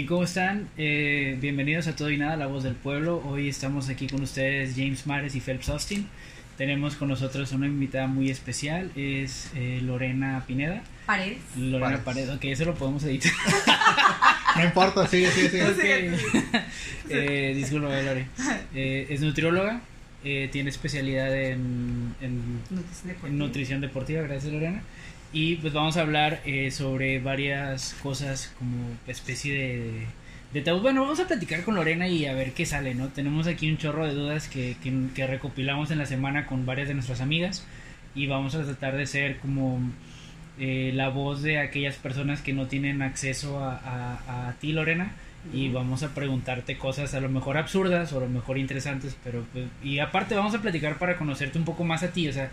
[0.00, 0.66] Bien, ¿cómo están?
[0.78, 3.22] Eh, bienvenidos a Todo y Nada, La Voz del Pueblo.
[3.26, 6.08] Hoy estamos aquí con ustedes James Mares y Phelps Austin.
[6.56, 10.82] Tenemos con nosotros una invitada muy especial, es eh, Lorena Pineda.
[11.04, 11.42] Paredes.
[11.54, 13.30] Lorena Paredes, ok, eso lo podemos editar.
[14.56, 15.68] no importa, sigue, sigue, sigue.
[15.68, 16.18] Okay.
[17.10, 18.26] eh, disculpa, Lore.
[18.74, 19.82] Eh, es nutrióloga,
[20.24, 23.28] eh, tiene especialidad en, en, Nutrición deportiva.
[23.28, 24.82] en nutrición deportiva, gracias Lorena.
[25.32, 28.74] Y pues vamos a hablar eh, sobre varias cosas como
[29.06, 30.06] especie de,
[30.52, 30.80] de tabú.
[30.80, 33.08] Bueno, vamos a platicar con Lorena y a ver qué sale, ¿no?
[33.08, 36.88] Tenemos aquí un chorro de dudas que, que, que recopilamos en la semana con varias
[36.88, 37.64] de nuestras amigas
[38.16, 39.80] y vamos a tratar de ser como
[40.58, 45.12] eh, la voz de aquellas personas que no tienen acceso a, a, a ti, Lorena.
[45.54, 49.46] Y vamos a preguntarte cosas a lo mejor absurdas o a lo mejor interesantes, pero
[49.52, 52.50] pues, y aparte vamos a platicar para conocerte un poco más a ti, o sea,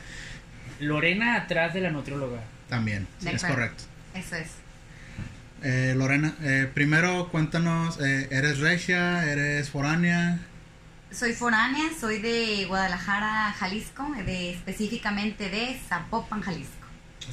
[0.80, 2.39] Lorena atrás de la nutrióloga.
[2.69, 3.83] También, es correcto.
[4.13, 4.47] Eso es.
[5.63, 9.25] Eh, Lorena, eh, primero cuéntanos, eh, ¿eres regia?
[9.25, 10.39] ¿Eres foránea?
[11.11, 16.73] Soy foránea, soy de Guadalajara, Jalisco, de específicamente de Zapopan, Jalisco.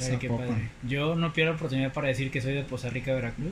[0.01, 0.69] Ay, qué padre.
[0.83, 3.51] Yo no pierdo oportunidad para decir que soy de Poza Rica, Veracruz.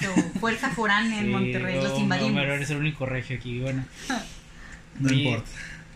[0.00, 2.32] So, fuerza foránea en Sí, Monterrey, los invadimos.
[2.32, 3.84] No, pero eres el único regio aquí, bueno.
[4.98, 5.50] No Oye, importa.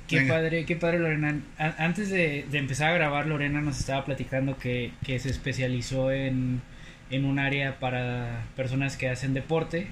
[0.08, 0.34] Qué Venga.
[0.34, 1.38] padre, qué padre Lorena.
[1.58, 6.10] A- antes de, de empezar a grabar, Lorena nos estaba platicando que, que se especializó
[6.10, 6.62] en,
[7.10, 9.88] en un área para personas que hacen deporte.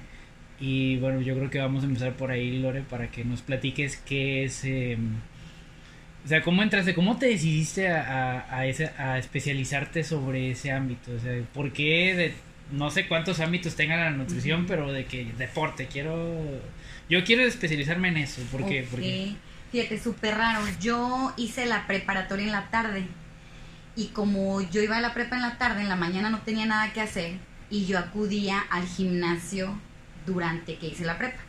[0.59, 3.97] Y bueno, yo creo que vamos a empezar por ahí, Lore, para que nos platiques
[3.97, 4.65] qué es...
[4.65, 4.97] eh,
[6.25, 6.93] o sea, ¿cómo entraste?
[6.95, 11.11] ¿Cómo te decidiste a, a, a ese, a especializarte sobre ese ámbito?
[11.15, 12.33] O sea, ¿por qué de,
[12.75, 16.59] no sé cuántos ámbitos tenga la nutrición, pero de que deporte, quiero...
[17.07, 18.41] Yo quiero especializarme en eso.
[18.51, 18.81] ¿Por qué?
[18.81, 18.87] Ok.
[18.89, 19.33] Porque...
[19.71, 20.61] Fíjate, súper raro.
[20.79, 23.07] Yo hice la preparatoria en la tarde.
[23.95, 26.65] Y como yo iba a la prepa en la tarde, en la mañana no tenía
[26.65, 27.39] nada que hacer.
[27.69, 29.79] Y yo acudía al gimnasio
[30.25, 31.39] durante que hice la prepa.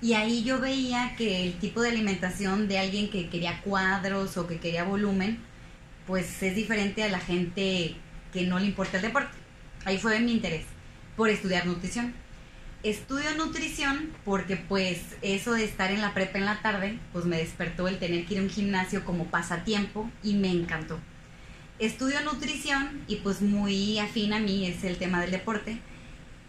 [0.00, 4.48] Y ahí yo veía que el tipo de alimentación de alguien que quería cuadros o
[4.48, 5.38] que quería volumen,
[6.08, 7.94] pues es diferente a la gente
[8.32, 9.36] que no le importa el deporte.
[9.84, 10.64] Ahí fue mi interés
[11.16, 12.14] por estudiar nutrición.
[12.82, 17.36] Estudio nutrición porque pues eso de estar en la prepa en la tarde, pues me
[17.36, 20.98] despertó el tener que ir a un gimnasio como pasatiempo y me encantó.
[21.78, 25.78] Estudio nutrición y pues muy afín a mí es el tema del deporte.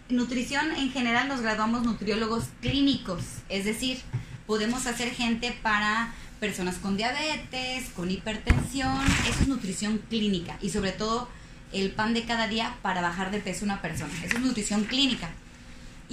[0.09, 3.99] Nutrición en general nos graduamos nutriólogos clínicos, es decir,
[4.47, 10.93] podemos hacer gente para personas con diabetes, con hipertensión, eso es nutrición clínica y sobre
[10.93, 11.29] todo
[11.73, 15.29] el pan de cada día para bajar de peso una persona, eso es nutrición clínica.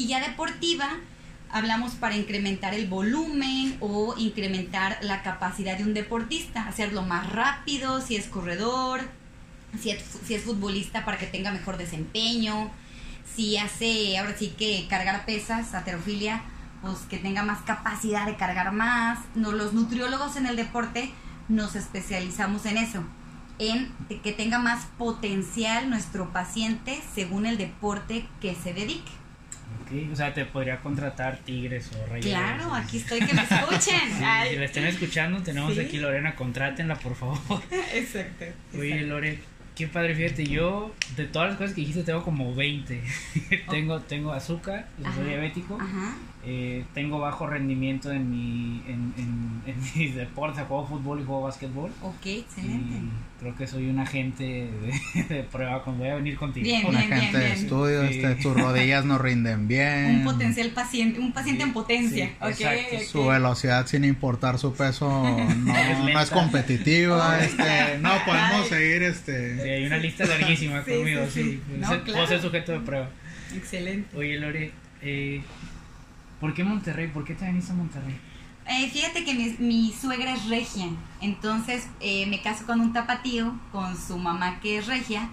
[0.01, 0.89] Y ya deportiva,
[1.51, 8.01] hablamos para incrementar el volumen o incrementar la capacidad de un deportista, hacerlo más rápido,
[8.01, 9.03] si es corredor,
[9.79, 12.71] si es, futbolista para que tenga mejor desempeño,
[13.37, 16.45] si hace, ahora sí que cargar pesas, aterofilia,
[16.81, 19.19] pues que tenga más capacidad de cargar más.
[19.35, 21.13] No, los nutriólogos en el deporte
[21.51, 23.05] nos especializamos en eso,
[23.59, 23.93] en
[24.25, 29.20] que tenga más potencial nuestro paciente según el deporte que se dedique.
[30.13, 32.27] O sea, te podría contratar Tigres o Rayos.
[32.27, 34.01] Claro, aquí estoy que me escuchen.
[34.11, 35.81] Sí, si la estén escuchando, tenemos Sí.
[35.81, 37.39] aquí Lorena, contrátenla, por favor.
[37.95, 38.45] Exacto.
[38.79, 39.39] Oye, Lore,
[39.75, 43.03] qué padre, fíjate, yo de todas las cosas que dijiste tengo como 20.
[43.71, 44.87] tengo, tengo azúcar,
[45.17, 46.15] soy diabético, Ajá.
[46.45, 51.43] Eh, tengo bajo rendimiento en, mi, en, en, en mis deportes, juego fútbol y juego
[51.43, 51.91] básquetbol.
[52.03, 52.97] Ok, Y excelente.
[53.41, 56.65] creo que soy un agente de, de prueba cuando voy a venir contigo.
[56.65, 57.53] Bien, Un bien, agente bien, de bien.
[57.53, 58.15] estudio, Sí.
[58.15, 60.17] este, tus rodillas no rinden bien.
[60.21, 62.27] Un potencial paciente, un paciente Sí, en potencia.
[62.29, 63.05] sí, ok, exacto.
[63.11, 67.39] Su velocidad sin importar su peso no, Es no es competitiva.
[67.45, 68.69] Este, no podemos ay.
[68.71, 69.75] seguir Sí, este.
[69.75, 71.43] hay una lista larguísima Sí, conmigo, sí, sí.
[71.53, 71.63] sí.
[71.81, 72.41] Puedo No, claro.
[72.41, 73.11] Sujeto de prueba.
[73.55, 74.17] Excelente.
[74.17, 74.71] Oye, Lore,
[75.03, 75.43] eh,
[76.41, 77.09] ¿por qué Monterrey?
[77.09, 78.19] ¿Por qué te viniste a Monterrey?
[78.67, 80.87] Eh, fíjate que mi, mi suegra es regia,
[81.21, 85.29] entonces eh, me caso con un tapatío, con su mamá que es regia,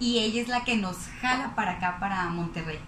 [0.00, 2.78] y ella es la que nos jala para acá, para Monterrey.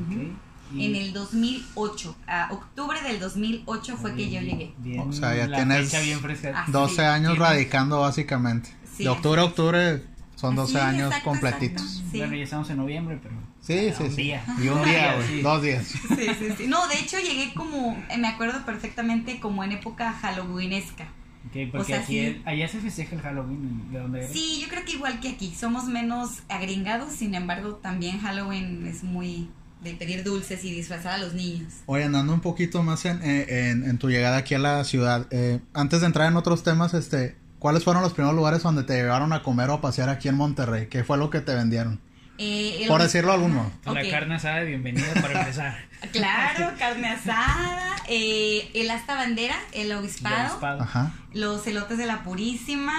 [0.00, 0.20] Ujú.
[0.20, 0.28] Ok,
[0.74, 4.74] y- En el 2008, a octubre del 2008 fue que yo llegué.
[4.78, 6.52] Bien, O sea, ya tienes bien fresca.
[6.54, 8.70] Ah, 12 sí, años tienes- radicando básicamente.
[8.94, 10.04] Sí, de octubre a octubre
[10.36, 11.82] son 12 Sí, años exacto, completitos.
[11.82, 12.10] exacto.
[12.12, 12.18] Sí.
[12.18, 13.34] Bueno, ya estamos en noviembre, pero.
[13.68, 14.22] Sí, sí, un sí.
[14.22, 14.44] día.
[14.60, 15.28] Y un día, güey.
[15.28, 15.40] sí.
[15.42, 15.86] Dos días.
[16.08, 16.66] Sí, sí, sí.
[16.66, 21.04] No, de hecho llegué como, eh, me acuerdo perfectamente como en época halloweenesca.
[21.46, 22.42] Ok, porque O sea, aquí sí.
[22.44, 24.32] allá se festeja el Halloween, ¿de dónde eres?
[24.32, 29.04] Sí, yo creo que igual que aquí, somos menos agringados, sin embargo también Halloween es
[29.04, 29.48] muy
[29.82, 31.72] de pedir dulces y disfrazar a los niños.
[31.86, 35.60] Oye, andando un poquito más en, en, en tu llegada aquí a la ciudad, eh,
[35.74, 39.32] antes de entrar en otros temas, este, ¿cuáles fueron los primeros lugares donde te llevaron
[39.32, 40.88] a comer o a pasear aquí en Monterrey?
[40.88, 42.00] ¿Qué fue lo que te vendieron?
[42.38, 43.70] Eh, el- Por decirlo alguno.
[43.84, 45.76] La carne asada, bienvenida para empezar.
[46.12, 50.82] Claro, carne asada, eh, el asta bandera, el obispado, Obispado.
[50.82, 51.12] Ajá.
[51.32, 52.94] los elotes de la purísima,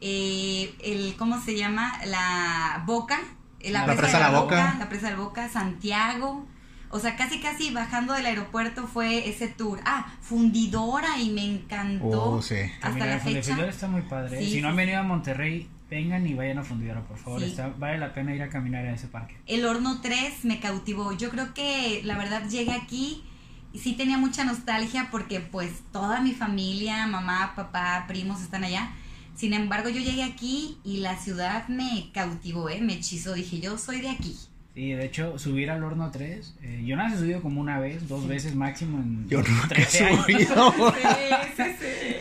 [0.00, 1.92] eh, el, ¿cómo se llama?
[2.06, 3.18] La boca,
[3.58, 4.76] eh, la, La presa, presa de la La boca, Boca.
[4.78, 6.46] la presa de la boca, Santiago.
[6.90, 9.80] O sea, casi casi bajando del aeropuerto fue ese tour.
[9.84, 12.34] Ah, fundidora y me encantó.
[12.34, 12.54] Oh, sí.
[12.54, 13.68] Hasta Caminar la Fundidora fecha.
[13.68, 14.38] está muy padre.
[14.38, 17.40] Sí, si no sí, han venido a Monterrey, vengan y vayan a Fundidora, por favor.
[17.40, 17.46] Sí.
[17.46, 19.36] Está, vale la pena ir a caminar a ese parque.
[19.46, 21.12] El horno 3 me cautivó.
[21.12, 23.24] Yo creo que la verdad llegué aquí
[23.72, 28.92] y sí tenía mucha nostalgia porque pues toda mi familia, mamá, papá, primos están allá.
[29.34, 32.80] Sin embargo, yo llegué aquí y la ciudad me cautivó, ¿eh?
[32.80, 33.34] me hechizó.
[33.34, 34.36] Dije, yo soy de aquí.
[34.74, 38.06] Sí, de hecho, subir al horno 3, eh, yo no he subido como una vez,
[38.08, 40.24] dos veces máximo en Yo nunca he 13 años.
[40.24, 40.94] subido.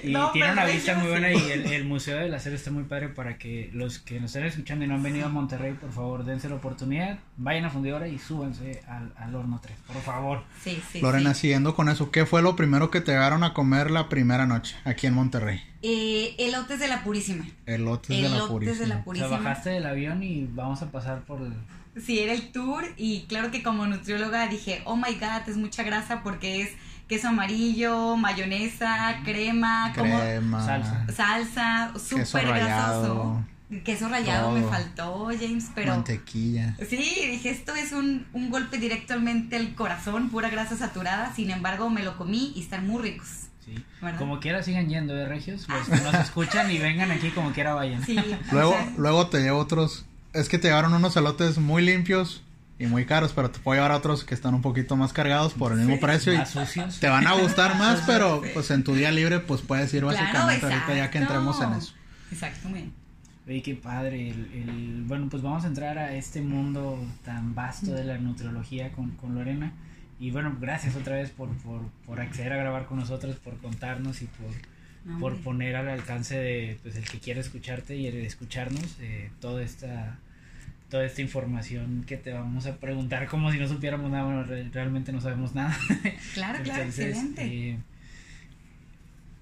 [0.01, 3.09] Y tiene una vista muy buena y el, el Museo del Acero está muy padre
[3.09, 6.23] para que los que nos estén escuchando y no han venido a Monterrey, por favor,
[6.23, 10.43] dense la oportunidad, vayan a Fundidora y súbanse al, al horno 3, por favor.
[10.63, 11.41] Sí, sí, Lorena, sí.
[11.41, 14.75] siguiendo con eso, ¿qué fue lo primero que te llegaron a comer la primera noche
[14.85, 15.61] aquí en Monterrey?
[15.81, 17.45] Eh, elotes de la Purísima.
[17.65, 18.79] Elotes de la Elotes Purísima.
[18.79, 19.29] de la O sea, Purísima.
[19.29, 21.53] bajaste del avión y vamos a pasar por el...
[21.97, 25.83] Sí, era el tour y claro que como nutrióloga dije, oh my god, es mucha
[25.83, 26.69] grasa porque es
[27.07, 31.05] queso amarillo, mayonesa, crema, como Crema, Salsa.
[31.11, 33.43] salsa, queso súper grasoso.
[33.83, 34.69] Queso rallado me Todo.
[34.71, 36.75] faltó, James, pero mantequilla.
[36.89, 41.89] sí, dije, esto es un, un golpe directamente al corazón, pura grasa saturada, sin embargo
[41.89, 43.27] me lo comí y están muy ricos.
[43.63, 43.75] Sí.
[44.01, 44.17] ¿Verdad?
[44.17, 45.67] Como quiera sigan yendo, ¿eh, Regios?
[45.69, 48.03] Los que nos escuchan y vengan aquí como quiera vayan.
[48.03, 50.05] Sí, o Luego, sea, luego te llevo otros.
[50.33, 52.43] Es que te llevaron unos elotes muy limpios
[52.77, 55.71] y muy caros, pero te puedo llevar otros que están un poquito más cargados por
[55.73, 56.99] el mismo precio y sucios.
[56.99, 60.17] te van a gustar más, pero pues en tu día libre pues puedes ir claro,
[60.17, 61.93] básicamente ahorita ya que entremos en eso.
[62.73, 62.93] Bien.
[63.47, 64.29] Oye, qué padre.
[64.29, 68.91] El, el- bueno, pues vamos a entrar a este mundo tan vasto de la nutriología
[68.91, 69.73] con, con Lorena.
[70.19, 74.21] Y bueno, gracias otra vez por, por, por acceder a grabar con nosotros, por contarnos
[74.21, 74.49] y por,
[75.05, 78.97] No, por poner al alcance de pues, el que quiere escucharte y el de escucharnos
[78.99, 80.17] eh, toda esta
[80.89, 84.69] toda esta información que te vamos a preguntar como si no supiéramos nada, bueno, re-
[84.73, 85.77] realmente no sabemos nada.
[86.33, 87.45] Claro, claro, Entonces, excelente.
[87.45, 87.77] eh,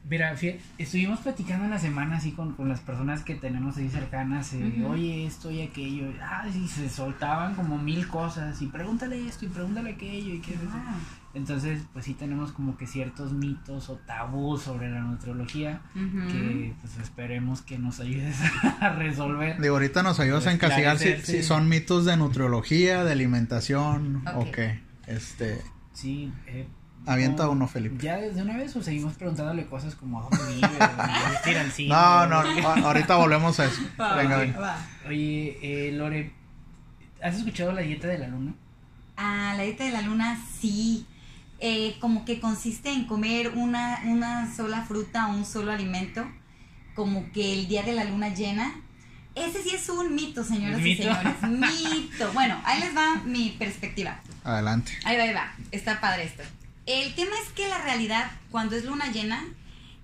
[0.09, 0.35] mira,
[0.77, 4.83] estuvimos platicando en la semana así con, con las personas que tenemos ahí cercanas, eh,
[4.85, 9.49] oye, esto y aquello, ah, sí, se soltaban como mil cosas, y pregúntale esto y
[9.49, 10.55] pregúntale aquello, y qué.
[10.71, 10.95] Ah,
[11.37, 16.97] Entonces, pues sí tenemos como que ciertos mitos o tabús sobre la nutriología que pues
[16.97, 18.37] esperemos que nos ayudes
[18.81, 19.61] a resolver.
[19.61, 24.49] Digo, ahorita nos ayudas a encasillar si, si son mitos de nutriología, de alimentación o
[24.51, 24.79] qué.
[25.05, 25.61] Este,
[25.93, 26.67] Sí, eh,
[27.05, 28.03] avienta no, uno, Felipe.
[28.03, 31.71] Ya desde una vez o seguimos preguntándole cosas como a dónde vive, o ir al
[31.71, 31.89] cine.
[31.89, 32.37] No, no,
[32.85, 33.81] ahorita volvemos a eso.
[33.99, 34.59] Va, Venga, va, venga.
[34.59, 34.77] va.
[35.07, 36.33] Oye, eh, Lore,
[37.21, 38.53] ¿has escuchado la dieta de la luna?
[39.15, 41.05] Ah, la dieta de la luna sí.
[41.59, 46.27] Eh, como que consiste en comer una, una sola fruta o un solo alimento.
[46.95, 48.73] Como que el día de la luna llena.
[49.35, 51.03] Ese sí es un mito, señoras ¿Es y mito?
[51.03, 51.35] señores.
[51.43, 52.31] Mito.
[52.33, 54.19] Bueno, ahí les va mi perspectiva.
[54.43, 54.91] Adelante.
[55.03, 55.53] Ahí va, ahí va.
[55.71, 56.41] Está padre esto.
[56.87, 59.45] El tema es que la realidad, cuando es luna llena,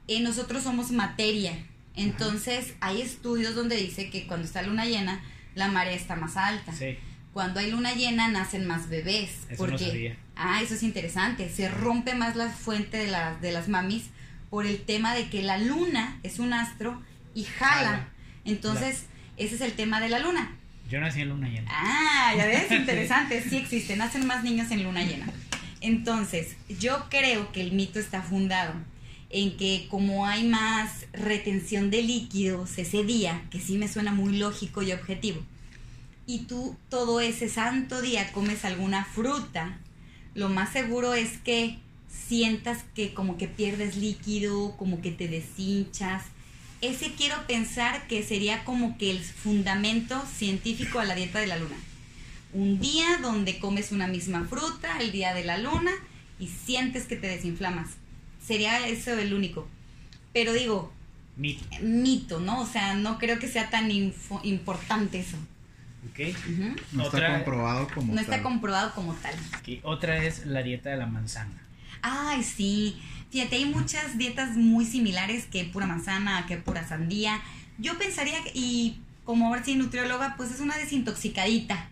[0.08, 1.54] eh, nosotros somos materia.
[1.96, 5.24] Entonces, hay estudios donde dice que cuando está luna llena,
[5.56, 6.72] la marea está más alta.
[6.74, 6.98] Sí,
[7.32, 9.32] Cuando hay luna llena nacen más bebés.
[9.50, 10.18] Eso no porque, sabía.
[10.36, 11.50] Ah, eso es interesante.
[11.50, 14.06] Se rompe más la fuente de, las de las mamis
[14.50, 17.02] por el tema de que la luna es un astro
[17.34, 17.76] y jala.
[17.76, 18.08] Jala.
[18.46, 19.06] Entonces,
[19.38, 20.56] ese es el tema de la luna.
[20.90, 21.72] yo nací en luna llena.
[21.72, 23.42] Ah, ya ves, interesante.
[23.42, 25.28] Sí existe, nacen más niños en luna llena.
[25.82, 28.74] Entonces, yo creo que el mito está fundado
[29.30, 34.38] en que como hay más retención de líquidos ese día, que sí me suena muy
[34.38, 35.44] lógico y objetivo,
[36.26, 39.80] y tú todo ese santo día comes alguna fruta,
[40.36, 41.80] lo más seguro es que
[42.28, 46.24] sientas que como que pierdes líquido, como que te deshinchas.
[46.82, 51.58] Ese quiero pensar que sería como que el fundamento científico a la dieta de la
[51.58, 51.76] luna.
[52.54, 55.92] Un día donde comes una misma fruta, el día de la luna,
[56.40, 57.92] y sientes que te desinflamas.
[58.46, 59.68] Sería eso el único.
[60.34, 60.92] Pero digo,
[61.36, 62.62] Mito, mito, ¿no?
[62.62, 63.90] O sea, no creo que sea tan
[64.44, 65.38] importante eso.
[66.10, 66.36] ¿Ok?
[66.52, 66.76] Ujú.
[66.94, 68.44] No Otra- está comprobado como No está tal.
[68.44, 69.36] comprobado como tal.
[69.84, 71.62] Otra es la dieta de la manzana.
[72.02, 73.02] Ay, sí.
[73.32, 77.42] Fíjate, hay muchas dietas muy similares que pura manzana, que pura sandía.
[77.80, 81.88] Yo pensaría, que- y como ahora sí nutrióloga, pues es una desintoxicadita.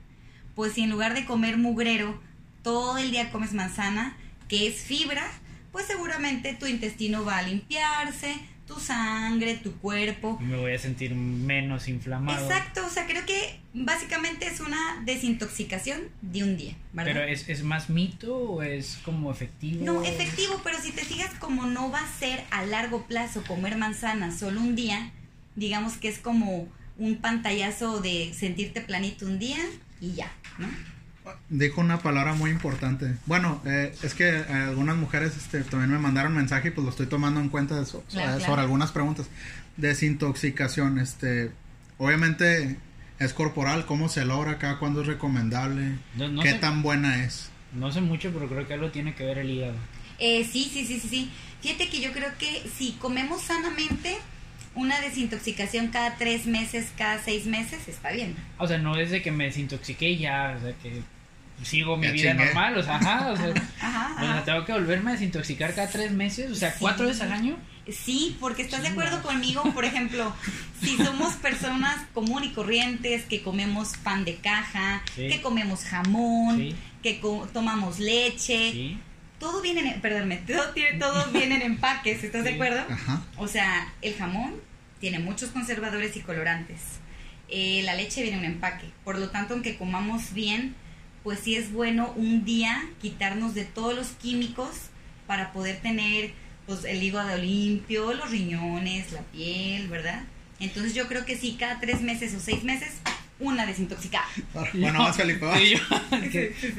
[0.56, 2.22] Pues si en lugar de comer mugrero,
[2.62, 4.15] todo el día comes manzana,
[4.50, 5.25] que es fibra,
[5.72, 8.36] pues seguramente tu intestino va a limpiarse,
[8.71, 10.39] tu sangre, tu cuerpo.
[10.39, 12.45] Me voy a sentir menos inflamado.
[12.45, 17.13] Exacto, o sea, creo que básicamente es una desintoxicación de un día, ¿verdad?
[17.13, 19.83] Pero ¿es, ¿es más mito o es como efectivo?
[19.83, 23.77] No, efectivo, pero si te fijas como no va a ser a largo plazo comer
[23.77, 25.11] manzana solo un día,
[25.55, 29.59] digamos que es como un pantallazo de sentirte planito un día
[29.99, 30.67] y ya, ¿no?
[31.50, 33.15] Dijo una palabra muy importante.
[33.25, 36.91] Bueno, eh, es que eh, algunas mujeres este, también me mandaron mensaje y pues lo
[36.91, 38.61] estoy tomando en cuenta de eso, Claro, sobre, claro.
[38.61, 39.27] algunas preguntas.
[39.77, 41.51] Desintoxicación, este,
[41.97, 42.77] obviamente
[43.19, 44.79] es corporal, ¿cómo se logra acá?
[44.79, 45.97] ¿Cuándo es recomendable?
[46.15, 46.59] No- no ¿Qué sé.
[46.59, 47.50] tan buena es?
[47.73, 49.75] No sé mucho, pero creo que algo tiene que ver el hígado.
[50.17, 51.31] Eh, sí, sí, sí, sí, sí.
[51.61, 54.17] Fíjate que yo creo que si comemos sanamente,
[54.73, 58.35] una desintoxicación cada tres meses, cada seis meses, está bien.
[58.57, 61.01] O sea, no desde que me desintoxiqué y ya, o sea, que
[61.63, 62.46] sigo mi Ya vida chingué.
[62.46, 63.46] normal, o sea, ajá, o sea,
[63.82, 64.44] Ajá, o sea, ajá.
[64.46, 66.77] tengo que volverme a desintoxicar cada tres meses, o sea, Sí.
[66.80, 67.58] cuatro veces al año.
[67.91, 70.34] Sí, porque estás de acuerdo conmigo, por ejemplo,
[70.82, 75.27] si somos personas común y corrientes, que comemos pan de caja, Sí.
[75.27, 76.75] que comemos jamón, Sí.
[77.01, 79.00] que co- tomamos leche, Sí.
[79.39, 82.82] todo viene en, perdónme, todo, tiene- todo viene en empaques, ¿estás de acuerdo?
[82.88, 83.24] Ajá.
[83.38, 84.53] O sea, el jamón
[85.00, 86.80] tiene muchos conservadores y colorantes.
[87.50, 88.86] Eh, la leche viene en un empaque.
[89.03, 90.75] Por lo tanto, aunque comamos bien,
[91.23, 94.89] pues sí es bueno un día quitarnos de todos los químicos
[95.27, 96.31] para poder tener
[96.65, 100.23] pues el hígado limpio, los riñones, la piel, ¿verdad?
[100.59, 103.01] Entonces yo creo que sí, cada tres meses o seis meses,
[103.39, 104.27] una desintoxicada.
[104.73, 105.45] Bueno, vas Felipe.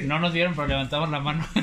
[0.07, 1.47] No nos vieron, pero levantamos la mano.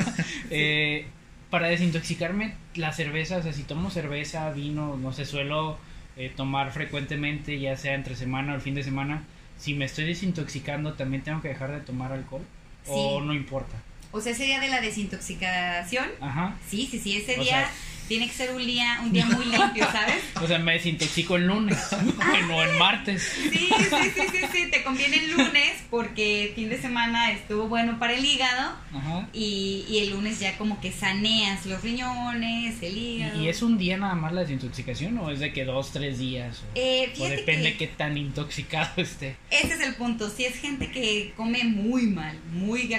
[0.51, 1.05] Eh,
[1.51, 5.77] para desintoxicarme, la cerveza, o sea, si tomo cerveza, vino, no sé, suelo
[6.17, 9.23] eh, tomar frecuentemente, ya sea entre semana o el fin de semana.
[9.59, 12.41] Si me estoy desintoxicando, ¿también tengo que dejar de tomar alcohol?
[12.87, 13.25] ¿O Sí.
[13.25, 13.75] no importa?
[14.11, 16.55] O sea, ese día de la desintoxicación, Ajá.
[16.69, 17.71] sí, sí, sí, ese O día sea-
[18.09, 20.15] tiene que ser un día, un día muy limpio, ¿sabes?
[20.41, 21.77] O sea, me desintoxico el lunes
[22.53, 23.21] o el martes.
[23.23, 23.69] Sí, sí,
[24.15, 28.25] sí, sí, sí, te conviene el lunes porque fin de semana estuvo bueno para el
[28.25, 29.29] hígado Ajá.
[29.33, 33.41] y, y el lunes ya como que saneas los riñones, el ¿Y, hígado.
[33.41, 36.57] y es un día nada más la desintoxicación o es de que dos, tres días?
[36.59, 39.35] O, Eh, o depende que qué tan intoxicado esté.
[39.51, 40.29] ese es el punto.
[40.29, 42.89] Si es gente que come muy mal, muy,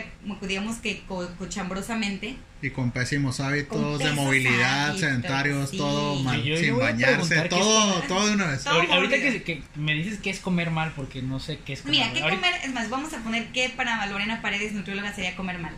[0.46, 5.78] digamos que co- cochambrosamente, Y con pésimos hábitos Con de movilidad, hábitos, sedentarios, sí.
[5.78, 8.66] todo mal, Yo- yo sin bañarse, qué todo, todo de una vez.
[8.66, 11.92] Ahorita que, que me dices que es comer mal porque no sé qué es comer
[11.94, 12.14] Mira, mal.
[12.14, 12.60] ¿qué Ahorita- comer?
[12.64, 15.72] Es más, vamos a poner que para Lorena Paredes, nutrióloga, sería comer mal.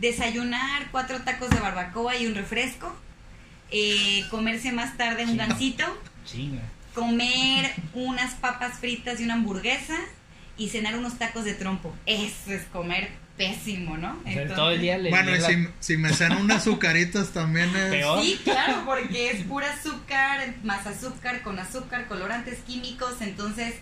[0.00, 2.94] Desayunar cuatro tacos de barbacoa y un refresco.
[3.72, 5.84] eh, comerse más tarde un gansito.
[6.24, 6.62] Chinga.
[6.92, 9.94] Comer unas papas fritas y una hamburguesa.
[10.58, 11.94] Y cenar unos tacos de trompo.
[12.04, 14.18] Eso es comer pésimo, ¿no?
[14.18, 17.30] O sea, Entonces- todo el día le Bueno, y si, si me cenan unas azucaritas
[17.30, 17.90] también es...
[17.90, 18.22] Peor.
[18.22, 23.22] Sí, claro, porque es pura azúcar, más azúcar, con azúcar, colorantes químicos.
[23.22, 23.76] Entonces,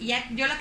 [0.00, 0.54] ya yo lo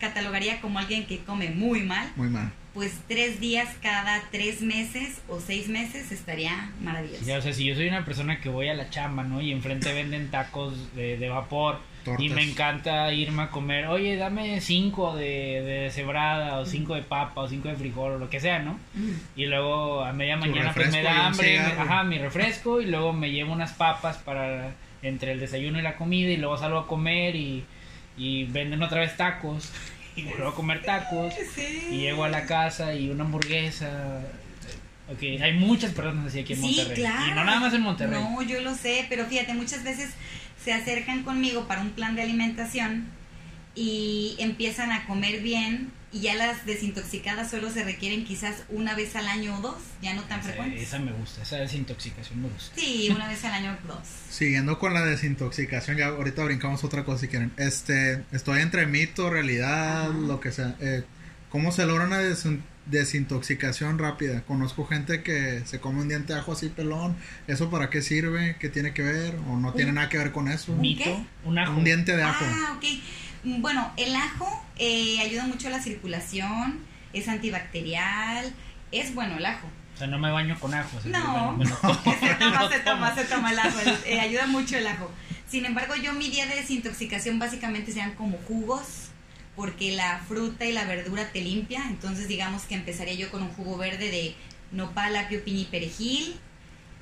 [0.00, 2.10] catalogaría como alguien que come muy mal.
[2.16, 2.50] Muy mal.
[2.74, 7.24] pues tres días cada tres meses o seis meses estaría maravilloso.
[7.24, 9.40] Ya, o sea, si yo soy una persona que voy a la chamba, ¿no?
[9.40, 11.80] Y enfrente venden tacos de, de vapor.
[12.04, 12.24] Tortas.
[12.24, 17.02] Y me encanta irme a comer, oye, dame cinco de, de cebrada, o cinco de
[17.02, 18.78] papa, o cinco de frijol, o lo que sea, ¿no?
[18.94, 19.10] Mm.
[19.36, 23.12] Y luego a media mañana pues me da hambre, me- ajá, mi refresco, y luego
[23.12, 26.86] me llevo unas papas para entre el desayuno y la comida, y luego salgo a
[26.86, 27.64] comer y,
[28.16, 29.70] y venden otra vez tacos,
[30.16, 31.88] y vuelvo a comer tacos, Sí.
[31.92, 34.22] y llego a la casa y una hamburguesa.
[35.12, 36.94] Ok, hay muchas personas así aquí en Sí, Monterrey.
[36.96, 37.26] claro.
[37.26, 38.22] Y no nada más en Monterrey.
[38.22, 40.14] No, yo lo sé, pero fíjate, muchas veces
[40.64, 43.06] se acercan conmigo para un plan de alimentación
[43.74, 49.14] y empiezan a comer bien y ya las desintoxicadas solo se requieren quizás una vez
[49.14, 50.82] al año o dos, ya no tan Esa, frecuentes.
[50.82, 52.74] esa me gusta, esa desintoxicación me gusta.
[52.74, 54.00] Sí, una vez al año dos.
[54.28, 57.52] Siguiendo con la desintoxicación, ya ahorita brincamos otra cosa si quieren.
[57.58, 60.18] Este, estoy entre mito, realidad, Ajá.
[60.18, 60.74] lo que sea.
[60.80, 61.04] Eh,
[61.48, 64.42] ¿Cómo se logra una desin- desintoxicación rápida?
[64.42, 67.16] Conozco gente que se come un diente de ajo así pelón.
[67.46, 68.56] ¿Eso para qué sirve?
[68.58, 69.36] ¿Qué tiene que ver?
[69.48, 70.72] ¿O no tiene nada que ver con eso?
[70.72, 71.24] ¿Un qué?
[71.44, 71.72] un ajo.
[71.72, 72.44] Un diente de ajo.
[72.46, 72.84] Ah, ok.
[73.44, 76.78] Mm, Bueno, el ajo eh, ayuda mucho a la circulación,
[77.12, 78.52] es antibacterial,
[78.92, 79.66] es bueno el ajo.
[79.94, 80.98] O sea, no me baño con ajo.
[81.06, 84.20] No, me lo- me lo tomo, se toma, se toma, se toma el ajo, eh,
[84.20, 85.10] ayuda mucho el ajo.
[85.48, 89.09] Sin embargo, yo mi día de desintoxicación básicamente sean como jugos,
[89.56, 93.50] porque la fruta y la verdura te limpia, entonces digamos que empezaría yo con un
[93.50, 94.34] jugo verde de
[94.72, 96.36] nopal, apio, piña y perejil,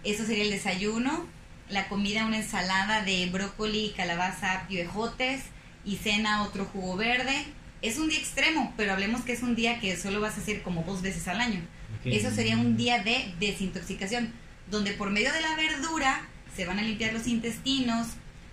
[0.05, 1.27] eso sería el desayuno,
[1.69, 5.43] la comida una ensalada de brócoli, calabaza, apio, ejotes,
[5.85, 7.45] y cena otro jugo verde.
[7.81, 10.63] Es un día extremo, pero hablemos que es un día que solo vas a hacer
[10.63, 11.61] como dos veces al año.
[12.05, 14.33] Eso sería un día de desintoxicación,
[14.71, 18.09] donde por medio de la verdura se van a limpiar los intestinos,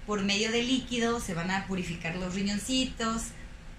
[0.05, 3.23] por medio de líquido se van a purificar los riñoncitos.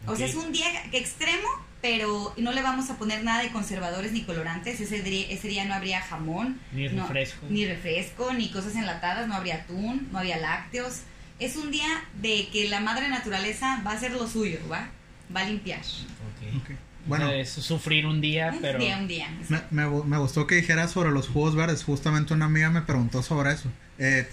[0.06, 1.48] O sea, es un día extremo,
[1.82, 4.80] pero no le vamos a poner nada de conservadores ni colorantes.
[4.80, 7.46] Ese día, ese día no habría jamón, Ni no- refresco.
[7.48, 11.00] ni refresco, ni cosas enlatadas, no habría atún, no habría lácteos.
[11.38, 11.86] Es un día
[12.20, 14.88] de que la madre naturaleza va a hacer lo suyo, ¿va?
[15.34, 15.80] Va a limpiar.
[15.80, 16.56] Ok.
[16.62, 16.70] Ok.
[17.06, 18.78] Bueno, Es sufrir un día, Un pero...
[18.80, 19.28] día, un día.
[19.48, 21.84] me, me me gustó que dijeras sobre los jugos verdes.
[21.84, 23.68] Justamente una amiga me preguntó sobre eso.
[23.98, 24.26] Eh,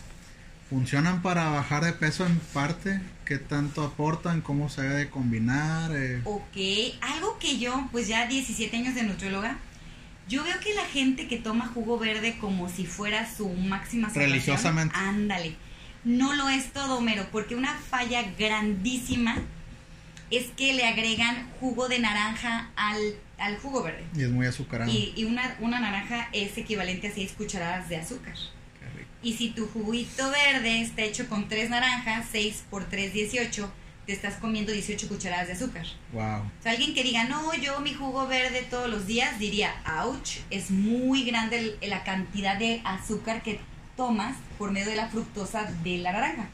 [0.69, 2.99] ¿Funcionan para bajar de peso en parte?
[3.25, 4.41] ¿Qué tanto aportan?
[4.41, 5.91] ¿Cómo se debe de combinar?
[5.95, 6.57] Eh, Ok,
[7.01, 9.57] algo que yo, pues ya 17 años de nutrióloga,
[10.27, 14.95] yo veo que la gente que toma jugo verde como si fuera su máxima Religiosamente.
[14.97, 15.55] Ándale.
[16.03, 19.37] No lo es todo, Homero, porque una falla grandísima
[20.31, 22.99] es que le agregan jugo de naranja al,
[23.37, 24.03] al jugo verde.
[24.15, 24.91] y es muy azucarado.
[24.91, 28.33] Y, y una, una naranja es equivalente a 6 cucharadas de azúcar.
[29.23, 33.71] Y si tu juguito verde está hecho con 3 naranjas, 6 por 3, 18,
[34.05, 35.85] te estás comiendo 18 cucharadas de azúcar.
[36.11, 36.41] Wow.
[36.41, 40.39] O sea, alguien que diga, no, yo mi jugo verde todos los días, diría, ouch,
[40.49, 43.61] es muy grande el- la cantidad de azúcar que
[43.95, 46.49] tomas por medio de la fructosa de la naranja.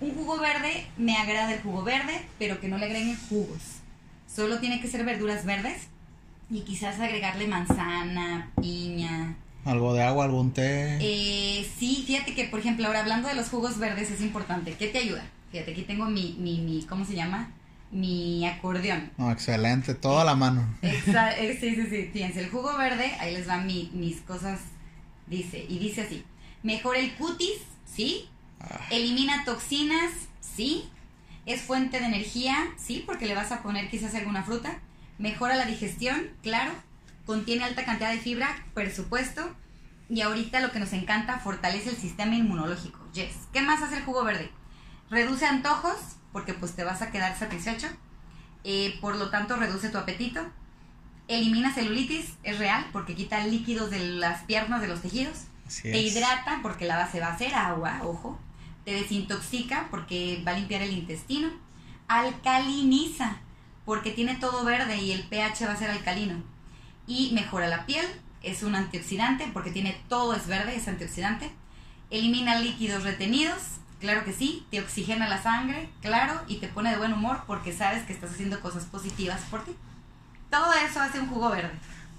[0.00, 3.60] Un jugo verde, me agrada el jugo verde, pero que no le agreguen jugos.
[4.32, 5.82] Solo tiene que ser verduras verdes
[6.50, 9.36] y quizás agregarle manzana, piña.
[9.64, 10.96] Algo de agua, algún té.
[11.00, 14.72] Eh, sí, fíjate que, por ejemplo, ahora hablando de los jugos verdes es importante.
[14.74, 15.24] ¿Qué te ayuda?
[15.52, 17.50] Fíjate, aquí tengo mi, mi, mi ¿cómo se llama?
[17.90, 19.10] Mi acordeón.
[19.18, 19.94] No, excelente.
[19.94, 20.66] Todo a la mano.
[20.82, 22.10] Exa- eh, sí, sí, sí.
[22.12, 24.60] Fíjense, el jugo verde, ahí les van mi- mis cosas.
[25.26, 26.24] Dice, y dice así:
[26.62, 28.28] mejora el cutis, sí.
[28.60, 28.80] Ah.
[28.90, 30.10] Elimina toxinas,
[30.40, 30.84] sí.
[31.46, 34.78] Es fuente de energía, sí, porque le vas a poner quizás alguna fruta.
[35.18, 36.72] Mejora la digestión, claro.
[37.28, 39.54] Contiene alta cantidad de fibra, por supuesto.
[40.08, 42.98] Y ahorita lo que nos encanta, fortalece el sistema inmunológico.
[43.12, 43.34] Yes.
[43.52, 44.50] ¿Qué más hace el jugo verde?
[45.10, 45.98] Reduce antojos,
[46.32, 47.86] porque pues te vas a quedar satisfecho.
[48.64, 50.40] Eh, por lo tanto, reduce tu apetito.
[51.28, 55.48] Elimina celulitis, es real, porque quita líquidos de las piernas, de los tejidos.
[55.66, 56.16] Así Te es.
[56.16, 58.40] hidrata, porque la base va a ser agua, ojo.
[58.86, 61.50] Te desintoxica, porque va a limpiar el intestino.
[62.08, 63.36] Alcaliniza,
[63.84, 66.42] porque tiene todo verde y el pH va a ser alcalino.
[67.08, 68.06] Y mejora la piel,
[68.42, 71.50] es un antioxidante, porque tiene todo es verde, es antioxidante.
[72.10, 73.56] Elimina líquidos retenidos,
[73.98, 74.66] claro que sí.
[74.70, 76.40] Te oxigena la sangre, claro.
[76.46, 79.74] Y te pone de buen humor, porque sabes que estás haciendo cosas positivas por ti.
[80.50, 81.72] Todo eso hace un jugo verde.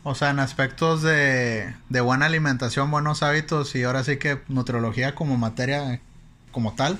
[0.04, 5.14] O sea, en aspectos de, de buena alimentación, buenos hábitos y ahora sí que nutriología
[5.14, 6.02] como materia
[6.52, 6.98] como tal,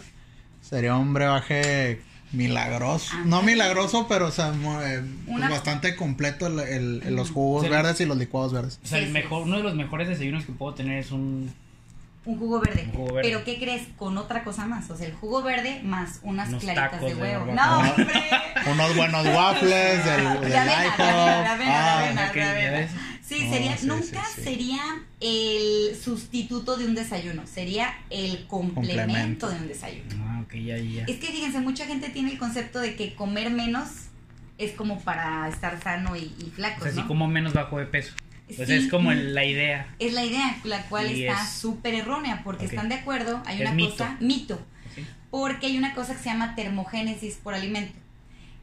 [0.62, 3.14] sería un brebaje milagroso.
[3.26, 7.68] No milagroso, pero o sea, eh, pues Una- bastante completo el, el- el- los jugos
[7.70, 8.80] verdes y los licuados verdes.
[8.84, 11.54] O sea, el mejor, uno de los mejores desayunos que puedo tener es un...
[12.26, 12.84] Un jugo verde.
[12.88, 13.30] Un jugo verde.
[13.30, 13.88] Pero ¿qué crees?
[13.98, 14.90] Con otra cosa más.
[14.92, 17.46] O sea, el jugo verde más unas Unos claritas tacos de huevo.
[17.54, 18.06] No, hombre.
[18.72, 20.98] Unos buenos waffles del, del De avena, IHOP.
[20.98, 21.04] de
[21.48, 22.90] avena, de avena,
[23.30, 24.42] Sí, No, sería, sí, nunca sí, sí.
[24.44, 24.82] sería
[25.20, 29.50] el sustituto de un desayuno, sería el complemento, Complemento.
[29.52, 30.16] de un desayuno.
[30.28, 31.04] Ah, ok, ya, ya.
[31.06, 33.90] Es que fíjense, mucha gente tiene el concepto de que comer menos
[34.58, 37.02] es como para estar sano y, y O flaco, sea, ¿no?
[37.04, 38.14] si como menos bajo de peso.
[38.56, 38.74] Pues Sí.
[38.74, 39.94] es como el- la idea.
[40.00, 43.58] Es la idea, la cual Y está es- súper errónea, porque están de acuerdo, hay
[43.58, 43.92] Es una mito.
[43.92, 44.60] cosa, mito,
[45.30, 47.94] porque hay una cosa que se llama termogénesis por alimento.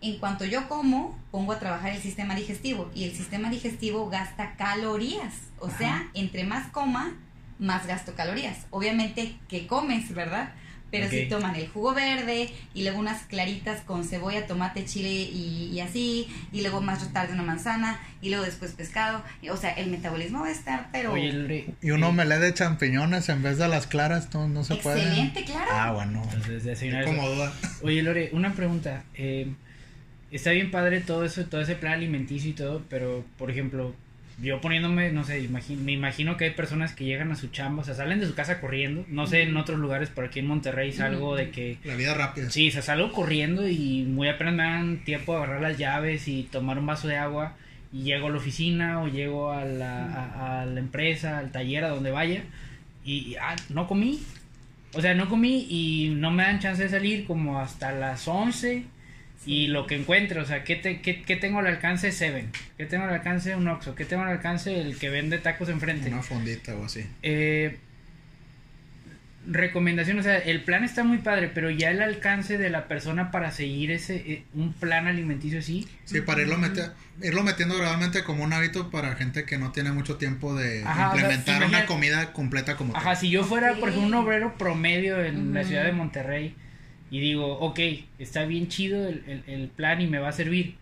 [0.01, 4.55] En cuanto yo como, pongo a trabajar el sistema digestivo y el sistema digestivo gasta
[4.57, 5.35] calorías.
[5.59, 5.79] O Ajá.
[5.79, 7.15] sea, entre más coma,
[7.59, 8.67] más gasto calorías.
[8.71, 10.53] Obviamente que comes, ¿verdad?
[10.89, 15.71] Pero si toman el jugo verde y luego unas claritas con cebolla, tomate, chile y,
[15.73, 19.21] y así, y luego más tarde una manzana y luego después pescado.
[19.51, 22.55] O sea, el metabolismo va a estar, pero Oye, Lore, Y un eh, omelette de
[22.55, 25.03] champiñones en vez de las claras, no, no se puede.
[25.03, 25.71] excelente, claro.
[25.73, 26.23] Ah, bueno.
[26.33, 26.79] Entonces.
[27.05, 27.53] Como duda.
[27.83, 29.03] Oye, Lore, una pregunta.
[29.15, 29.53] eh,
[30.31, 33.95] está bien padre todo eso, todo ese plan alimenticio y todo, pero, por ejemplo,
[34.43, 37.83] yo poniéndome, no sé, imagi- me imagino que hay personas que llegan a su chamba,
[37.83, 39.05] o sea, salen de su casa corriendo.
[39.09, 41.79] No sé, en otros lugares, pero aquí en Monterrey salgo de que...
[41.85, 42.51] La vida rápida.
[42.51, 46.29] Sí, o sea, salgo corriendo y muy apenas me dan tiempo de agarrar las llaves
[46.29, 47.55] y tomar un vaso de agua
[47.93, 51.85] y llego a la oficina o llego a la, a, a la empresa, al taller,
[51.85, 52.43] a donde vaya
[53.07, 54.21] y, y, ah, no comí.
[54.93, 58.85] O sea, no comí y no me dan chance de salir como hasta las 11
[59.47, 62.11] y lo que encuentre, o sea, ¿qué, te, qué, qué tengo al alcance?
[62.13, 62.51] Seven.
[62.77, 63.55] ¿Qué tengo al alcance?
[63.57, 63.95] Un Oxxo.
[63.95, 64.81] ¿Qué tengo al alcance?
[64.81, 66.09] El que vende tacos enfrente.
[66.11, 67.07] Una fondita o así.
[67.23, 67.79] Eh,
[69.49, 73.31] recomendación, o sea, el plan está muy padre, pero ya el alcance de la persona
[73.31, 75.87] para seguir ese eh, un plan alimenticio sí.
[76.05, 76.91] Sí, para irlo, meti-
[77.23, 81.11] irlo metiendo gradualmente como un hábito para gente que no tiene mucho tiempo de Ajá,
[81.11, 83.17] o sea, implementar una comida completa como Ajá, tal.
[83.19, 86.57] si yo fuera, por ejemplo, un obrero promedio en la ciudad de Monterrey
[87.11, 87.79] y digo, ok,
[88.19, 90.77] está bien chido el, el- el plan y me va a servir,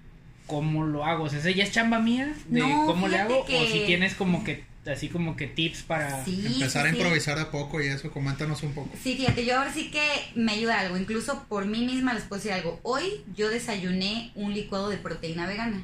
[0.47, 1.25] ¿cómo lo hago?
[1.25, 3.41] O sea, ¿esa ya es chamba mía de No, cómo le hago?
[3.43, 6.25] O si tienes como que, así como que tips para...
[6.25, 6.97] Sí, Empezar sí, a sí.
[6.97, 8.91] improvisar de a poco y eso, coméntanos un poco.
[9.03, 10.03] Sí, fíjate, yo ahora sí que
[10.35, 10.97] me ayuda algo.
[10.97, 12.81] Incluso por mí misma les puedo decir algo.
[12.83, 13.05] Hoy
[13.37, 15.83] yo desayuné un licuado de proteína vegana.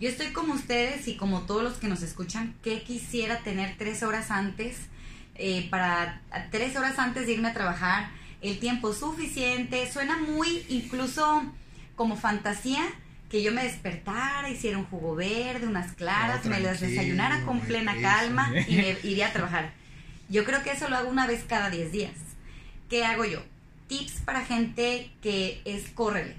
[0.00, 4.02] Yo estoy como ustedes y como todos los que nos escuchan, que quisiera tener tres
[4.02, 4.78] horas antes,
[5.34, 9.90] eh, para tres horas antes de irme a trabajar, el tiempo suficiente.
[9.90, 11.42] Suena muy incluso
[11.96, 12.82] como fantasía
[13.30, 17.60] que yo me despertara, hiciera un jugo verde, unas claras, No, me las desayunara con
[17.60, 19.72] plena calma y me iría a trabajar.
[20.28, 22.14] Yo creo que eso lo hago una vez cada 10 días.
[22.88, 23.40] ¿Qué hago yo?
[23.86, 26.36] Tips para gente que es córrele.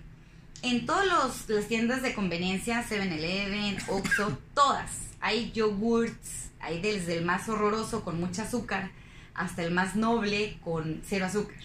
[0.63, 1.07] En todas
[1.47, 8.19] las tiendas de conveniencia, 7-Eleven, Oxxo, todas, hay yogurts, hay desde el más horroroso con
[8.19, 8.91] mucho azúcar
[9.33, 11.55] hasta el más noble con cero azúcar.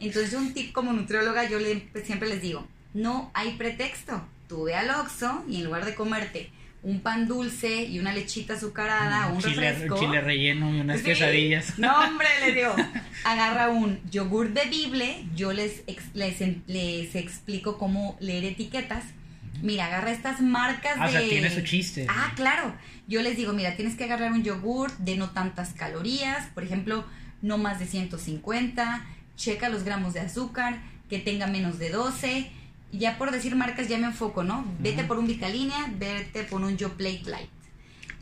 [0.00, 4.26] Entonces un tip como nutrióloga yo le- siempre les digo, no hay pretexto.
[4.48, 6.50] Tú ve al Oxxo y en lugar de comerte
[6.82, 9.98] un pan dulce y una lechita azucarada un chile, refresco...
[9.98, 11.04] chile relleno y unas Sí.
[11.06, 11.74] quesadillas.
[11.78, 12.74] No, hombre, les digo,
[13.24, 15.82] agarra un yogur bebible, yo les,
[16.14, 16.36] les,
[16.68, 19.04] les explico cómo leer etiquetas.
[19.60, 21.18] Mira, agarra estas marcas Ah, o de...
[21.18, 22.06] sea, tiene su chiste.
[22.08, 22.72] Ah, claro.
[23.08, 27.04] Yo les digo, mira, tienes que agarrar un yogur de no tantas calorías, por ejemplo,
[27.42, 29.04] no más de 150,
[29.38, 32.50] checa los gramos de azúcar, que tenga menos de 12.
[32.92, 34.66] Y ya por decir marcas ya me enfoco, ¿no?
[34.80, 37.48] Vete por un Vitalínea, vete por un Yo Plate Light.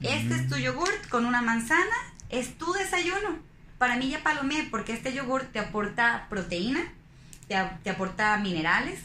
[0.02, 1.96] Este es tu yogur con una manzana,
[2.30, 3.38] es tu desayuno.
[3.78, 6.80] Para mí ya palomé, porque este yogur te aporta proteína,
[7.48, 8.98] te, a- te aporta minerales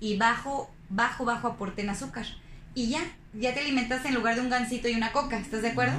[0.00, 2.26] y bajo, bajo, bajo aporte en azúcar.
[2.74, 3.00] Y ya,
[3.32, 5.96] ya te alimentas en lugar de un gansito y una coca, ¿estás de acuerdo?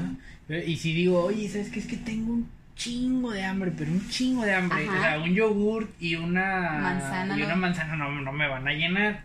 [0.67, 1.79] Y si digo, oye, ¿sabes qué?
[1.79, 4.87] Es que tengo un chingo de hambre, pero un chingo de hambre.
[4.87, 4.97] Ajá.
[4.97, 7.45] O sea, un yogur y una Manzana, y ¿no?
[7.45, 9.23] una manzana no, no me van a llenar.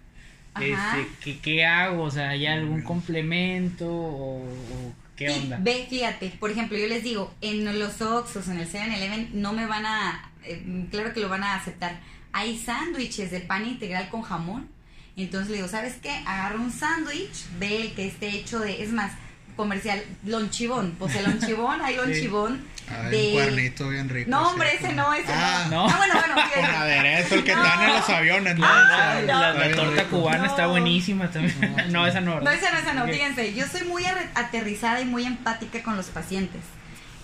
[0.54, 0.98] Ajá.
[0.98, 2.04] Este, ¿qué, ¿Qué hago?
[2.04, 5.58] O sea, ¿hay algún complemento o, o qué onda?
[5.60, 9.66] Ve, fíjate, por ejemplo, yo les digo, en los Oxxos, en el 7-Eleven, no me
[9.66, 12.00] van a, eh, claro que lo van a aceptar.
[12.32, 14.68] Hay sándwiches de pan integral con jamón.
[15.16, 16.10] Entonces le digo, ¿sabes qué?
[16.26, 19.12] Agarra un sándwich, ve el que esté hecho de, es más,
[19.56, 20.94] comercial, lonchibón.
[20.98, 23.26] Pues el lonchibón, hay lonchibón Ay, de...
[23.28, 24.30] un cuernito bien rico.
[24.30, 25.86] No, hombre, ese no, ese Ah, no.
[25.86, 25.92] no.
[25.92, 27.62] Ah, bueno, bueno, Con aderezo, el que No.
[27.62, 28.66] dan en los aviones, ¿no?
[28.66, 29.40] Ah, no.
[29.40, 30.18] La, torta rico.
[30.20, 31.74] cubana está buenísima también.
[31.90, 32.40] No, esa no.
[32.40, 33.04] No, esa no, esa no.
[33.04, 33.10] Ok.
[33.10, 36.62] Fíjense, yo soy muy aterrizada y muy empática con los pacientes.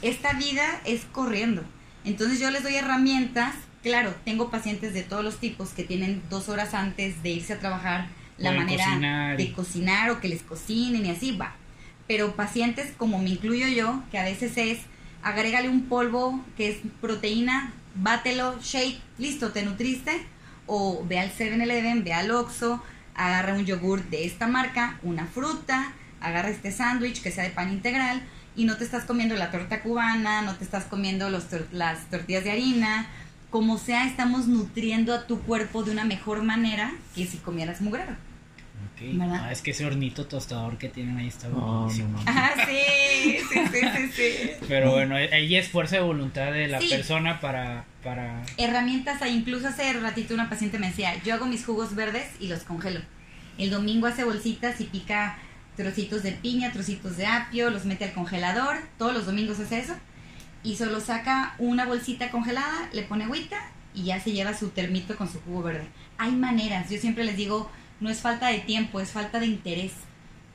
[0.03, 1.65] Esta vida es corriendo.
[2.05, 3.55] Entonces yo les doy herramientas.
[3.83, 7.59] Claro, tengo pacientes de todos los tipos que tienen dos horas antes de irse a
[7.61, 11.55] trabajar la manera cocinar de cocinar o que les cocinen y así va.
[12.09, 14.79] Pero pacientes como me incluyo yo, que a veces es
[15.27, 20.25] agrégale un polvo que es proteína, bátelo, shake, listo, te nutriste.
[20.69, 22.81] O ve al 7-Eleven, ve al Oxxo,
[23.15, 27.73] agarra un yogur de esta marca, una fruta, agarra este sándwich que sea de pan
[27.73, 28.23] integral
[28.55, 32.45] y no te estás comiendo la torta cubana, no te estás comiendo los las tortillas
[32.45, 33.09] de harina.
[33.51, 38.17] Como sea, estamos nutriendo a tu cuerpo de una mejor manera que si comieras mugrero.
[38.99, 42.19] Ah, es que ese hornito tostador que tienen ahí está buenísimo.
[42.27, 44.51] Ah, sí, sí, sí, sí, sí.
[44.69, 46.89] Pero bueno, ahí es fuerza de voluntad de la Sí.
[46.89, 49.35] persona para, para herramientas hay.
[49.37, 53.01] Incluso hace ratito una paciente me decía, yo hago mis jugos verdes y los congelo.
[53.59, 55.39] El domingo hace bolsitas y pica
[55.77, 58.79] trocitos de piña, trocitos de apio, los mete al congelador.
[58.99, 59.95] Todos los domingos hace eso.
[60.63, 63.59] Y solo saca una bolsita congelada, le pone agüita
[63.95, 65.87] y ya se lleva su termito con su jugo verde.
[66.19, 66.89] Hay maneras.
[66.91, 69.93] Yo siempre les digo, no es falta de tiempo, es falta de interés.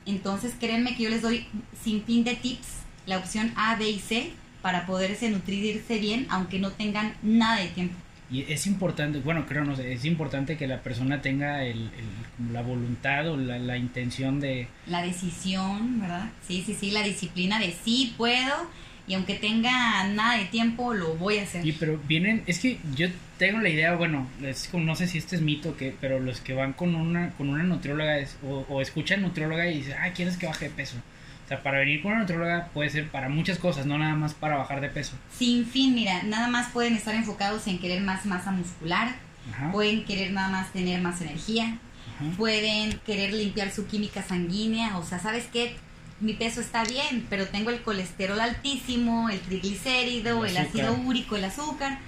[0.06, 1.46] Entonces créanme que yo les doy
[1.82, 2.68] sin fin de tips,
[3.06, 7.68] la opción A, B y C, para poderse nutrirse bien, aunque no tengan nada de
[7.68, 7.94] tiempo.
[8.30, 11.90] Y es importante, bueno, creo, no sé, es importante que la persona tenga el,
[12.50, 14.68] la voluntad o la, la intención de...
[14.86, 16.30] La decisión, ¿verdad?
[16.46, 18.70] Sí, sí, sí, la disciplina de sí puedo
[19.06, 21.66] y aunque tenga nada de tiempo, lo voy a hacer.
[21.66, 23.08] Y pero vienen, es que yo
[23.46, 26.20] tengo la idea, bueno, es como, no sé si este es mito o qué, pero
[26.20, 29.96] los que van con una, con una nutrióloga es- o, o escuchan nutrióloga y dicen,
[30.00, 30.96] ah, ¿quieres que baje de peso?
[31.44, 34.32] O sea, para venir con una nutrióloga puede ser para muchas cosas, no nada más
[34.34, 35.14] para bajar de peso.
[35.36, 39.08] Sin fin, mira, nada más pueden estar enfocados en querer más masa muscular,
[39.52, 39.72] Ajá.
[39.72, 41.78] pueden querer nada más tener más energía,
[42.14, 42.36] ajá.
[42.36, 45.74] pueden querer limpiar su química sanguínea, o sea, ¿sabes qué?
[46.20, 51.44] Mi peso está bien, pero tengo el colesterol altísimo, el triglicérido, El ácido úrico, el
[51.44, 51.98] azúcar.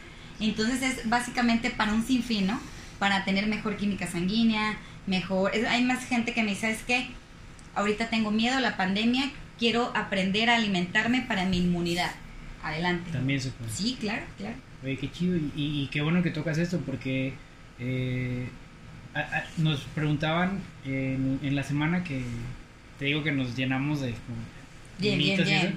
[0.48, 2.60] Entonces es básicamente para un sinfín, ¿no?
[2.98, 4.76] Para tener mejor química sanguínea,
[5.06, 5.54] mejor...
[5.54, 7.08] es- hay más gente que me dice, ¿sabes qué?
[7.74, 12.12] Ahorita tengo miedo a la pandemia, quiero aprender a alimentarme para mi inmunidad.
[12.62, 13.10] Adelante.
[13.10, 13.70] También se puede.
[13.70, 14.56] Sí, claro, claro.
[14.82, 15.36] Oye, qué chido.
[15.56, 17.34] Y, qué bueno que tocas esto porque
[17.78, 18.48] eh,
[19.14, 22.22] a- a- nos preguntaban en, en la semana que
[22.98, 24.38] te digo que nos llenamos de como,
[24.98, 25.76] Bien, bien.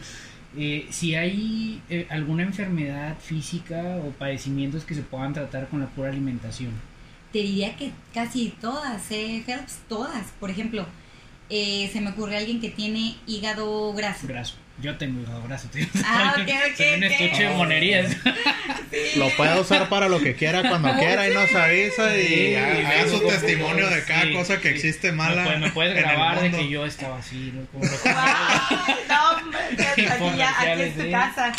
[0.55, 5.87] Eh, si hay eh, alguna enfermedad física o padecimientos que se puedan tratar con la
[5.87, 6.71] pura alimentación.
[7.31, 9.79] Te diría que casi todas, ¿eh, Phelps?
[9.89, 10.27] Todas.
[10.39, 10.85] Por ejemplo,
[11.49, 14.27] eh, se me ocurre alguien que tiene hígado graso.
[14.27, 14.55] Graso.
[14.79, 15.87] Yo tengo graso, tío.
[16.05, 18.15] Ah, ok, ok, un estuche de monerías.
[19.17, 23.07] Lo puede usar para lo que quiera, cuando quiera y nos avisa y Sí, haga
[23.09, 24.75] su testimonio de cada sí, cosa que sí.
[24.75, 25.43] existe Me mala.
[25.45, 26.57] puedes- Me puedes en el grabar de mundo.
[26.59, 27.65] que yo estaba así, ¿no?
[27.71, 31.11] Como lo- ¡Ay, no, ya, aquí es tu ¿eh?
[31.11, 31.53] casa.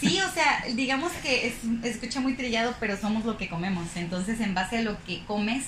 [0.00, 3.86] Sí, o sea, digamos que es, escucha muy trillado, pero somos lo que comemos.
[3.96, 5.64] Entonces, en base a lo que comes,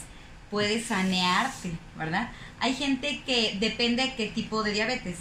[0.50, 2.30] puedes sanearte, ¿verdad?
[2.60, 5.16] Hay gente que depende de qué tipo de diabetes.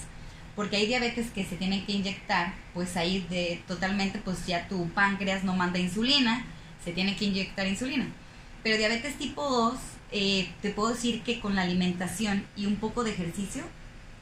[0.55, 4.89] Porque hay diabetes que se tienen que inyectar, pues ahí de totalmente, pues ya tu
[4.89, 6.45] páncreas no manda insulina,
[6.83, 8.07] se tiene que inyectar insulina.
[8.63, 9.75] Pero diabetes tipo 2,
[10.11, 13.63] eh, te puedo decir que con la alimentación y un poco de ejercicio,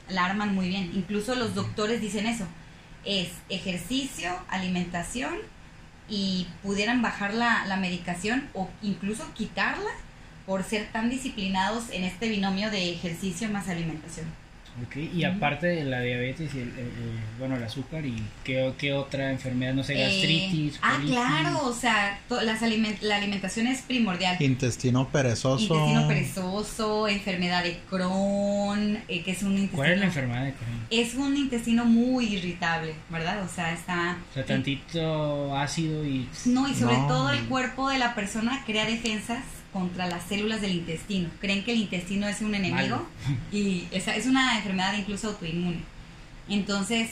[0.10, 0.92] la arman muy bien.
[0.96, 2.48] Incluso los doctores dicen eso.
[3.06, 5.36] Es ejercicio, alimentación
[6.10, 9.92] y pudieran bajar la, la medicación o incluso quitarla
[10.46, 14.43] por ser tan disciplinados en este binomio de ejercicio más alimentación.
[14.82, 18.74] Ok, y aparte de la diabetes y el, el- el- bueno, el azúcar y qué,
[18.80, 20.80] qué otra enfermedad, no sé, Eh, gastritis.
[20.82, 21.12] ah, colitis?
[21.16, 24.36] claro, o sea, to- las aliment- la alimentación es primordial.
[24.42, 25.62] Intestino perezoso.
[25.76, 29.78] Intestino perezoso, enfermedad de Crohn, eh, que es un intestino...
[29.78, 30.88] ¿Cuál es la enfermedad de Crohn?
[30.90, 33.44] Es un intestino muy irritable, ¿verdad?
[33.44, 34.18] O sea, está...
[34.32, 36.28] O sea, tantito ácido y...
[36.46, 37.08] No, y sobre No.
[37.08, 41.30] todo el cuerpo de la persona crea defensas contra las células del intestino.
[41.42, 43.06] Creen que el intestino es un enemigo
[43.52, 45.80] y esa es una enfermedad incluso autoinmune.
[46.48, 47.10] Entonces,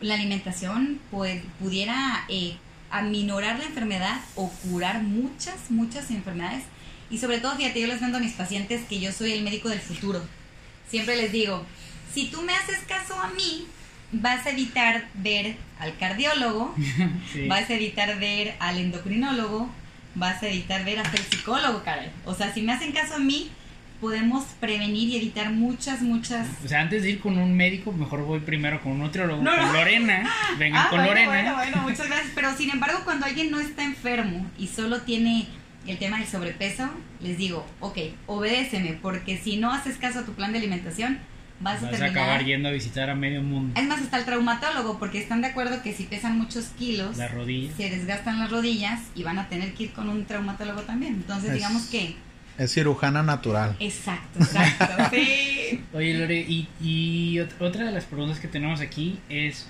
[0.00, 2.56] la alimentación pues, pudiera eh,
[2.90, 6.64] aminorar la enfermedad o curar muchas, muchas enfermedades.
[7.10, 9.68] Y sobre todo, fíjate, yo les vendo a mis pacientes que yo soy el médico
[9.68, 10.20] del futuro.
[10.90, 11.64] Siempre les digo,
[12.12, 13.66] si tú me haces caso a mí,
[14.12, 16.74] vas a evitar ver al cardiólogo,
[17.32, 17.46] Sí.
[17.48, 19.70] vas a evitar ver al endocrinólogo,
[20.14, 22.10] vas a evitar ver hasta el psicólogo, caray.
[22.24, 23.50] O sea, si me hacen caso a mí,
[24.00, 26.46] podemos prevenir y evitar muchas, muchas...
[26.64, 29.50] O sea, antes de ir con un médico, mejor voy primero con un nutriólogo, No,
[29.50, 29.72] con no.
[29.72, 30.28] Lorena.
[30.58, 31.32] Vengan Ah, con bueno, Lorena.
[31.54, 32.32] bueno, bueno, muchas gracias.
[32.34, 35.46] Pero sin embargo, cuando alguien no está enfermo y solo tiene
[35.86, 40.32] el tema del sobrepeso, les digo, ok, obedéceme, porque si no haces caso a tu
[40.32, 41.18] plan de alimentación,
[41.64, 42.10] vas, Vas a a terminar...
[42.10, 43.80] acabar yendo a visitar a medio mundo.
[43.80, 47.26] Es más, hasta el traumatólogo, porque están de acuerdo que si pesan muchos kilos, La
[47.26, 47.72] rodilla.
[47.76, 51.14] se desgastan las rodillas y van a tener que ir con un traumatólogo también.
[51.14, 52.14] Entonces, Es- digamos que...
[52.56, 53.74] Es cirujana natural.
[53.80, 54.86] Exacto, exacto.
[55.10, 55.82] sí.
[55.92, 59.66] Oye, Lore, y, y ot- otra de las preguntas que tenemos aquí es,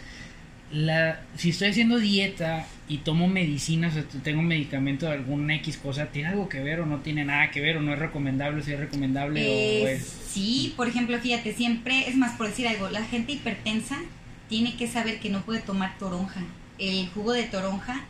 [0.72, 5.79] la, si estoy haciendo dieta y tomo medicina, o sea, tengo medicamento de alguna X
[5.79, 8.62] cosa, ¿tiene algo que ver o no tiene nada que ver o no es recomendable,
[8.62, 10.03] si es recomendable o es...
[10.29, 13.98] Sí, por ejemplo, fíjate, siempre, es más, por decir algo, la gente hipertensa
[14.48, 16.42] tiene que saber que no puede tomar toronja.
[16.79, 18.05] El jugo de toronja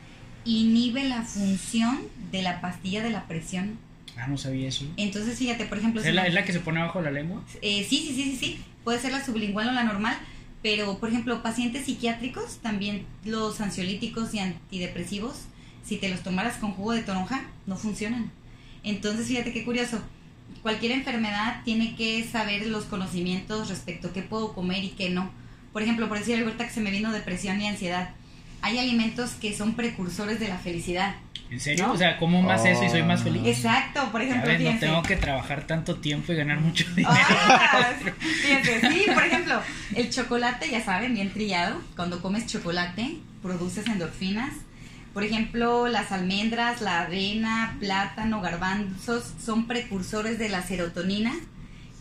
[0.44, 2.00] inhibe la función
[2.32, 3.78] de la pastilla de la presión.
[4.16, 4.86] Ah, no sabía eso.
[4.96, 6.00] Entonces, fíjate, por ejemplo...
[6.00, 7.42] si ¿Es la, es la que se pone abajo de la lengua?
[7.62, 8.58] Eh, sí, sí, sí, sí, sí.
[8.84, 10.16] Puede ser la sublingual o la normal,
[10.64, 15.42] pero por ejemplo, pacientes psiquiátricos, también los ansiolíticos y antidepresivos,
[15.84, 18.32] si te los tomaras con jugo de toronja, no funcionan.
[18.82, 20.00] Entonces, fíjate qué curioso.
[20.62, 25.30] Cualquier enfermedad tiene que saber los conocimientos respecto a qué puedo comer y qué no.
[25.74, 28.14] Por ejemplo, por decir ahorita que se me vino depresión y ansiedad.
[28.64, 31.16] Hay alimentos que son precursores de la felicidad.
[31.50, 31.86] ¿En serio?
[31.86, 31.92] ¿No?
[31.92, 33.42] O sea, como más eso y soy más feliz.
[33.44, 37.14] Exacto, por ejemplo, ves, no tengo que trabajar tanto tiempo y ganar mucho dinero.
[37.14, 39.60] Ah, fíjense, sí, por ejemplo,
[39.94, 41.78] el chocolate, ya saben, bien trillado.
[41.94, 44.54] Cuando comes chocolate, produces endorfinas.
[45.12, 51.34] Por ejemplo, las almendras, la avena, plátano, garbanzos son precursores de la serotonina.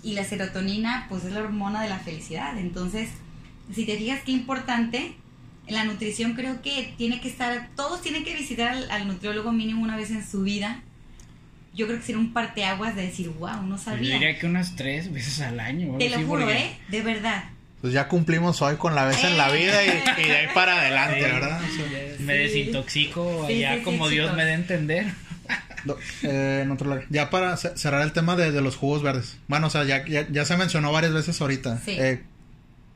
[0.01, 2.57] Y la serotonina, pues, es la hormona de la felicidad.
[2.57, 3.09] Entonces,
[3.75, 5.17] si te fijas qué importante,
[5.67, 9.81] la nutrición creo que tiene que estar, todos tienen que visitar al, al nutriólogo mínimo
[9.83, 10.81] una vez en su vida.
[11.73, 14.13] Yo creo que sería un parteaguas de decir, wow, no Yo sabía.
[14.13, 15.95] diría que unas tres veces al año.
[15.95, 16.77] o Te lo así, juro, porque- ¿eh?
[16.89, 17.45] De verdad.
[17.81, 20.79] Pues ya cumplimos hoy con la vez en la vida y, y de ahí para
[20.79, 21.31] adelante, Sí.
[21.31, 21.61] ¿verdad?
[21.61, 21.85] O sea,
[22.19, 22.39] Me Sí.
[22.43, 24.37] desintoxico Sí, allá sí, sí, como Dios chicos.
[24.37, 25.05] me dé a entender.
[26.23, 27.05] eh, en otro lugar.
[27.09, 29.37] Ya para ce- cerrar el tema de, de los jugos verdes.
[29.47, 31.79] Bueno, o sea, ya, ya, ya se mencionó varias veces ahorita.
[31.83, 31.91] Sí.
[31.99, 32.23] Eh,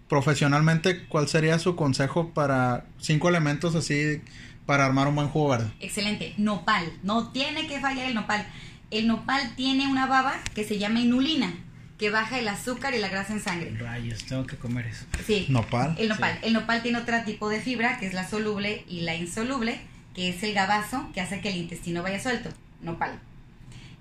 [0.08, 4.22] profesionalmente, ¿cuál sería su consejo para cinco elementos así
[4.68, 5.72] para armar un buen jugo verde.
[5.80, 6.36] Excelente.
[6.38, 6.92] Nopal.
[7.02, 8.46] No tiene que fallar el nopal.
[8.92, 11.54] El nopal tiene una baba que se llama inulina,
[11.98, 13.76] que baja el azúcar y la grasa en sangre.
[13.78, 15.06] Rayos, tengo que comer eso.
[15.26, 15.48] Sí.
[15.50, 15.96] Nopal.
[15.98, 16.38] El nopal.
[16.44, 19.80] El nopal tiene otro tipo de fibra, que es la soluble y la insoluble,
[20.14, 22.50] que es el gabazo, que hace que el intestino vaya suelto.
[22.82, 23.20] Nopal.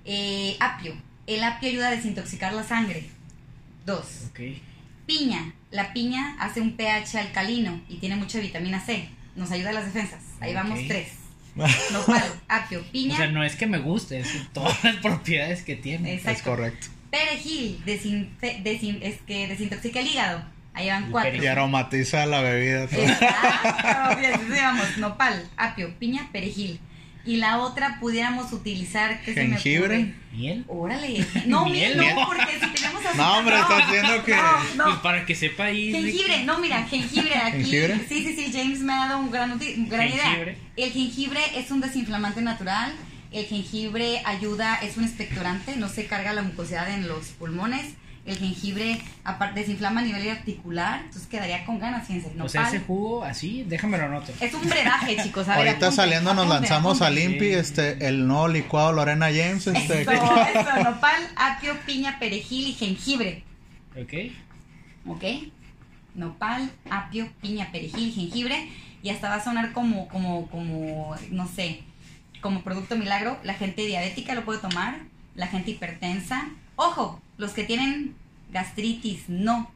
[0.05, 0.95] Eh, apio.
[1.29, 3.09] El apio ayuda a desintoxicar la sangre.
[3.85, 4.27] Dos.
[4.31, 4.41] Ok.
[5.07, 5.53] Piña.
[5.71, 9.09] La piña hace un pH alcalino y tiene mucha vitamina C.
[9.35, 10.21] Nos ayuda a las defensas.
[10.41, 11.09] Ahí vamos tres.
[11.93, 15.75] Nopal, apio, piña, O sea, no es que me guste, es todas las propiedades que
[15.77, 16.15] tiene.
[16.15, 16.39] Exacto.
[16.39, 16.87] Es correcto.
[17.11, 20.45] perejil, desinfe- desin- es que desintoxica el hígado.
[20.75, 21.43] Ahí van cuatro.
[21.43, 22.85] Y aromatiza la bebida.
[22.85, 26.79] Exacto, vamos, nopal, apio, piña, perejil.
[27.27, 29.97] Y la otra pudiéramos utilizar, ¿qué se me Jengibre.
[29.97, 30.15] ocurre?
[30.33, 30.65] ¿Miel?
[30.69, 31.27] Órale.
[31.47, 32.15] No, miel, Miel.
[32.15, 34.85] no, porque si tenemos azúcar, No, hombre, estás diciendo que- No, no.
[34.85, 35.91] Pues para que sepa ahí.
[35.91, 37.57] Jengibre, no, mira, jengibre aquí.
[37.65, 38.01] ¿Jengibre?
[38.09, 40.53] Sí, sí, sí, James me ha dado un gran, uti- gran Jengibre.
[40.77, 40.87] idea.
[40.87, 42.93] El jengibre es un desinflamante natural.
[43.33, 47.85] El jengibre ayuda, es un expectorante, no se carga la mucosidad en los pulmones.
[48.27, 52.29] El jengibre aparte desinflama a nivel articular, entonces quedaría con ganas, fíjense.
[52.41, 52.75] O sea, nopal.
[52.75, 54.33] ese jugo así, déjame lo anoto.
[54.41, 55.49] Es un brebaje, chicos.
[55.49, 57.31] A ver, Ahorita apunten, saliendo nos lanzamos a apunten.
[57.31, 57.53] Limpi, Sí.
[57.55, 63.45] este, el nuevo licuado Lorena James, este, Eso, eso, nopal, apio, piña, perejil y jengibre.
[64.01, 64.13] Ok.
[65.07, 65.25] ¿ok?
[66.15, 68.69] Nopal, apio, piña, perejil, jengibre
[69.03, 71.83] y hasta va a sonar como, como, como, no sé,
[72.41, 73.39] como producto milagro.
[73.45, 74.99] La gente diabética lo puede tomar,
[75.35, 76.49] la gente hipertensa.
[76.77, 78.15] Ojo, los que tienen
[78.53, 79.71] gastritis, no.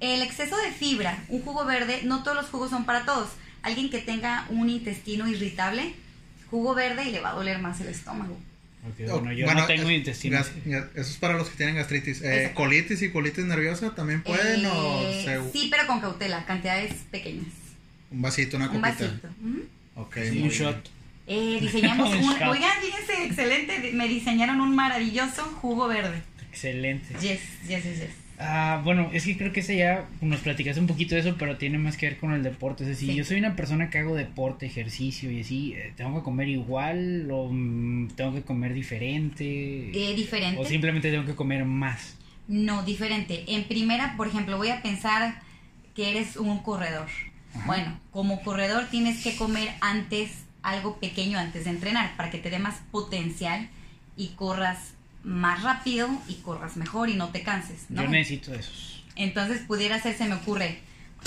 [0.00, 3.30] El exceso de fibra, un jugo verde, no todos los jugos son para todos.
[3.62, 5.94] Alguien que tenga un intestino irritable,
[6.50, 8.38] jugo verde y le va a doler más el estómago.
[8.98, 10.36] Bueno, yo Bueno, no tengo es- intestino.
[10.36, 12.20] gas- eso es para los que tienen gastritis.
[12.22, 16.92] Eh, colitis y colitis nerviosa también pueden o Eh, se- sí, pero con cautela, cantidades
[17.10, 17.46] pequeñas.
[18.10, 18.90] un vasito, una Un copita.
[19.06, 19.28] vasito.
[19.42, 19.64] Ujú.
[20.02, 20.90] Ok, Sí, muy un shot.
[21.26, 22.34] Eh, diseñamos Un un.
[22.38, 22.42] shot.
[22.48, 23.90] Oigan, fíjense, excelente.
[23.94, 26.22] Me diseñaron un maravilloso jugo verde.
[26.54, 27.14] Excelente.
[27.20, 28.10] Yes, yes, yes, yes.
[28.38, 31.56] Ah, bueno, es que creo que ese ya nos platicaste un poquito de eso, pero
[31.56, 32.84] tiene más que ver con el deporte.
[32.84, 33.16] Es decir, Sí.
[33.16, 37.28] yo soy una persona que hago deporte, ejercicio y así, eh, ¿tengo que comer igual
[37.30, 39.44] o mm, tengo que comer diferente?
[39.90, 40.60] Eh, diferente.
[40.60, 42.16] o simplemente tengo que comer más.
[42.48, 43.44] No, diferente.
[43.48, 45.40] En primera, por ejemplo, voy a pensar
[45.94, 47.06] que eres un corredor.
[47.54, 47.66] Ajá.
[47.66, 52.50] Bueno, como corredor tienes que comer antes algo pequeño antes de entrenar para que te
[52.50, 53.68] dé más potencial
[54.16, 54.93] y corras
[55.24, 57.86] más rápido y corras mejor y no te canses.
[57.88, 58.02] ¿no?
[58.02, 59.02] Yo necesito esos.
[59.16, 60.80] Entonces pudiera ser, se me ocurre,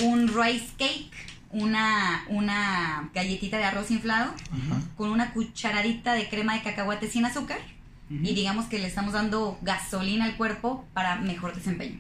[0.04, 1.12] un rice cake,
[1.52, 4.82] una, una galletita de arroz inflado, Ajá.
[4.96, 7.60] con una cucharadita de crema de cacahuate sin azúcar
[8.10, 12.00] y digamos que le estamos dando gasolina al cuerpo para mejor desempeño.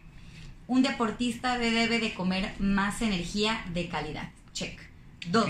[0.68, 4.30] Un deportista debe de comer más energía de calidad.
[4.54, 4.80] Check.
[5.30, 5.50] Dos.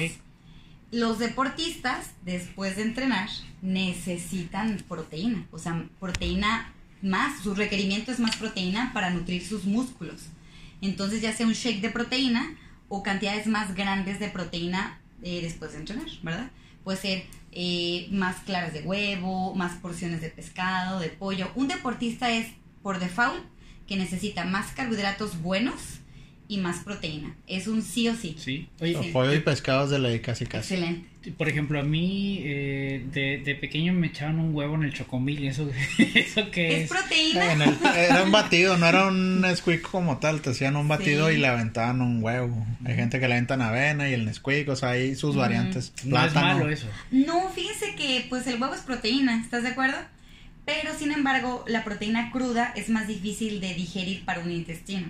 [0.91, 3.29] Los deportistas, después de entrenar,
[3.61, 5.45] necesitan proteína.
[5.51, 7.41] O sea, proteína más.
[7.43, 10.27] Su requerimiento es más proteína para nutrir sus músculos.
[10.81, 12.55] Entonces, ya sea un shake de proteína
[12.87, 16.51] o cantidades más grandes de proteína eh, después de entrenar, ¿verdad?
[16.83, 21.51] Puede ser eh, más claras de huevo, más porciones de pescado, de pollo.
[21.55, 22.47] Un deportista es,
[22.81, 23.43] por default,
[23.87, 25.99] que necesita más carbohidratos buenos
[26.49, 27.35] y más proteína.
[27.47, 28.35] Es un sí o sí.
[28.39, 28.69] Sí.
[28.79, 30.73] Oye, O pollo y pescados de ley casi casi.
[30.75, 31.07] Excelente.
[31.37, 35.43] por ejemplo, a mí eh, de, de pequeño me echaban un huevo en el chocomil
[35.43, 35.69] y eso,
[36.15, 36.89] eso que Es es.
[36.89, 37.51] proteína.
[37.53, 41.27] En el- era un batido, no era un Nesquik como tal, te hacían un batido
[41.27, 41.35] Sí.
[41.35, 42.65] y le aventaban un huevo.
[42.85, 45.91] Hay gente que le aventan avena y el Nesquik, o sea, hay sus variantes.
[46.05, 46.59] No es Plátano.
[46.59, 46.87] malo eso.
[47.11, 49.97] No, fíjese que pues el huevo es proteína, ¿estás de acuerdo?
[50.65, 55.07] Pero sin embargo, la proteína cruda es más difícil de digerir para un intestino.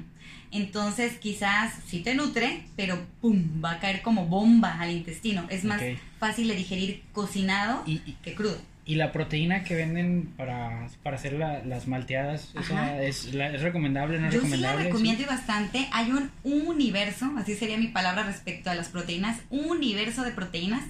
[0.51, 5.45] Entonces, quizás sí te nutre, pero pum, va a caer como bomba al intestino.
[5.49, 5.97] Es más Ok.
[6.19, 8.57] fácil de digerir cocinado Y- y- que crudo.
[8.86, 13.62] Y la proteína que venden para, para hacer la- las malteadas, ¿esa es, la- ¿es
[13.62, 14.83] recomendable no es Yo sí la recomendable?
[14.86, 15.88] recomiendo y bastante.
[15.91, 20.83] Hay un universo, así sería mi palabra respecto a las proteínas, un universo de proteínas.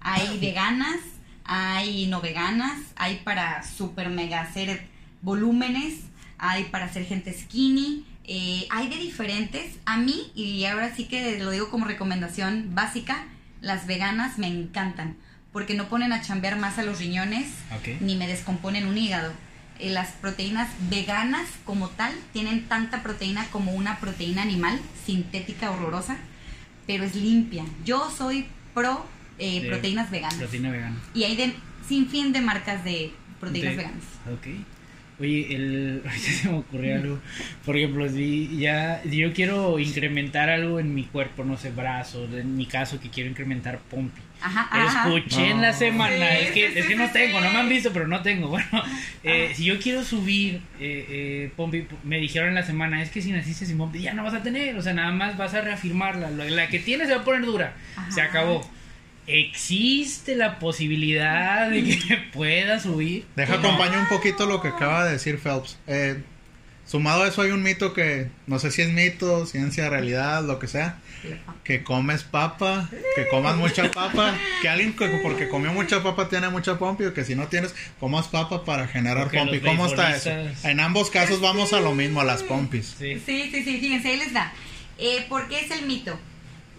[0.00, 0.98] Hay veganas,
[1.44, 4.82] hay no veganas, hay para super mega hacer
[5.22, 6.00] volúmenes,
[6.38, 9.76] hay para hacer gente skinny, eh, hay de diferentes.
[9.86, 13.24] A mí, y ahora sí que lo digo como recomendación básica,
[13.60, 15.16] las veganas me encantan,
[15.52, 17.46] porque no ponen a chambear más a los riñones,
[17.78, 18.00] Ok.
[18.00, 19.32] ni me descomponen un hígado.
[19.78, 26.16] Eh, las proteínas veganas como tal tienen tanta proteína como una proteína animal sintética horrorosa,
[26.86, 27.64] pero es limpia.
[27.84, 29.06] Yo soy pro
[29.38, 30.36] eh, proteínas veganas.
[30.38, 30.96] Proteína vegana.
[31.14, 31.54] Y hay de
[31.86, 34.04] sin fin de marcas de proteínas De- veganas.
[34.32, 34.46] Ok.
[35.18, 37.18] Oye, el, ahorita se me ocurrió algo.
[37.64, 42.32] Por ejemplo, si ya si yo quiero incrementar algo en mi cuerpo, no sé, brazos,
[42.34, 44.20] en mi caso que quiero incrementar pompi.
[44.40, 45.08] Ajá, ajá.
[45.08, 47.50] Escuché en la semana, Sí, es que, sí, es sí, que no sí, tengo, no
[47.50, 48.48] me han visto, pero no tengo.
[48.56, 48.84] Bueno,
[49.24, 53.22] eh, si yo quiero subir eh, eh, pompi, me dijeron en la semana, es que
[53.22, 55.62] si naciste sin pompi ya no vas a tener, o sea, nada más vas a
[55.62, 56.30] reafirmarla.
[56.30, 57.72] La, la que tienes se va a poner dura,
[58.10, 58.28] se Ajá.
[58.30, 58.70] acabó.
[59.26, 63.26] ¿Existe la posibilidad de que pueda subir?
[63.34, 65.78] Deja acompañar un poquito lo que acaba de decir Phelps.
[65.88, 66.22] Eh,
[66.86, 70.58] sumado a eso hay un mito que no sé si es mito, ciencia, realidad, lo
[70.60, 70.98] que sea.
[71.64, 76.48] Que comes papa, que comas mucha papa, que alguien que porque comió mucha papa tiene
[76.50, 79.60] mucha pompi o que si no tienes, comas papa para generar Porque pompi.
[79.60, 80.30] ¿Cómo está eso?
[80.62, 82.94] En ambos casos vamos a lo mismo, a las pompis.
[82.96, 83.20] Sí.
[83.26, 84.52] Sí, sí, sí, fíjense, ahí les da.
[84.98, 86.16] Eh, ¿Por qué es el mito?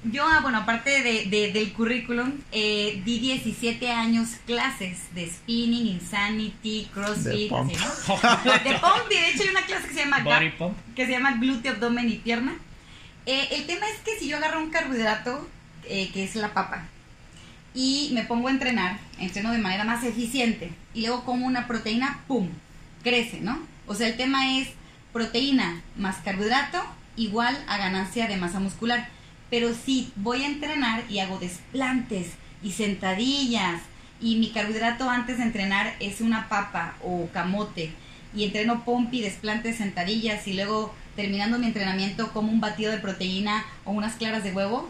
[0.04, 5.88] Yo, ah, bueno, aparte de, de- del currículum, eh, di 17 años clases de spinning,
[5.88, 7.74] insanity, crossfit, De pump.
[7.74, 8.52] ¿no?
[8.64, 10.78] De pump, y de hecho hay una clase que se llama Body GAP, pump.
[10.96, 12.56] que se llama glúteo, abdomen y pierna.
[13.26, 15.50] Eh, el tema es que si yo agarro un carbohidrato,
[15.90, 16.86] eh, que es la papa,
[17.74, 22.20] y me pongo a entrenar, entreno de manera más eficiente, y luego como una proteína,
[22.28, 22.50] ¡pum!
[23.04, 23.60] Crece, ¿no?
[23.88, 24.70] O sea, el tema es
[25.12, 26.82] proteína más carbohidrato
[27.16, 29.10] igual a ganancia de masa muscular.
[29.50, 32.32] Pero si voy a entrenar y hago desplantes
[32.62, 33.82] y sentadillas,
[34.20, 37.92] y mi carbohidrato antes de entrenar es una papa o camote,
[38.36, 43.66] y entreno pompi, desplantes, sentadillas, y luego terminando mi entrenamiento como un batido de proteína
[43.86, 44.90] o unas claras de huevo,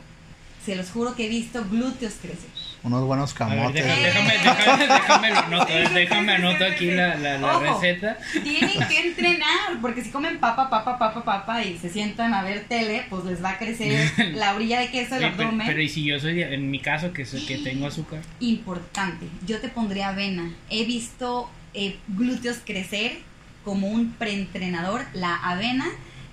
[0.66, 2.50] se los juro que he visto glúteos crecer.
[2.88, 3.84] Unos buenos ver, camotes.
[3.86, 7.60] déjame, déjame, déjame, déjame lo anoto, déjame aquí la, la, la Ojo.
[7.82, 8.18] receta.
[8.44, 12.66] Tienen que entrenar, porque si comen papa, papa, papa, papa y se sientan a ver
[12.70, 15.68] tele, pues les va a crecer la orilla de queso del Oye, pero, abdomen.
[15.68, 18.22] pero y si yo soy, en mi caso, que, soy- que tengo azúcar.
[18.40, 20.50] Importante, yo te pondría avena.
[20.70, 23.20] He visto eh, glúteos crecer
[23.66, 25.04] como un preentrenador.
[25.14, 25.86] La avena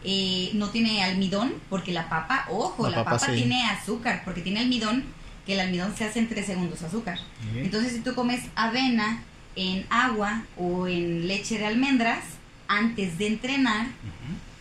[0.04, 3.38] eh, no tiene almidón, porque la papa, ojo, La la, papa papa, sí.
[3.40, 5.04] tiene azúcar, porque tiene almidón,
[5.46, 7.18] que el almidón se hace en 3 segundos azúcar.
[7.54, 9.22] Entonces, si tú comes avena
[9.56, 12.24] en agua o en leche de almendras
[12.66, 13.86] antes de entrenar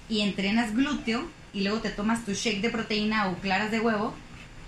[0.10, 4.14] y entrenas glúteo y luego te tomas tu shake de proteína o claras de huevo,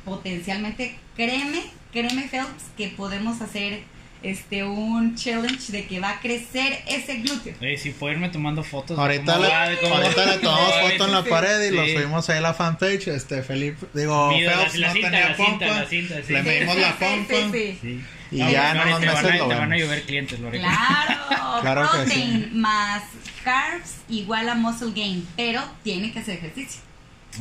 [0.05, 3.83] potencialmente, créeme, créeme Phelps, que podemos hacer
[4.31, 7.53] este un challenge de que va a crecer ese glúteo.
[7.61, 8.97] Oye, si puedo irme tomando fotos.
[8.97, 11.75] Ahorita cómo le, va, de cómo- ahorita le tomamos foto en la sí, pared y
[11.75, 11.93] lo sí.
[11.93, 13.07] subimos ahí a la fanpage.
[13.09, 16.33] Este, Felipe, digo, Mira, la- Phelps la no cinta, tenía la cinta, la cinta, sí.
[16.33, 17.33] Le Sí, medimos sí, la sí, pompa.
[17.33, 17.77] sí, sí.
[17.81, 18.01] Sí.
[18.31, 19.77] Y No, ya no, en unos te van, a, lo te van a vemos.
[19.79, 20.67] llover clientes, Lorena.
[20.67, 22.49] Claro, Claro que protein sí.
[22.55, 23.03] más
[23.43, 26.81] carbs igual a muscle gain, pero tiene que hacer ejercicio,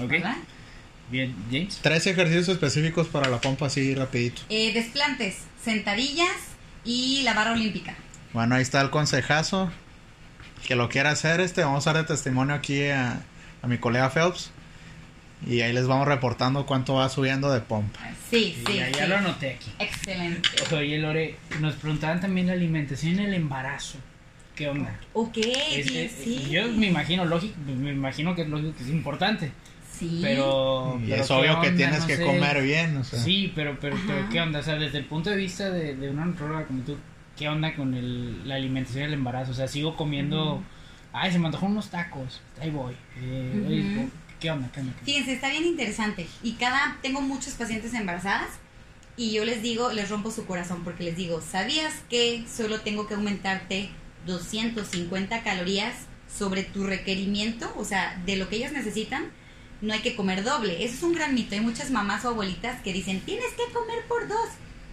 [0.03, 0.37] Ok, ¿verdad?
[1.11, 1.79] bien, James.
[1.83, 4.43] Tres ejercicios específicos para la pompa así rapidito.
[4.51, 6.29] Eh, desplantes, sentadillas
[6.85, 7.95] y la barra olímpica.
[8.33, 9.71] Bueno, ahí está el consejazo.
[10.67, 13.21] Que lo quiera hacer, este, vamos a dar de testimonio aquí a,
[13.63, 14.51] a mi colega Phelps.
[15.47, 18.01] Y ahí les vamos reportando cuánto va subiendo de pompa.
[18.31, 18.93] Sí, Sí, sí, ya, sí.
[18.97, 19.71] ya lo anoté aquí.
[19.79, 20.49] Excelente.
[20.75, 23.99] Oye, Lore, nos preguntaban también la alimentación en el embarazo.
[24.57, 24.99] ¿Qué onda?
[25.13, 26.49] Ok, Es- bien, eh, sí.
[26.51, 29.53] Yo me imagino lógico, me imagino que es lógico que es importante,
[29.99, 30.21] Sí.
[30.23, 31.77] pero, Y pero es ¿qué obvio que onda?
[31.77, 32.25] tienes No que sé.
[32.25, 33.19] comer bien, o sea.
[33.19, 34.29] Sí, pero, pero, pero.
[34.31, 34.59] ¿qué onda?
[34.59, 36.97] O sea, desde el punto de vista de, de una nutróloga como tú,
[37.37, 39.53] ¿qué onda con el, la alimentación del embarazo?
[39.53, 40.63] O sea, sigo comiendo,
[41.13, 42.95] ay, se me antojó unos tacos, ahí voy.
[43.21, 44.13] Eh, ¿Qué onda?
[44.41, 44.71] ¿Qué onda?
[44.73, 44.93] ¿Qué onda?
[45.05, 46.27] Fíjense, está bien interesante.
[46.43, 48.49] Y cada, tengo muchos pacientes embarazadas
[49.17, 53.07] y yo les digo, les rompo su corazón porque les digo, ¿sabías que solo tengo
[53.07, 53.91] que aumentarte
[54.27, 55.95] 250 calorías
[56.29, 57.73] sobre tu requerimiento?
[57.77, 59.27] O sea, de lo que ellas necesitan,
[59.85, 60.85] no hay que comer doble.
[60.85, 61.55] Eso es un gran mito.
[61.55, 64.49] Hay muchas mamás o abuelitas que dicen, tienes que comer por dos.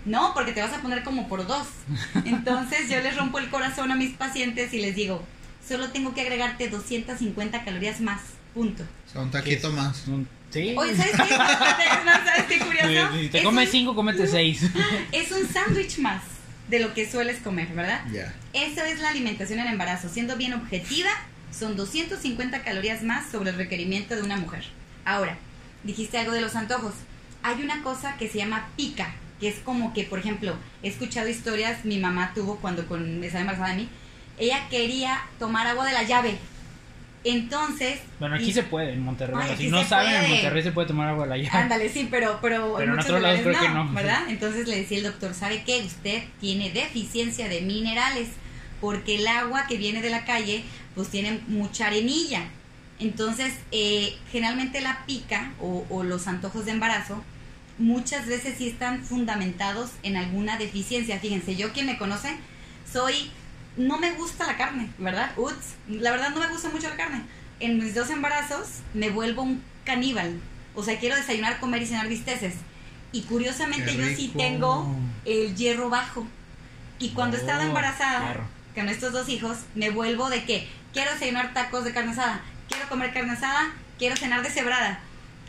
[0.05, 1.67] No, porque te vas a poner como por dos.
[2.25, 5.23] Entonces yo les rompo el corazón a mis pacientes y les digo,
[5.67, 8.21] solo tengo que agregarte 250 calorías más.
[8.53, 8.83] Punto.
[8.83, 10.07] O sea, un taquito más.
[10.07, 10.75] Un- Sí.
[10.77, 11.37] Oye, ¿sabes qué?
[12.05, 13.15] ¿No sabes qué curioso?
[13.17, 14.61] Si te Es comes un- cinco, comete seis.
[15.13, 16.23] Es un sándwich más
[16.67, 18.01] de lo que sueles comer, ¿verdad?
[18.11, 18.33] Ya.
[18.51, 20.09] Esa es la alimentación en embarazo.
[20.09, 21.09] Siendo bien objetiva,
[21.57, 24.65] son 250 calorías más sobre el requerimiento de una mujer.
[25.05, 25.37] Ahora,
[25.83, 26.93] dijiste algo de los antojos.
[27.43, 31.27] Hay una cosa que se llama pica, que es como que, por ejemplo, he escuchado
[31.27, 33.89] historias, mi mamá tuvo cuando con, estaba embarazada de mí,
[34.37, 36.37] ella quería tomar agua de la llave.
[37.23, 37.99] Entonces...
[38.19, 39.35] Bueno, aquí y- se puede en Monterrey.
[39.39, 40.29] Ay, si no saben, en.
[40.31, 41.57] Monterrey se puede tomar agua de la llave.
[41.57, 43.91] Ándale, sí, pero, pero, Pero en muchos otros lados creo que no.
[43.93, 44.23] ¿verdad?
[44.29, 45.83] Entonces le decía el doctor, ¿sabe qué?
[45.85, 48.29] Usted tiene deficiencia de minerales
[48.79, 50.63] porque el agua que viene de la calle
[50.95, 52.45] pues tiene mucha arenilla.
[53.01, 57.23] Entonces, eh, generalmente la pica o, o los antojos de embarazo
[57.77, 61.19] muchas veces sí están fundamentados en alguna deficiencia.
[61.19, 62.37] Fíjense, yo quien me conoce,
[62.91, 63.31] soy
[63.77, 65.31] no me gusta la carne, ¿verdad?
[65.37, 67.23] Uts, la verdad no me gusta mucho la carne.
[67.59, 70.39] En mis dos embarazos me vuelvo un caníbal.
[70.75, 72.53] O sea, quiero desayunar, comer y cenar bisteces.
[73.11, 74.95] Y curiosamente yo sí tengo
[75.25, 76.27] el hierro bajo.
[76.99, 78.43] Y cuando Oh, estaba embarazada claro.
[78.75, 82.43] con estos dos hijos, me vuelvo de que quiero desayunar tacos de carne asada,
[82.91, 84.99] comer carne asada, quiero cenar deshebrada.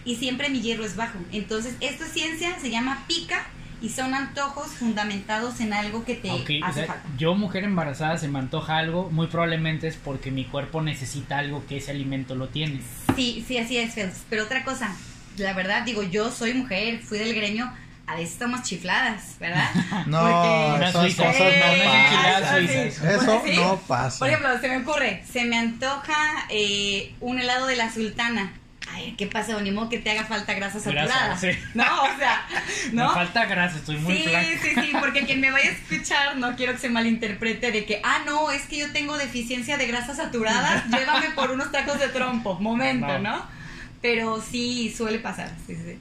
[0.05, 1.19] Y siempre mi hierro es bajo.
[1.33, 3.45] Entonces, esto es ciencia, se llama pica
[3.83, 7.03] y son antojos fundamentados en algo que te Ok, o sea, falta.
[7.19, 11.67] yo mujer embarazada se me antoja algo, muy probablemente es porque mi cuerpo necesita algo
[11.67, 12.81] que ese alimento lo tiene.
[13.17, 14.23] Sí, sí, así es, Fels.
[14.31, 14.95] Pero otra cosa,
[15.37, 17.73] la verdad, digo, yo soy mujer, fui del gremio,
[18.07, 19.69] a veces estamos chifladas, ¿verdad?
[20.07, 22.69] No, Porque- esas cosas no, pasan.
[22.69, 22.75] sí.
[23.07, 23.57] Eso ¿Sí?
[23.57, 24.19] no pasa.
[24.19, 28.53] Por ejemplo, se me ocurre, se me antoja eh, un helado de la sultana.
[28.95, 29.59] Ay, ¿qué pasa?
[29.63, 31.07] Ni modo que te haga falta grasa saturada.
[31.29, 31.59] Grasa, sí.
[31.75, 32.45] No, o sea,
[32.93, 33.15] Me ¿no?
[33.15, 34.47] falta grasa, estoy muy sí, flaca.
[34.63, 38.03] sí, sí, porque quien me vaya a escuchar no quiero que se malinterprete de que,
[38.05, 42.09] ah, no, es que yo tengo deficiencia de grasas saturadas, llévame por unos tacos de
[42.09, 43.19] trompo, momento, No.
[43.21, 43.47] ¿no?
[44.03, 45.99] Pero sí suele pasar, sí, sí,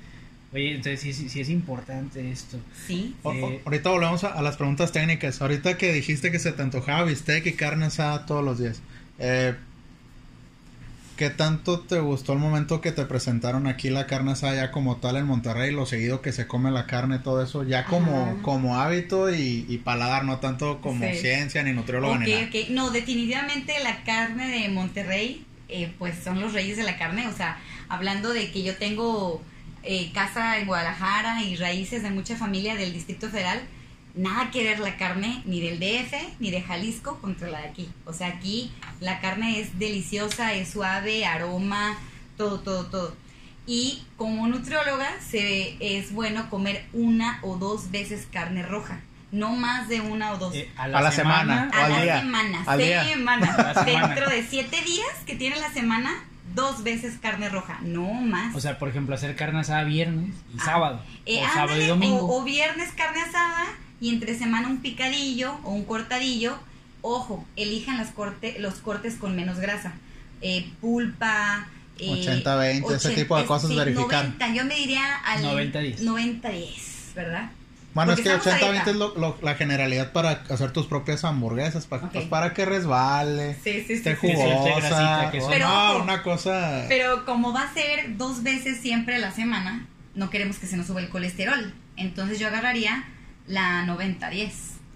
[0.53, 2.59] Oye, entonces sí, sí, sí es importante esto.
[2.87, 3.15] sí.
[3.23, 5.41] O- o- Eh, ahorita volvemos a, a las preguntas técnicas.
[5.41, 8.81] Ahorita que dijiste que se te antojaba bistec y carne asada todos los días.
[9.19, 9.55] Eh,
[11.17, 14.97] ¿Qué tanto te gustó el momento que te presentaron aquí la carne asada ya como
[14.97, 15.71] tal en Monterrey?
[15.71, 18.35] Lo seguido que se come la carne, todo eso, ya como, Ajá.
[18.41, 21.19] como hábito y, y paladar, no tanto como Sí.
[21.19, 22.45] ciencia ni nutriólogo ni nada.
[22.47, 22.69] ok.
[22.71, 27.27] No, definitivamente la carne de Monterrey, eh, pues son los reyes de la carne.
[27.27, 29.43] O sea, hablando de que yo tengo
[29.83, 33.61] eh, casa en Guadalajara y raíces de mucha familia del Distrito Federal,
[34.15, 37.89] nada que ver la carne ni del DF ni de Jalisco contra la de aquí.
[38.05, 41.97] O sea, aquí la carne es deliciosa, es suave, aroma,
[42.37, 43.15] todo, todo, todo.
[43.67, 48.99] Y como nutrióloga se, es bueno comer una o dos veces carne roja,
[49.31, 50.55] no más de una o dos.
[50.55, 51.69] Eh, A la semana.
[51.73, 52.19] A al la día.
[52.21, 53.03] semana, Al día.
[53.05, 53.53] semana.
[53.53, 54.07] A la semana.
[54.07, 56.11] Dentro de siete días que tiene la semana,
[56.55, 58.55] dos veces carne roja, no más.
[58.55, 60.65] O sea, por ejemplo, hacer carne asada viernes y Ah.
[60.65, 61.01] sábado.
[61.25, 62.17] Eh, o sábado ándale, y domingo.
[62.25, 63.65] o- o viernes carne asada
[63.99, 66.57] y entre semana un picadillo o un cortadillo.
[67.01, 69.93] Ojo, elijan las corte, los cortes con menos grasa.
[70.41, 71.67] Eh, pulpa.
[71.99, 74.23] eh, 80-20, ese tipo de cosas, sí, verificar.
[74.25, 76.01] 90, yo me diría al 90-10.
[76.01, 77.51] 90-10, ¿verdad?
[77.93, 78.89] Bueno, Porque es que estamos a 80-20 dieta.
[78.91, 83.55] es lo- lo- la generalidad para hacer tus propias hamburguesas, para, pues, para que resbale,
[83.63, 84.63] Sí, sí, esté sí, jugosa.
[84.63, 86.03] Que grasita, que no, ojo.
[86.03, 86.85] una cosa...
[86.87, 90.77] Pero como va a ser dos veces siempre a la semana, no queremos que se
[90.77, 91.73] nos suba el colesterol.
[91.97, 93.03] Entonces yo agarraría
[93.47, 94.51] la 90-10,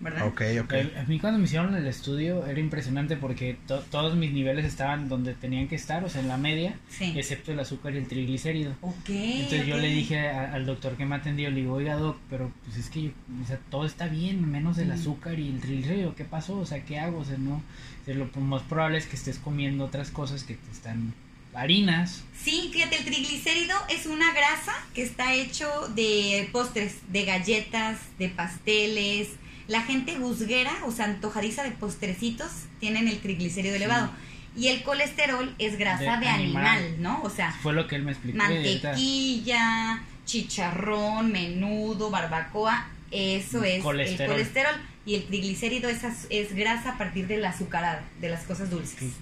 [0.05, 0.25] ¿verdad?
[0.27, 0.73] Ok, ok.
[0.97, 5.09] A mí cuando me hicieron el estudio era impresionante porque to- todos mis niveles estaban
[5.09, 7.13] donde tenían que estar, o sea, en la media, Sí.
[7.17, 8.73] excepto el azúcar y el triglicérido.
[8.81, 9.09] Ok.
[9.09, 12.51] Entonces yo le dije a- al doctor que me atendió, le digo, oiga doc, pero
[12.63, 13.11] pues es que yo-
[13.43, 16.57] o sea, todo está bien, menos el azúcar y el triglicérido, ¿qué pasó?
[16.59, 17.19] O sea, ¿qué hago?
[17.19, 20.53] O sea, no, o sea, lo más probable es que estés comiendo otras cosas que
[20.53, 21.13] te están
[21.53, 22.23] harinas.
[22.37, 28.27] Sí, fíjate, el triglicérido es una grasa que está hecho de postres, de galletas, de
[28.27, 29.29] pasteles.
[29.67, 32.47] La gente guzguera, o sea, antojadiza de postrecitos,
[32.79, 34.09] tienen el triglicérido elevado.
[34.57, 37.01] Y el colesterol es grasa De de, animal, animal.
[37.01, 37.21] ¿no?
[37.23, 38.37] O sea, Fue lo que él me explicó.
[38.37, 44.21] mantequilla, chicharrón, menudo, barbacoa, eso es Colesterol.
[44.21, 44.75] el colesterol.
[45.05, 48.97] Y el triglicérido es, es grasa a partir de la azucarada, de las cosas dulces.
[48.99, 49.13] Sí.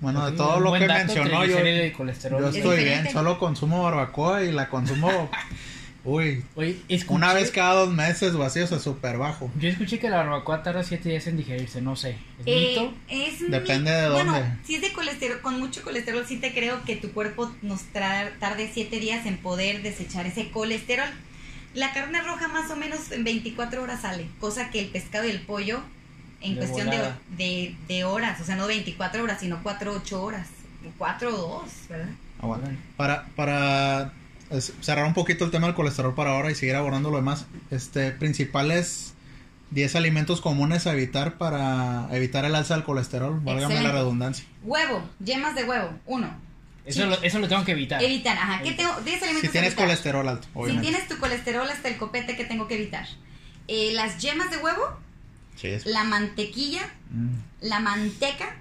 [0.00, 2.42] Bueno, de todo lo que dato, mencionó, yo, triglicérido y colesterol.
[2.42, 3.10] yo Es estoy bien.
[3.12, 5.30] Solo consumo barbacoa y la consumo,
[6.04, 9.50] uy, Oye, escuché- una vez cada dos meses o así, o sea, súper bajo.
[9.58, 12.10] Yo escuché que la barbacoa tarda 7 días en digerirse, no sé.
[12.40, 12.94] ¿Es Eh, mito?
[13.08, 14.56] es Depende mi- de Bueno, dónde.
[14.64, 18.30] si es de colesterol, con mucho colesterol, sí te creo que tu cuerpo nos tra-
[18.38, 21.08] tarde 7 días en poder desechar ese colesterol.
[21.74, 25.30] La carne roja más o menos en 24 horas sale, cosa que el pescado y
[25.30, 25.80] el pollo
[26.42, 26.98] en De cuestión de,
[27.38, 30.48] de, de horas, o sea, no 24 horas, sino 4 8 horas,
[30.98, 32.08] 4 o 2, ¿verdad?
[32.40, 32.64] Ah, bueno.
[32.96, 34.12] Para, para
[34.52, 37.46] es- cerrar un poquito el tema del colesterol para ahora y seguir abordando lo demás,
[37.70, 39.14] este, principales
[39.70, 44.44] 10 alimentos comunes a evitar para evitar el alza del colesterol, válgame la redundancia.
[44.62, 46.28] Huevo, yemas de huevo, uno.
[46.84, 48.02] Eso, lo, eso lo tengo que evitar.
[48.02, 48.90] Evitar, ajá, ¿qué tengo?
[49.04, 49.84] 10 alimentos Si tienes evitar.
[49.86, 50.88] colesterol alto, Si obviamente.
[50.90, 53.06] tienes tu colesterol hasta el copete, ¿qué tengo que evitar?
[53.68, 54.82] Eh, las yemas de huevo,
[55.56, 57.28] Sí, la mantequilla, Mm.
[57.60, 58.56] la manteca,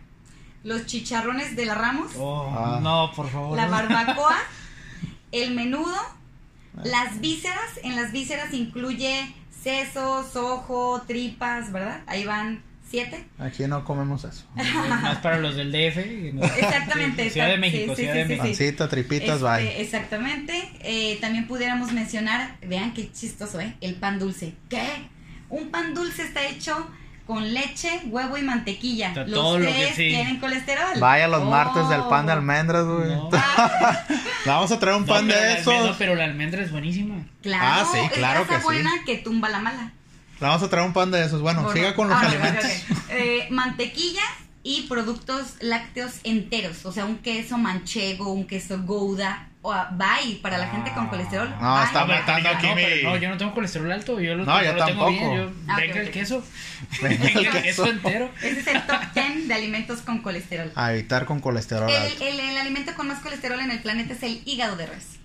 [0.63, 2.79] los chicharrones de la Ramos, Oh, Ah.
[2.81, 3.57] No, por favor.
[3.57, 4.37] la barbacoa,
[5.31, 5.95] el menudo,
[6.77, 6.81] Ah.
[6.85, 7.79] las vísceras.
[7.83, 12.01] En las vísceras incluye sesos, ojo, tripas, ¿verdad?
[12.07, 13.25] Ahí van siete.
[13.39, 14.45] Aquí no comemos eso.
[14.89, 16.33] Más para los del DF.
[16.33, 16.43] ¿no?
[16.45, 17.29] Exactamente.
[17.29, 18.43] Ciudad de México, sí, Ciudad sí, de sí, México.
[18.45, 18.63] sí.
[18.63, 19.81] Pancita, tripitas, Este, bye.
[19.81, 20.71] Exactamente.
[20.81, 23.75] Eh, también pudiéramos mencionar, vean qué chistoso, ¿eh?
[23.81, 24.55] El pan dulce.
[24.69, 24.85] ¿Qué?
[25.49, 26.89] Un pan dulce está hecho
[27.27, 29.13] con leche, huevo y mantequilla.
[29.13, 30.07] To- Los todo lo que tres sí.
[30.09, 30.99] tienen colesterol.
[30.99, 32.35] Vaya los martes del pan de Oh.
[32.35, 33.09] almendras, güey.
[33.09, 33.29] No.
[34.45, 35.73] Le vamos a traer un No, pan de la esos.
[35.85, 37.15] no, pero la almendra es buenísima.
[37.41, 38.63] Claro, Ah, sí, es claro grasa que sí.
[38.65, 39.91] buena que tumba la mala.
[40.39, 41.41] Le vamos a traer un pan de esos.
[41.41, 42.65] Bueno, Bueno, siga con los ah, alimentos.
[42.65, 42.97] ok, ok.
[43.11, 44.23] Eh, mantequilla
[44.63, 46.85] y productos lácteos enteros.
[46.85, 49.47] O sea, un queso manchego, un queso gouda.
[49.63, 51.47] O a- bye para la gente con colesterol.
[51.61, 51.85] No, Bye.
[51.85, 54.73] está matando aquí no, mi- no, yo no tengo colesterol alto, yo lo, No, yo
[54.73, 55.11] lo tengo tampoco.
[55.11, 56.43] bien, yo- Ah, venga el queso,
[57.01, 57.85] Venga el queso.
[57.85, 58.31] entero.
[58.41, 60.71] Ese es el top 10 de alimentos con colesterol.
[60.75, 62.23] A evitar con colesterol alto.
[62.25, 65.19] El, el- el alimento con más colesterol en el planeta es el hígado de res.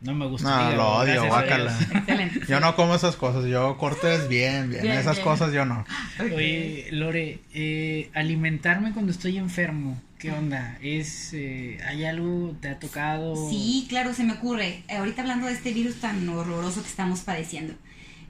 [0.00, 0.48] No me gusta.
[0.48, 1.78] No, el hígado, lo odio, guácala.
[1.94, 2.40] Excelente.
[2.48, 4.82] Yo no como esas cosas, yo cortes bien, bien.
[4.82, 5.24] Bien, esas bien.
[5.28, 5.84] cosas yo no.
[6.18, 6.32] Ok.
[6.34, 10.78] Oye, Lore, eh, alimentarme cuando estoy enfermo, ¿qué onda?
[10.80, 13.50] ¿Es, eh, ¿Hay algo, te ha tocado?
[13.50, 14.84] Sí, claro, se me ocurre.
[14.86, 17.74] Eh, Ahorita hablando de este virus tan horroroso que estamos padeciendo.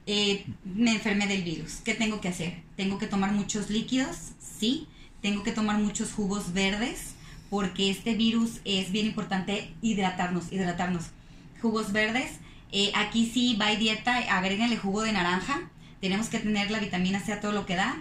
[0.07, 1.75] Eh, me enfermé del virus.
[1.85, 2.55] ¿Qué tengo que hacer?
[2.75, 4.17] ¿Tengo que tomar muchos líquidos?
[4.59, 4.87] Sí.
[5.21, 7.13] ¿Tengo que tomar muchos jugos verdes?
[7.51, 11.05] Porque este virus es bien importante hidratarnos, hidratarnos.
[11.61, 12.31] Jugos verdes.
[12.71, 15.69] eh, aquí sí va dieta, agréguenle jugo de naranja.
[16.01, 17.95] Tenemos que tener la vitamina C a todo lo que da.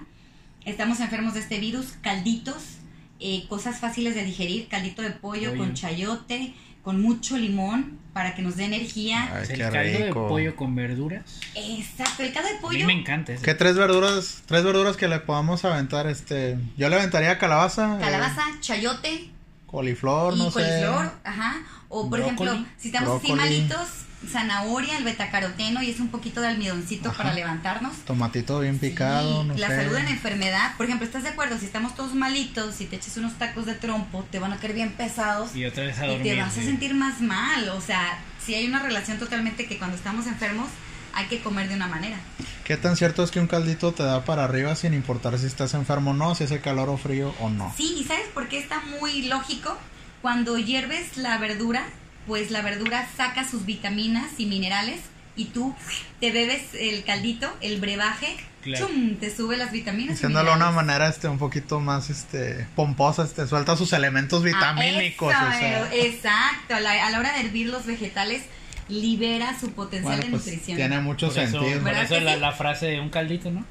[0.65, 1.93] Estamos enfermos de este virus.
[2.01, 2.79] Calditos,
[3.23, 4.69] eh, cosas fáciles de digerir.
[4.69, 9.31] Caldito de pollo con chayote, con mucho limón para que nos dé energía.
[9.35, 11.23] Ay, ¿Es el caldo de pollo con verduras?
[11.55, 12.87] Exacto, el caldo de A mí pollo.
[12.87, 13.45] me encanta ese.
[13.45, 16.07] ¿Qué tres verduras, tres verduras que le podamos aventar?
[16.09, 19.31] Este, yo le aventaría calabaza, eh, Calabaza, chayote
[19.67, 21.11] coliflor, y no coliflor, sé.
[21.25, 21.63] ajá.
[21.89, 22.51] O por Brócoli.
[22.51, 23.89] ejemplo, si estamos así malitos,
[24.31, 27.19] zanahoria, el betacaroteno y es un poquito de almidoncito Ajá.
[27.19, 27.97] para levantarnos.
[28.05, 29.77] Tomatito bien picado, Sí, no la sé.
[29.77, 31.59] salud en enfermedad, por ejemplo, ¿estás de acuerdo?
[31.59, 34.75] Si estamos todos malitos, si te echas unos tacos de trompo, te van a caer
[34.75, 36.35] bien pesados Y otra vez a y dormir.
[36.35, 36.65] te vas a sí.
[36.67, 37.69] sentir más mal.
[37.71, 40.69] O sea, si hay una relación totalmente que cuando estamos enfermos
[41.15, 42.17] hay que comer de una manera.
[42.65, 45.75] ¿Qué tan cierto es que un caldito te da para arriba sin importar si estás
[45.75, 47.73] enfermo o no, si hace calor o frío o no?
[47.77, 49.77] Sí, ¿y sabes por qué está muy lógico?
[50.23, 51.85] Cuando hierves la verdura,
[52.27, 55.01] pues la verdura saca sus vitaminas y minerales
[55.35, 55.75] y tú
[56.21, 58.87] te bebes el caldito, el brebaje, Claro.
[58.87, 59.17] ¡chum!
[59.17, 60.11] te sube las vitaminas.
[60.11, 64.41] y Diciéndolo de una manera este un poquito más este pomposa, este suelta sus elementos
[64.43, 65.93] Ah, vitamínicos, eso, o sea.
[65.93, 68.43] eh, exacto, a la, a la hora de hervir los vegetales
[68.89, 70.77] libera su potencial Bueno, de pues nutrición.
[70.77, 71.81] tiene mucho Por eso, sentido.
[71.81, 72.41] por ¿Verdad eso la, sí?
[72.41, 73.65] la frase de un caldito, ¿no?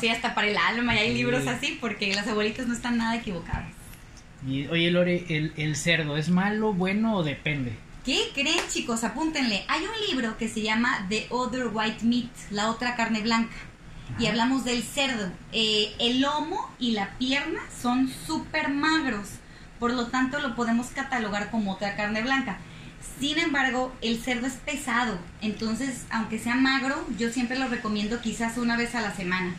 [0.00, 1.14] Sí, hasta para el alma y hay Sí.
[1.14, 3.66] libros así porque las abuelitas no están nada equivocadas.
[4.46, 7.76] Y, oye, Lore, ¿el, ¿el cerdo es malo, bueno o depende?
[8.04, 9.04] ¿Qué creen chicos?
[9.04, 9.64] Apúntenle.
[9.68, 13.54] Hay un libro que se llama The Other White Meat, la otra carne blanca.
[14.18, 15.30] Y hablamos del cerdo.
[15.52, 19.28] Eh, el lomo y la pierna son súper magros.
[19.78, 22.58] Por lo tanto, lo podemos catalogar como otra carne blanca.
[23.20, 25.18] Sin embargo, el cerdo es pesado.
[25.40, 29.54] Entonces, aunque sea magro, yo siempre lo recomiendo quizás una vez a la semana.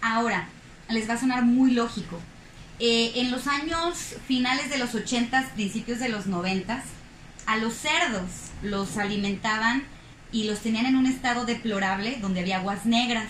[0.00, 0.46] Ahora,
[0.88, 2.20] les va a sonar muy lógico.
[2.80, 6.82] Eh, en los años finales de los 80, principios de los 90,
[7.46, 8.30] a los cerdos
[8.62, 9.84] los alimentaban
[10.32, 13.28] y los tenían en un estado deplorable donde había aguas negras.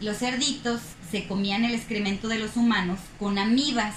[0.00, 3.96] Los cerditos se comían el excremento de los humanos con amibas.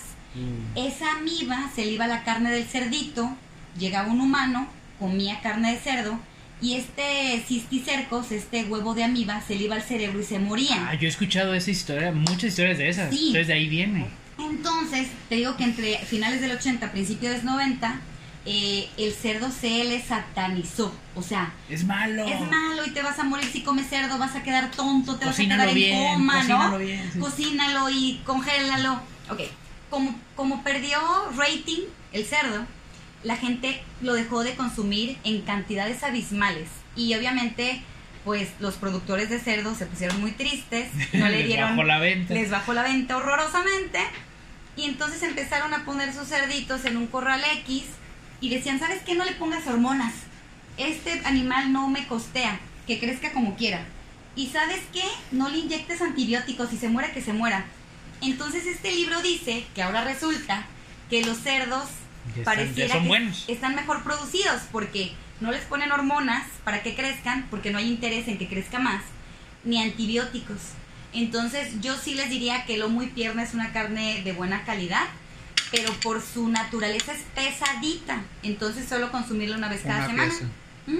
[0.75, 3.29] Esa amiba se le iba a la carne del cerdito,
[3.79, 4.67] llegaba un humano,
[4.99, 6.19] comía carne de cerdo
[6.61, 10.87] y este cisticercos, este huevo de amiba, se le iba al cerebro y se morían.
[10.89, 13.09] Ah, yo he escuchado esa historia, muchas historias de esas.
[13.11, 13.27] Sí.
[13.27, 14.07] Entonces de ahí viene.
[14.37, 17.99] Entonces, te digo que entre finales del 80, principios del 90,
[18.45, 20.93] eh, el cerdo se le satanizó.
[21.15, 22.25] O sea, Es malo.
[22.25, 25.25] es malo y te vas a morir si comes cerdo, vas a quedar tonto, te
[25.25, 26.77] Cocínalo vas a quedar bien, en coma, cocínalo ¿no?
[26.77, 27.19] bien, sí.
[27.19, 28.93] Cocínalo y congélalo.
[29.29, 29.39] Ok,
[29.89, 30.99] como, como perdió
[31.35, 31.81] rating
[32.11, 32.65] el cerdo,
[33.23, 36.67] la gente lo dejó de consumir en cantidades abismales.
[36.95, 37.81] Y obviamente,
[38.25, 41.99] pues los productores de cerdo se pusieron muy tristes, no le Les dieron bajó la
[41.99, 42.33] venta.
[42.33, 43.99] les bajó la venta horrorosamente
[44.75, 47.83] y entonces empezaron a poner sus cerditos en un corral X
[48.41, 49.15] y decían, ¿sabes qué?
[49.15, 50.13] No le pongas hormonas.
[50.77, 53.85] Este animal no me costea, que crezca como quiera.
[54.35, 55.03] Y ¿sabes qué?
[55.31, 57.65] No le inyectes antibióticos y se muera que se muera.
[58.21, 60.65] Entonces este libro dice que ahora resulta
[61.09, 61.83] que los cerdos
[62.29, 63.45] están- pareciera son que buenos.
[63.47, 68.27] están mejor producidos porque no les ponen hormonas para que crezcan, porque no hay interés
[68.27, 69.01] en que crezca más,
[69.63, 70.57] ni antibióticos.
[71.13, 75.05] Entonces yo sí les diría que lomo y pierna es una carne de buena calidad,
[75.71, 78.21] pero por su naturaleza es pesadita.
[78.43, 80.51] Entonces solo consumirlo una vez cada Una semana.
[80.87, 80.99] ¿Mm?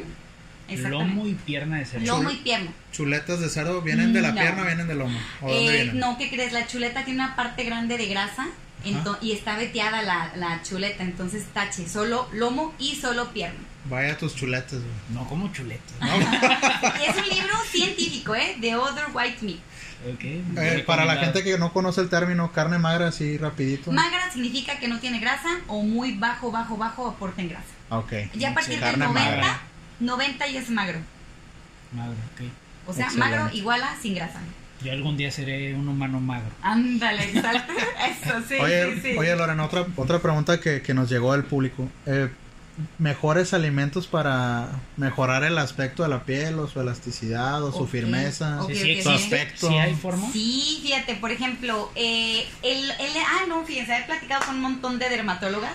[0.89, 2.05] Lomo y pierna de cerdo.
[2.07, 2.71] Lomo y pierna.
[2.91, 4.41] Chuletas de cerdo vienen de la No.
[4.41, 5.19] pierna, vienen del lomo.
[5.41, 5.99] ¿O dónde Eh, vienen?
[5.99, 6.53] no, ¿qué crees?
[6.53, 8.47] La chuleta tiene una parte grande de grasa
[8.83, 13.59] ento- y está veteada la, la chuleta, entonces tache, solo lomo y solo pierna.
[13.89, 14.91] Vaya tus chuletas, güey.
[15.13, 15.93] No como chuletas.
[16.01, 18.57] Y es un libro científico, ¿eh?
[18.59, 19.59] The Other White Meat.
[20.13, 20.23] Ok.
[20.23, 23.91] Eh, para la gente que no conoce el término carne magra, así rapidito.
[23.91, 27.65] Magra significa que no tiene grasa o muy bajo, bajo, bajo aporte en grasa.
[27.89, 28.13] Ok.
[28.33, 29.61] Ya a partir Sí, del carne 90, magra.
[29.99, 30.99] 90 ya es magro.
[31.91, 32.41] Magro, ok.
[32.88, 33.36] O sea, Excelente.
[33.38, 34.39] magro igual a sin grasa.
[34.83, 36.51] Yo algún día seré un humano magro.
[36.61, 37.73] Ándale, exacto.
[38.23, 39.17] Eso, sí, oye, sí, sí.
[39.17, 41.88] oye, Lorena, otra, otra pregunta que, que nos llegó del público.
[42.05, 42.29] Eh,
[42.97, 44.67] ¿Mejores alimentos para
[44.97, 48.59] mejorar el aspecto de la piel o su elasticidad o su firmeza?
[48.67, 49.69] Sí, su aspecto.
[49.69, 50.30] ¿Sí hay forma?
[50.34, 54.99] Sí, fíjate, por ejemplo, eh, el, el, ah, no, fíjense, he platicado con un montón
[54.99, 55.73] de dermatólogas.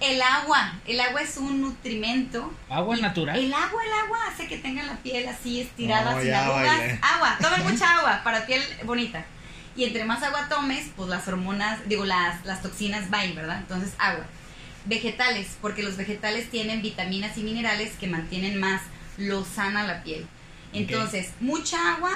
[0.00, 2.52] El agua, el agua es un nutrimento.
[2.68, 3.38] ¿Agua Y natural?
[3.38, 6.78] El agua, el agua hace que tengan la piel así estirada, No, sin ya arrugas.
[6.78, 6.98] bailé.
[7.02, 9.24] Agua, tomen mucha agua para piel bonita.
[9.76, 13.58] Y entre más agua tomes, pues las hormonas, digo, las, las toxinas van, ¿verdad?
[13.60, 14.24] Entonces, agua.
[14.86, 18.82] Vegetales, porque los vegetales tienen vitaminas y minerales que mantienen más
[19.18, 20.26] lo sana la piel.
[20.72, 22.12] Entonces, mucha agua,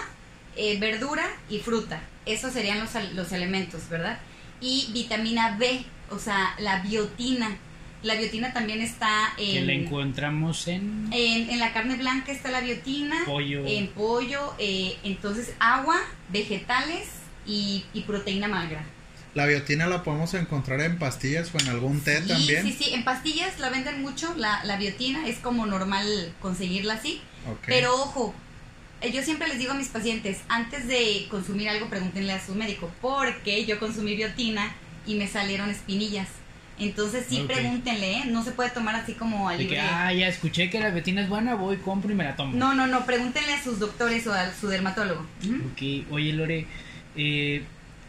[0.57, 2.03] eh, verdura y fruta.
[2.25, 4.19] Esos serían los, los elementos, ¿verdad?
[4.61, 7.57] Y vitamina B, o sea, la biotina.
[8.03, 9.67] La biotina también está Que en...
[9.67, 13.65] la encontramos en En, en la carne blanca está la biotina, pollo.
[13.67, 15.99] en pollo, eh, entonces agua,
[16.31, 17.09] vegetales
[17.47, 18.85] y, y proteína magra.
[19.35, 22.62] La biotina la podemos encontrar en pastillas o en algún té Sí, también.
[22.64, 27.20] sí, sí, en pastillas la venden mucho, la, la biotina, es como normal conseguirla así.
[27.51, 27.64] Ok.
[27.66, 28.32] Pero ojo,
[29.01, 32.55] eh, yo siempre les digo a mis pacientes, antes de consumir algo, pregúntenle a su
[32.55, 34.72] médico, porque yo consumí biotina
[35.05, 36.28] y me salieron espinillas.
[36.78, 38.22] Entonces sí, pregúntenle, ¿eh?
[38.26, 39.80] no se puede tomar así como a De que, libre.
[39.80, 42.57] ah, ya escuché que la betina es buena, voy, compro y me la tomo.
[42.57, 45.24] No, no, no, pregúntenle a sus doctores o a su dermatólogo.
[45.45, 45.55] Ujú.
[45.72, 46.66] Ok, oye Lore,
[47.16, 47.62] eh,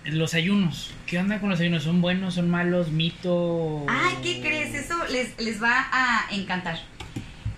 [0.05, 1.83] los ayunos, ¿qué onda con los ayunos?
[1.83, 3.85] ¿Son buenos, son malos, mito?
[3.87, 4.73] Ay, ¿qué crees?
[4.75, 6.79] Eso les, les va a encantar.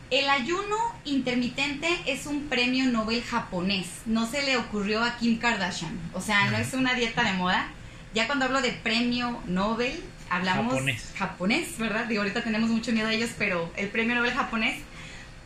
[0.10, 3.88] El ayuno intermitente es un premio Nobel japonés.
[4.06, 6.00] No se le ocurrió a Kim Kardashian.
[6.14, 7.68] O sea, no es una dieta de moda.
[8.14, 11.14] Ya cuando hablo de premio Nobel, hablamos Japonés.
[11.18, 12.06] japonés, ¿verdad?
[12.06, 14.80] Digo, ahorita tenemos mucho miedo a ellos, pero el premio Nobel japonés,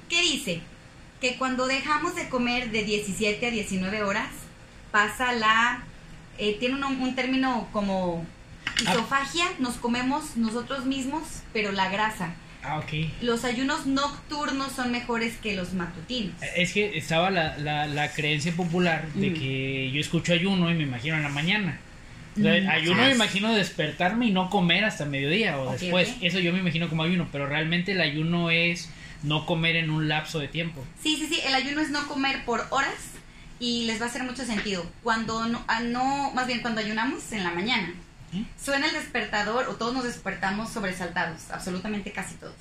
[0.08, 0.62] ¿qué dice?
[1.20, 4.30] Que cuando dejamos de comer de 17 a 19 horas,
[4.91, 5.84] pasa la...
[6.42, 8.26] eh, tiene un, un término como
[8.86, 8.94] Ah.
[8.94, 11.24] isofagia, nos comemos nosotros mismos,
[11.54, 12.34] pero la grasa.
[12.64, 13.08] Ah, ok.
[13.22, 16.36] Los ayunos nocturnos son mejores que los matutinos.
[16.56, 19.34] Es que estaba la, la, la creencia popular de Mm.
[19.34, 21.80] que yo escucho ayuno y me imagino en la mañana.
[22.38, 26.14] O sea, Mm, ayuno ah, me imagino despertarme y no comer hasta mediodía o después.
[26.22, 28.89] Eso yo me imagino como ayuno, pero realmente el ayuno es
[29.24, 30.84] no comer en un lapso de tiempo.
[31.04, 32.94] Sí, sí, sí, el ayuno es no comer por horas
[33.62, 34.84] y les va a hacer mucho sentido.
[35.03, 37.93] Cuando no, ah, no más bien cuando ayunamos en la mañana,
[38.34, 38.41] ¿Mm?
[38.62, 42.55] suena el despertador o todos nos despertamos sobresaltados, absolutamente casi todos.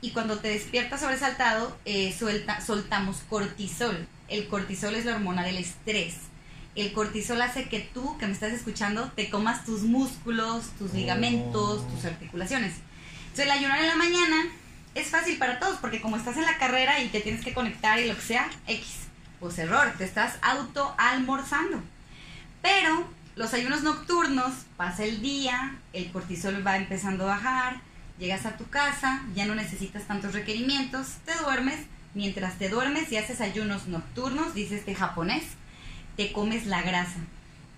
[0.00, 4.06] Y cuando te despiertas sobresaltado, eh, suelta, soltamos cortisol.
[4.28, 6.16] El cortisol es la hormona del estrés.
[6.74, 10.94] El cortisol hace que tú, que me estás escuchando, te comas tus músculos, tus Oh.
[10.96, 12.72] ligamentos, tus articulaciones.
[13.22, 14.44] Entonces el ayunar en la mañana
[14.96, 17.98] es fácil para todos porque como estás en la carrera y te tienes que conectar
[18.00, 18.86] y lo que sea, X,
[19.40, 21.82] pues error, te estás auto almorzando.
[22.62, 23.06] Pero
[23.36, 27.80] los ayunos nocturnos, pasa el día, el cortisol va empezando a bajar,
[28.18, 31.80] llegas a tu casa, ya no necesitas tantos requerimientos, te duermes,
[32.14, 35.44] mientras te duermes y haces ayunos nocturnos, dice este japonés,
[36.16, 37.18] te comes la grasa.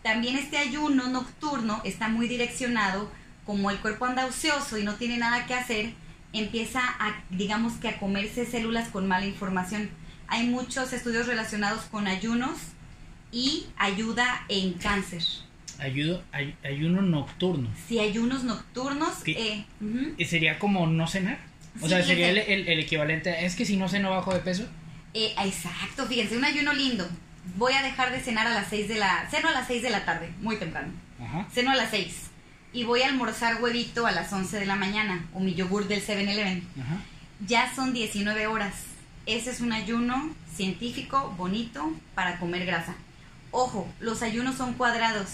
[0.02, 3.10] También este ayuno nocturno está muy direccionado,
[3.44, 5.94] como el cuerpo anda ocioso y no tiene nada que hacer,
[6.32, 9.88] empieza a, digamos que a comerse células con mala información.
[10.28, 12.58] Hay muchos estudios relacionados con ayunos
[13.32, 15.22] y ayuda en cáncer.
[15.78, 17.68] Ayudo, ay- ayuno nocturno.
[17.88, 21.38] Si ayunos nocturnos, eh, ujú, ¿Y ¿Sería como no cenar?
[21.80, 23.30] O Sí, sea, sería el, el- el equivalente.
[23.30, 24.66] a- Es que si no ceno bajo de peso.
[25.14, 27.06] eh, exacto, fíjense, un ayuno lindo.
[27.56, 29.28] Voy a dejar de cenar a las 6 de la...
[29.30, 30.92] Ceno a las 6 de la tarde, muy temprano.
[31.22, 31.46] Ajá.
[31.54, 32.22] Ceno a las 6.
[32.72, 36.02] Y voy a almorzar huevito a las 11 de la mañana, o mi yogur del
[36.04, 36.66] 7-Eleven.
[36.80, 36.96] Ajá.
[37.46, 38.74] Ya son 19 horas.
[39.26, 42.94] Ese es un ayuno científico, bonito, para comer grasa.
[43.50, 45.28] Ojo, los ayunos son cuadrados.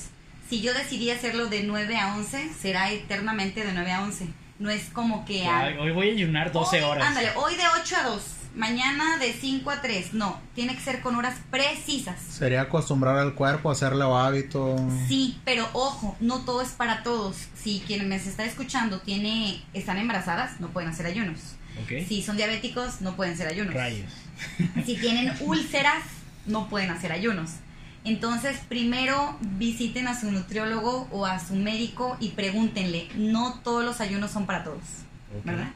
[0.49, 4.29] Si yo decidí hacerlo de 9 a 11, será eternamente de 9 a 11.
[4.59, 5.47] No es como que...
[5.47, 7.07] a- hoy voy a ayunar 12 Hoy- horas.
[7.09, 8.23] Ándale, hoy de 8 a 2,
[8.55, 10.15] mañana de 5 a 3.
[10.15, 12.21] No, tiene que ser con horas precisas.
[12.21, 14.77] Sería acostumbrar al cuerpo, hacerle hábito.
[15.09, 17.37] Sí, pero ojo, no todo es para todos.
[17.61, 21.39] Si quien me está escuchando tiene, están embarazadas, no pueden hacer ayunos.
[22.09, 23.75] Si son diabéticos, no pueden hacer ayunos.
[23.75, 24.11] Rayos.
[24.87, 26.03] Si tienen úlceras,
[26.47, 27.51] no pueden hacer ayunos.
[28.05, 33.09] Entonces, primero visiten a su nutriólogo o a su médico y pregúntenle.
[33.15, 34.83] No todos los ayunos son para todos.
[35.45, 35.73] ¿verdad?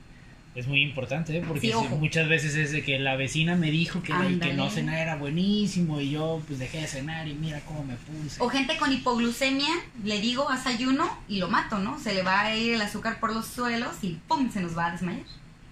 [0.57, 1.45] es muy importante, ¿eh?
[1.47, 4.99] porque Sí, muchas veces es de que la vecina me dijo que, que no cenar
[4.99, 8.43] era buenísimo y yo pues dejé de cenar y mira cómo me puse.
[8.43, 9.69] O gente con hipoglucemia,
[10.03, 12.01] le digo, haz ayuno y lo mato, ¿no?
[12.01, 14.51] Se le va a ir el azúcar por los suelos y ¡pum!
[14.51, 15.27] se nos va a desmayar.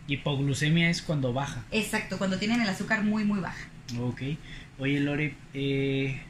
[0.06, 1.64] Hipoglucemia es cuando baja.
[1.70, 3.68] Exacto, cuando tienen el azúcar muy, muy baja.
[4.00, 4.22] Ok.
[4.78, 6.20] Oye, Lore, eh...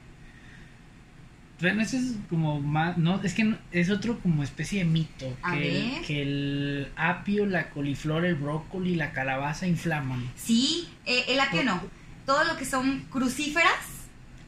[1.60, 2.98] Bueno, eso es como más...
[2.98, 5.34] No, es que no- es otro como especie de mito.
[5.42, 6.02] A que, el, ver.
[6.02, 10.30] que el apio, la coliflor, el brócoli, la calabaza inflaman.
[10.36, 11.80] Sí, eh, el apio no.
[12.26, 13.70] Todo lo que son crucíferas.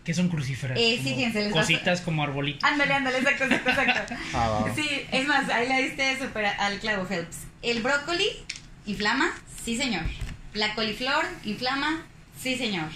[0.05, 0.79] ¿Qué son crucíferas?
[0.79, 2.62] Eh, sí, fíjense, les vas a- Cositas como arbolitos.
[2.64, 4.14] Ándale, ándale, exacto, exacto, exacto.
[4.35, 4.64] Ah.
[4.74, 7.39] Sí, es más, ahí la diste súper al clavo, Phelps.
[7.62, 8.27] El brócoli
[8.87, 9.32] inflama,
[9.64, 10.03] sí señor.
[10.55, 12.05] La coliflor inflama,
[12.41, 12.89] sí señor.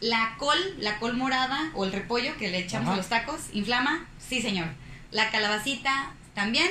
[0.00, 2.94] La col, la col morada o el repollo que le echamos Ajá.
[2.94, 4.66] a los tacos, inflama, sí señor.
[5.10, 6.68] La calabacita también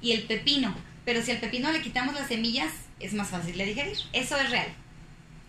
[0.00, 0.74] y el pepino.
[1.04, 3.96] Pero si al pepino le quitamos las semillas, es más fácil de digerir.
[4.12, 4.68] Eso es real.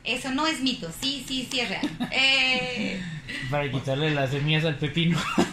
[0.03, 1.89] Eso no es mito, sí, sí, sí es real.
[2.11, 3.01] Eh,
[3.49, 5.17] Para quitarle las semillas al pepino.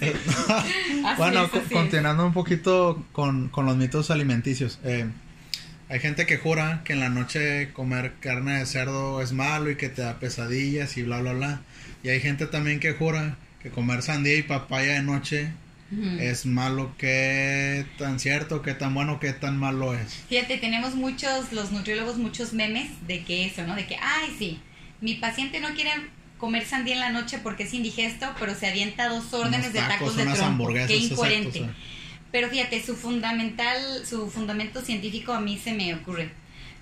[1.16, 4.78] bueno, continuando un poquito con, con los mitos alimenticios.
[4.84, 5.08] eh,
[5.88, 9.76] hay gente que jura que en la noche comer carne de cerdo es malo y
[9.76, 11.60] que te da pesadillas y bla, bla, bla.
[12.02, 15.52] Y hay gente también que jura que comer sandía y papaya de noche
[16.18, 16.92] es malo.
[16.98, 20.24] ¿Qué tan cierto, qué tan bueno, qué tan malo es?
[20.28, 23.76] Fíjate, tenemos muchos, los nutriólogos, muchos memes de que eso, ¿no?
[23.76, 24.60] De que, ay, sí,
[25.00, 25.90] mi paciente no quiere
[26.38, 29.78] comer sandía en la noche porque es indigesto, pero se avienta dos órdenes Unos de
[29.78, 31.60] tacos de hamburguesas, Qué exacto, incoherente.
[31.60, 31.74] o sea.
[32.36, 36.30] Pero fíjate, su fundamental, su fundamento científico a mí se me ocurre.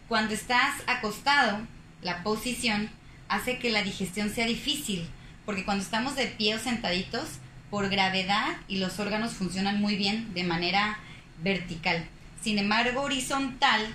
[0.08, 1.60] Cuando estás acostado,
[2.02, 2.90] la posición
[3.28, 5.08] hace que la digestión sea difícil,
[5.46, 7.38] porque cuando estamos de pie o sentaditos,
[7.70, 10.98] por gravedad y los órganos funcionan muy bien de manera
[11.40, 12.04] vertical.
[12.42, 13.94] Sin embargo, horizontal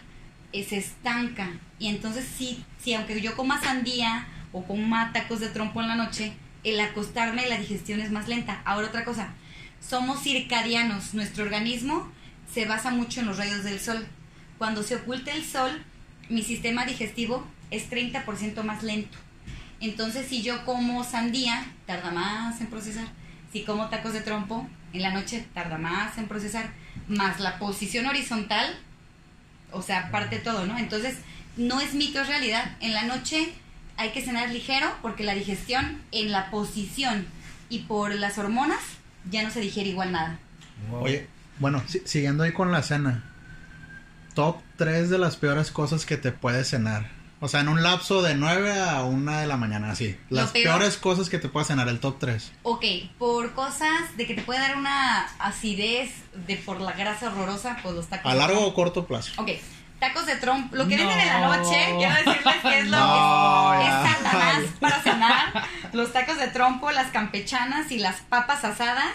[0.53, 5.49] eh, se estanca y entonces sí, sí, aunque yo coma sandía o coma tacos de
[5.49, 6.32] trompo en la noche,
[6.64, 8.62] el acostarme la digestión es más lenta.
[8.64, 9.34] Ahora otra cosa,
[9.88, 12.12] somos circadianos, nuestro organismo
[12.54, 14.08] se basa mucho en los rayos del sol.
[14.58, 15.84] Cuando se oculta el sol,
[16.30, 19.18] mi sistema digestivo es 30% más lento.
[19.80, 23.08] Entonces, si yo como sandía, tarda más en procesar.
[23.54, 26.72] Si como tacos de trompo, en la noche tarda más en procesar.
[27.08, 28.78] Más la posición horizontal,
[29.72, 30.78] o sea, parte todo, ¿no?
[30.78, 31.16] Entonces,
[31.58, 32.76] no es mito, es realidad.
[32.82, 33.54] En la noche
[33.98, 37.28] hay que cenar ligero porque la digestión en la posición
[37.70, 38.80] y por las hormonas
[39.30, 40.39] ya no se digiere igual nada.
[40.91, 41.28] Oye,
[41.59, 43.24] bueno, si- siguiendo ahí con la cena.
[44.34, 47.09] Top 3 de las peores cosas que te puedes cenar.
[47.41, 50.17] O sea, en un lapso de 9 a 1 de la mañana, así.
[50.30, 52.51] Las peor- peores cosas que te puedes cenar, el top 3.
[52.63, 52.84] Ok,
[53.17, 56.11] por cosas de que te puede dar una acidez
[56.47, 58.30] de por la grasa horrorosa, pues los tacos.
[58.32, 59.32] ¿A largo o corto plazo?
[59.41, 59.51] Ok,
[60.00, 60.76] tacos de trompo.
[60.76, 61.08] Lo que No.
[61.08, 65.02] venden en la noche, quiero decirles que es lo No, que es, es Satanás para
[65.02, 65.64] cenar.
[65.93, 69.14] Los tacos de trompo, las campechanas y las papas asadas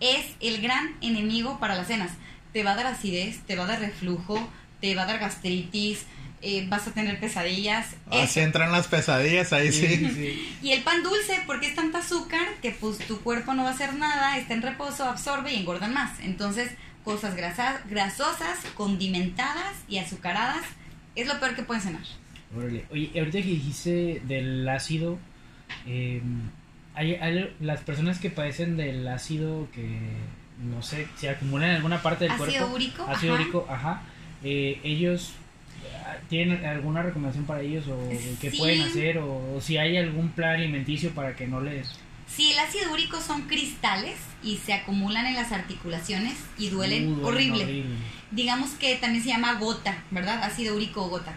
[0.00, 2.10] es el gran enemigo para las cenas.
[2.52, 4.48] Te va a dar acidez, te va a dar reflujo,
[4.80, 6.06] te va a dar gastritis,
[6.40, 7.86] eh, vas a tener pesadillas.
[8.12, 10.56] Es- Así entran las pesadillas, ahí sí.
[10.62, 13.72] y el pan dulce, porque es tanta azúcar que pues tu cuerpo no va a
[13.72, 16.20] hacer nada, está en reposo, absorbe y engordan más.
[16.20, 16.70] Entonces,
[17.08, 20.62] cosas grasa- grasosas, condimentadas y azucaradas
[21.16, 22.02] es lo peor que pueden cenar.
[22.54, 22.84] Órale.
[22.90, 25.18] Oye, ahorita que dijiste del ácido,
[25.86, 26.20] eh,
[26.94, 29.98] hay, hay las personas que padecen del ácido que,
[30.62, 32.74] no sé, se acumulan en alguna parte del Ácido cuerpo.
[32.74, 33.42] úrico, Ácido ajá.
[33.42, 34.02] úrico, ajá.
[34.44, 35.32] Eh, ellos,
[36.04, 37.98] ah, ¿tienen alguna recomendación para ellos o
[38.38, 38.58] qué Sí.
[38.58, 39.16] pueden hacer?
[39.18, 41.88] O, o si hay algún plan alimenticio para que no les...
[42.34, 47.26] Si el ácido úrico son cristales y se acumulan en las articulaciones y duelen Uh,
[47.26, 47.84] horrible.
[48.30, 50.42] digamos que también se llama gota, ¿verdad?
[50.44, 51.34] Ácido úrico o gota.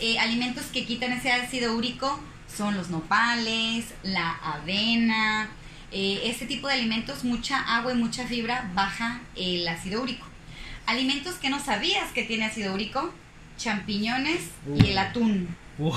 [0.00, 2.18] Eh, alimentos que quitan ese ácido úrico
[2.54, 5.50] son los nopales, la avena,
[5.92, 10.26] eh, este tipo de alimentos, mucha agua y mucha fibra baja el ácido úrico.
[10.86, 13.12] Alimentos que no sabías que tiene ácido úrico,
[13.58, 14.40] champiñones
[14.82, 15.00] y el Uh.
[15.00, 15.56] atún.
[15.78, 15.92] Uh,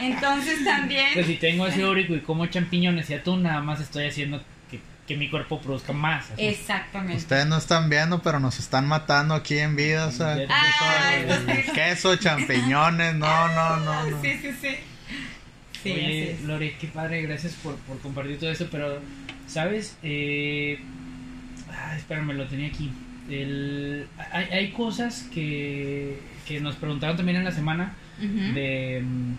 [0.00, 1.08] Entonces también...
[1.14, 4.80] pues si tengo ácido úrico y como champiñones y atún, nada más estoy haciendo que,
[5.06, 6.30] que mi cuerpo produzca más.
[6.30, 6.46] así.
[6.46, 7.16] Exactamente.
[7.18, 10.06] Ustedes no están viendo, pero nos están matando aquí en vida.
[10.06, 11.26] O sea, Ay,
[11.64, 11.72] sí.
[11.72, 14.10] queso, champiñones, no, no, no.
[14.10, 14.22] no.
[14.22, 14.76] Sí, sí, sí.
[15.84, 16.36] Oye.
[16.44, 19.00] Lore, qué padre, gracias por, por compartir todo esto, pero,
[19.46, 19.96] ¿sabes?
[20.02, 20.80] Eh,
[21.70, 22.90] ah, espérame, lo tenía aquí.
[23.30, 28.54] El, hay, hay cosas que, que nos preguntaron también en la semana Ujú.
[28.54, 29.34] de, mm,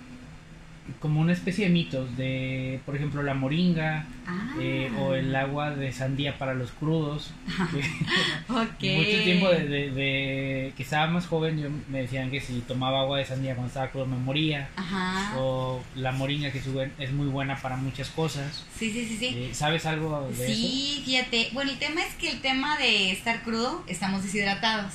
[1.00, 4.54] como una especie de mitos de, por ejemplo, la moringa Ah.
[4.62, 7.32] eh, o el agua de sandía para los crudos.
[8.48, 13.02] Mucho tiempo de, de- de que estaba más joven yo me decían que si tomaba
[13.02, 14.70] agua de sandía cuando estaba crudo me moría.
[14.76, 15.36] Ajá.
[15.40, 16.60] O la moringa que
[17.00, 18.66] es muy buena para muchas cosas.
[18.78, 19.26] Sí, sí, sí, sí.
[19.36, 21.50] Eh, ¿Sabes algo de Sí, fíjate.
[21.54, 24.94] Bueno, el tema es que el tema de estar crudo, estamos deshidratados.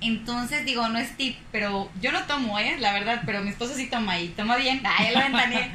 [0.00, 2.76] Entonces, digo, no es tip, pero yo no tomo, ¿eh?
[2.78, 4.80] La verdad, pero mi esposo sí toma y toma bien.
[4.84, 5.16] Ah, él.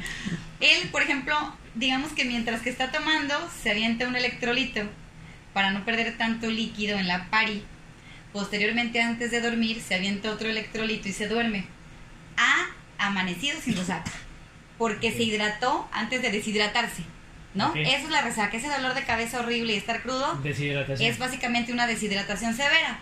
[0.60, 1.34] Él, por ejemplo,
[1.74, 4.82] digamos que mientras que está tomando, se avienta un electrolito
[5.52, 7.64] para no perder tanto líquido en la pari.
[8.32, 11.64] Posteriormente, antes de dormir, se avienta otro electrolito y se duerme.
[12.36, 12.68] Ha
[12.98, 14.12] amanecido sin resaca.
[14.78, 17.02] Porque se hidrató antes de deshidratarse.
[17.54, 17.68] ¿no?
[17.68, 17.76] Ok.
[17.76, 21.86] Eso es la resaca, ese dolor de cabeza horrible y estar crudo es básicamente una
[21.86, 22.98] deshidratación severa.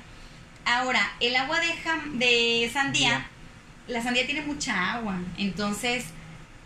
[0.65, 3.27] Ahora, el agua de, jam- de sandía,
[3.89, 6.05] la sandía tiene mucha agua, entonces,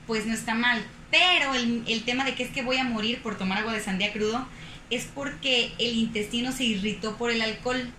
[0.06, 0.84] pues no está mal.
[1.10, 3.80] Pero el, el tema de que es que voy a morir por tomar agua de
[3.80, 4.46] sandía crudo
[4.90, 7.90] es porque el intestino se irritó por el alcohol.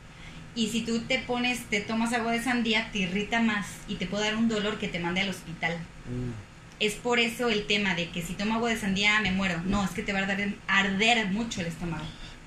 [0.53, 4.05] Y si tú te pones, te tomas agua de sandía, te irrita más y te
[4.05, 5.73] puede dar un dolor que te mande al hospital.
[5.73, 6.31] Uh,
[6.79, 9.61] Es por eso el tema de que si tomo agua de sandía me muero.
[9.65, 12.05] No, es que te va a arder, arder mucho el estómago.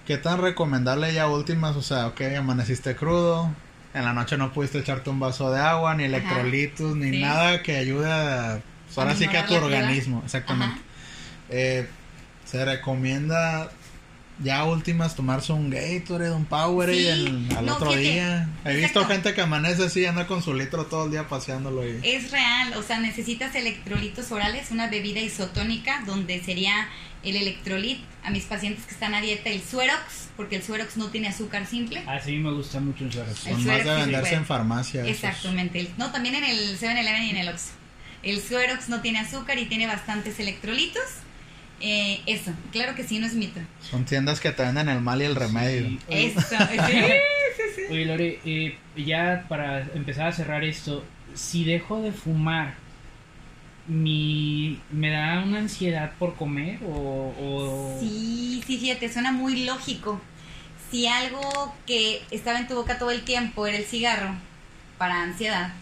[0.08, 1.76] ¿Qué tan recomendable ya últimas?
[1.76, 3.50] O sea, ok, amaneciste crudo,
[3.92, 7.20] en la noche no pudiste echarte un vaso de agua, ni electrolitos, ni sí.
[7.20, 8.62] nada que ayude a...
[8.96, 10.80] ahora sí que a tu organismo, exactamente.
[11.50, 11.86] Eh,
[12.46, 13.70] se recomienda
[14.40, 17.06] ya últimas tomarse un Gatorade, un Powerade Sí.
[17.08, 18.10] el- al No, otro fíjate.
[18.12, 18.48] día.
[18.64, 19.08] He visto Exacto.
[19.08, 22.00] gente que amanece así, anda con su litro todo el día paseándolo y...
[22.02, 26.88] Es real, o sea, necesitas electrolitos orales, una bebida isotónica donde sería
[27.24, 31.08] el electrolit a mis pacientes que están a dieta, el Suerox, porque el Suerox no
[31.08, 32.02] tiene azúcar simple.
[32.06, 33.28] Ah, sí, me gusta mucho el suero.
[33.30, 35.00] El Son más de venderse en farmacia.
[35.04, 35.10] esos.
[35.24, 35.80] Exactamente.
[35.80, 37.70] El- No, también en el 7-Eleven y en el Oxxo.
[38.22, 41.02] El Suerox no tiene azúcar y tiene bastantes electrolitos.
[41.80, 43.60] Eh, eso, claro que sí, no es mito.
[43.80, 45.86] Son tiendas que te venden el mal y el remedio.
[45.86, 45.98] Sí.
[46.08, 46.56] Eso, sí,
[47.56, 47.82] sí, sí.
[47.90, 51.04] Oye, Lore, eh, ya para empezar a cerrar esto,
[51.34, 52.74] si dejo de fumar,
[53.86, 57.32] mi, ¿me da una ansiedad por comer o...?
[57.38, 60.20] o- Sí, sí, fíjate, suena muy lógico.
[60.90, 64.34] Si algo que estaba en tu boca todo el tiempo era el cigarro,
[64.98, 65.72] para ansiedad,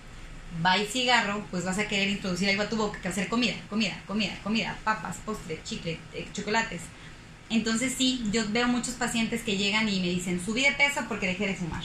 [0.65, 3.55] va el cigarro, pues vas a querer introducir algo a tu boca, que ser comida,
[3.69, 6.83] comida, comida, comida, papas, postre, chicle, eh, chocolates.
[7.51, 11.27] Entonces sí, yo veo muchos pacientes que llegan y me dicen, subí de peso porque
[11.27, 11.85] dejé de fumar.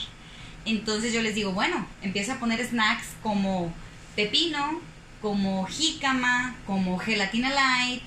[0.64, 3.72] Entonces yo les digo, bueno, empieza a poner snacks como
[4.16, 4.80] pepino,
[5.20, 8.02] como jícama, como gelatina light,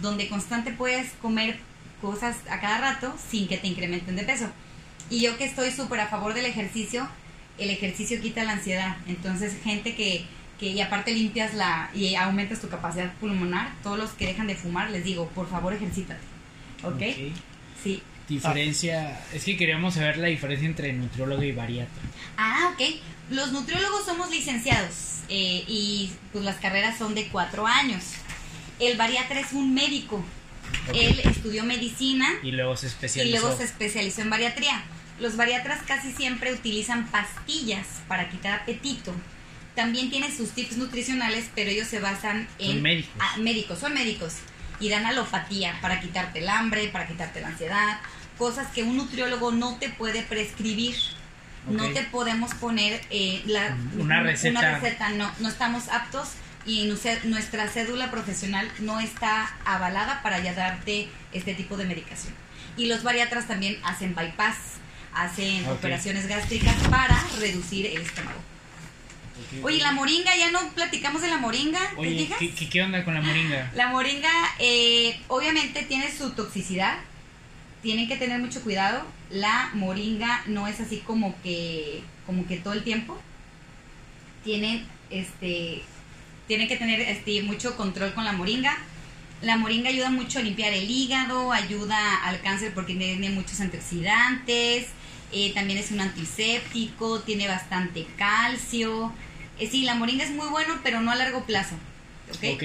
[0.00, 1.58] donde constante puedes comer
[2.00, 4.48] cosas a cada rato sin que te incrementen de peso.
[5.08, 7.08] Y yo que estoy súper a favor del ejercicio,
[7.60, 8.96] el ejercicio quita la ansiedad.
[9.06, 10.24] Entonces, gente que,
[10.58, 14.56] que y aparte limpias la y aumentas tu capacidad pulmonar, todos los que dejan de
[14.56, 16.20] fumar, les digo, por favor, ejercítate.
[16.82, 16.94] ¿Ok?
[16.94, 17.02] Ok.
[17.82, 18.02] Sí.
[18.28, 22.02] Diferencia, es que queríamos saber la diferencia entre nutriólogo y bariatra.
[22.36, 22.82] Ah, ok.
[23.30, 28.04] Los nutriólogos somos licenciados eh, y pues las carreras son de cuatro años.
[28.78, 30.24] El bariatra es un médico.
[30.94, 33.40] Él estudió medicina Y luego se y especializó.
[33.40, 34.82] luego se especializó en bariatría.
[35.20, 39.14] Los bariatras casi siempre utilizan pastillas para quitar apetito.
[39.74, 43.12] También tienen sus tips nutricionales, pero ellos se basan en Son médicos.
[43.20, 44.34] Ah, médicos, son médicos
[44.80, 48.00] y dan alopatía para quitarte el hambre, para quitarte la ansiedad,
[48.38, 50.96] cosas que un nutriólogo no te puede prescribir.
[51.68, 54.58] No te podemos poner eh, la, Una receta.
[54.58, 56.30] Una receta, no, no estamos aptos
[56.64, 56.90] y
[57.24, 62.32] nuestra cédula profesional no está avalada para ya darte este tipo de medicación.
[62.78, 64.56] Y los bariatras también hacen bypass,
[65.14, 68.40] hacen operaciones gástricas para reducir el estómago.
[69.62, 71.80] Oye, la moringa, ya no platicamos de la moringa.
[72.38, 73.70] ¿qué, qué, qué onda con la moringa?
[73.74, 76.98] La moringa eh, obviamente tiene su toxicidad,
[77.82, 79.04] tienen que tener mucho cuidado.
[79.30, 83.20] La moringa no es así como que como que todo el tiempo.
[84.44, 85.82] Tienen este
[86.46, 88.76] tienen que tener este mucho control con la moringa.
[89.42, 94.88] La moringa ayuda mucho a limpiar el hígado, ayuda al cáncer porque tiene muchos antioxidantes,
[95.32, 99.12] eh, también es un antiséptico, tiene bastante calcio.
[99.58, 101.74] Eh, sí, la moringa es muy bueno, pero no a largo plazo.
[102.30, 102.44] ¿ok?
[102.54, 102.62] Ok.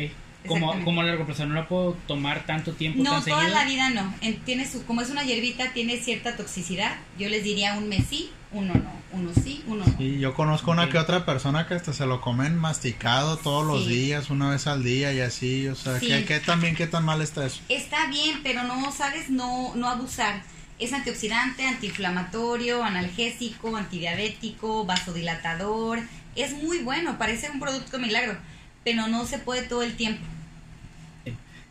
[0.47, 0.85] Como, Exactamente.
[0.85, 3.55] como a largo plazo, no la puedo tomar tanto tiempo No, tan toda seguido.
[3.59, 4.13] la vida no.
[4.21, 6.97] En- tiene su, como es una hierbita, tiene cierta toxicidad.
[7.17, 8.95] Yo les diría un mes sí, uno no.
[9.11, 9.95] Uno sí, uno no.
[10.03, 10.91] Y yo conozco una Ok.
[10.91, 13.89] que otra persona que hasta se lo comen masticado todos los Sí.
[13.89, 16.07] días, una vez al día y así, o sea, Sí.
[16.07, 17.61] ¿qué, qué también, qué tan mal está eso?
[17.69, 19.29] Está bien, pero no, ¿sabes?
[19.31, 20.43] No, no abusar.
[20.77, 25.99] Es antioxidante, antiinflamatorio, analgésico, antidiabético, vasodilatador.
[26.35, 28.35] Es muy bueno, parece un producto milagro,
[28.83, 30.23] pero no se puede todo el tiempo.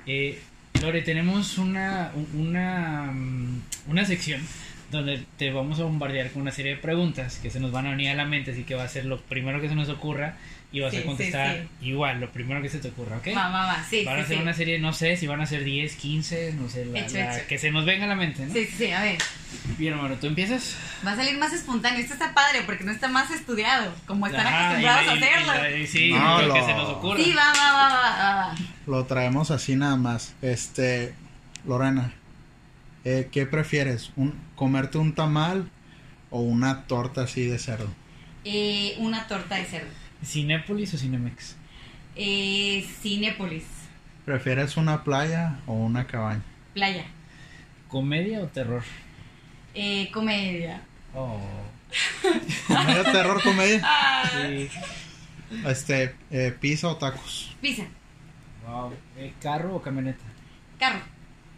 [0.07, 0.41] Eh,
[0.81, 4.41] Lore, tenemos una, una, mm, una sección
[4.91, 7.91] donde te vamos a bombardear con una serie de preguntas que se nos van a
[7.91, 10.37] venir a la mente, así que va a ser lo primero que se nos ocurra
[10.75, 13.29] y vas Sí, a sí, contestar igual, lo primero que se te ocurra, ¿ok?
[13.37, 13.85] Va, va, va.
[13.89, 14.43] Sí, Van a sí, ser sí.
[14.43, 17.37] una serie, no sé si van a ser 10, 15, no sé, la- Hecho, la
[17.39, 17.47] hecho.
[17.47, 18.53] que se nos venga a la mente, ¿no?
[18.53, 19.19] Sí, sí, sí, a ver.
[19.79, 20.77] Bien, hermano, ¿tú empiezas?
[21.07, 22.01] Va a salir más espontáneo.
[22.01, 25.77] Esto está padre porque no está más estudiado, como están Ajá, acostumbrados y- a hacerlo.
[25.79, 27.23] y- y- sí, No, lo que se nos ocurra.
[27.23, 28.55] Sí, va, va, va, va, va, va.
[28.89, 30.35] Lo traemos así nada más.
[30.43, 31.15] Este,
[31.65, 32.13] Lorena,
[33.05, 34.11] eh, ¿qué prefieres?
[34.17, 35.71] ¿Un, ¿Comerte un tamal
[36.31, 37.89] o una torta así de cerdo?
[38.45, 39.89] Eh, una torta de cerdo.
[40.25, 41.57] ¿Cinépolis o Cinemex?
[42.17, 43.65] Eh, Cinépolis.
[44.25, 46.43] ¿Prefieres una playa o una cabaña?
[46.73, 47.05] Playa.
[47.89, 48.83] ¿Comedia o terror?
[49.75, 50.83] Eh, comedia.
[51.15, 51.41] Oh,
[52.67, 53.81] ¿Comedia, terror, comedia?
[53.85, 54.69] Ah, sí.
[55.67, 57.55] Este, eh, pizza o tacos.
[57.61, 57.85] pizza.
[58.67, 58.93] Wow.
[59.17, 60.25] Eh, ¿Carro o camioneta?
[60.79, 61.01] Carro.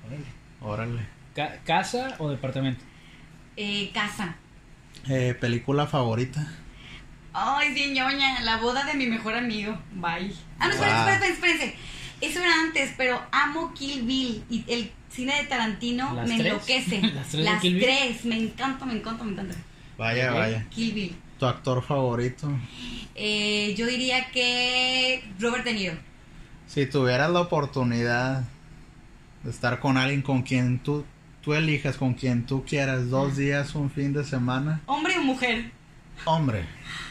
[0.06, 0.24] Órale.
[0.60, 1.06] Órale.
[1.34, 2.82] Ca- ¿Casa o departamento?
[3.56, 4.34] Eh, casa.
[5.08, 6.46] Eh, ¿Película favorita?
[7.38, 8.40] Ay, sí, ñoña.
[8.40, 9.76] La boda de mi mejor amigo.
[9.92, 10.32] Bye.
[10.58, 11.08] Ah, no, espérense, Wow.
[11.12, 11.74] espérense, espérense.
[12.22, 14.42] Eso era antes, pero amo Kill Bill.
[14.48, 16.46] Y el cine de Tarantino ¿Las me tres?
[16.52, 17.00] enloquece.
[17.14, 17.82] ¿Las tres de Kill Bill?
[17.84, 18.24] tres.
[18.24, 19.54] Me encanta, me encanta, me encanta.
[19.98, 20.66] Vaya, vaya.
[20.70, 21.16] Kill Bill.
[21.38, 22.48] ¿Tu actor favorito?
[23.14, 25.94] Eh, yo diría que Robert De Niro.
[26.66, 28.44] Si tuvieras la oportunidad
[29.42, 31.04] de estar con alguien con quien tú,
[31.42, 35.70] tú elijas, con quien tú quieras, dos días, un fin de semana, ¿Hombre o mujer?
[36.24, 36.64] hombre,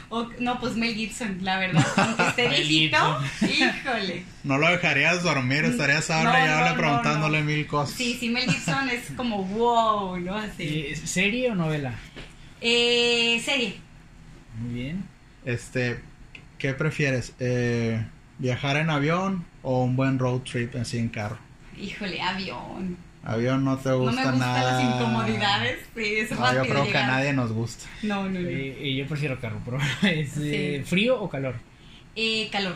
[0.09, 1.85] O- no, pues Mel Gibson, la verdad.
[1.97, 2.97] Aunque esté viejito,
[3.41, 4.23] híjole.
[4.43, 7.45] no lo dejarías dormir, estarías hable No, y hable no, preguntándole no.
[7.45, 7.95] mil cosas.
[7.95, 10.35] Sí, sí, Mel Gibson es como wow, ¿no?
[10.35, 10.63] Así.
[10.89, 11.93] Eh, ¿Serie o novela?
[12.61, 13.75] Eh, serie.
[14.59, 15.03] Muy bien.
[15.43, 15.99] Este,
[16.57, 17.33] ¿qué prefieres?
[17.39, 18.03] Eh,
[18.37, 21.37] ¿Viajar en avión o un buen road trip así en carro?
[21.79, 22.97] Híjole, avión.
[23.25, 24.71] Avión no te No gusta me gustan nada.
[24.73, 25.79] las incomodidades.
[25.95, 27.07] Sí, es No, yo creo que a llegar.
[27.07, 27.85] nadie nos gusta.
[28.03, 28.47] No, no, no.
[28.47, 30.89] Eh, eh, yo prefiero carro, pero es eh, Sí.
[30.89, 31.55] frío o calor.
[32.15, 32.75] Eh, calor.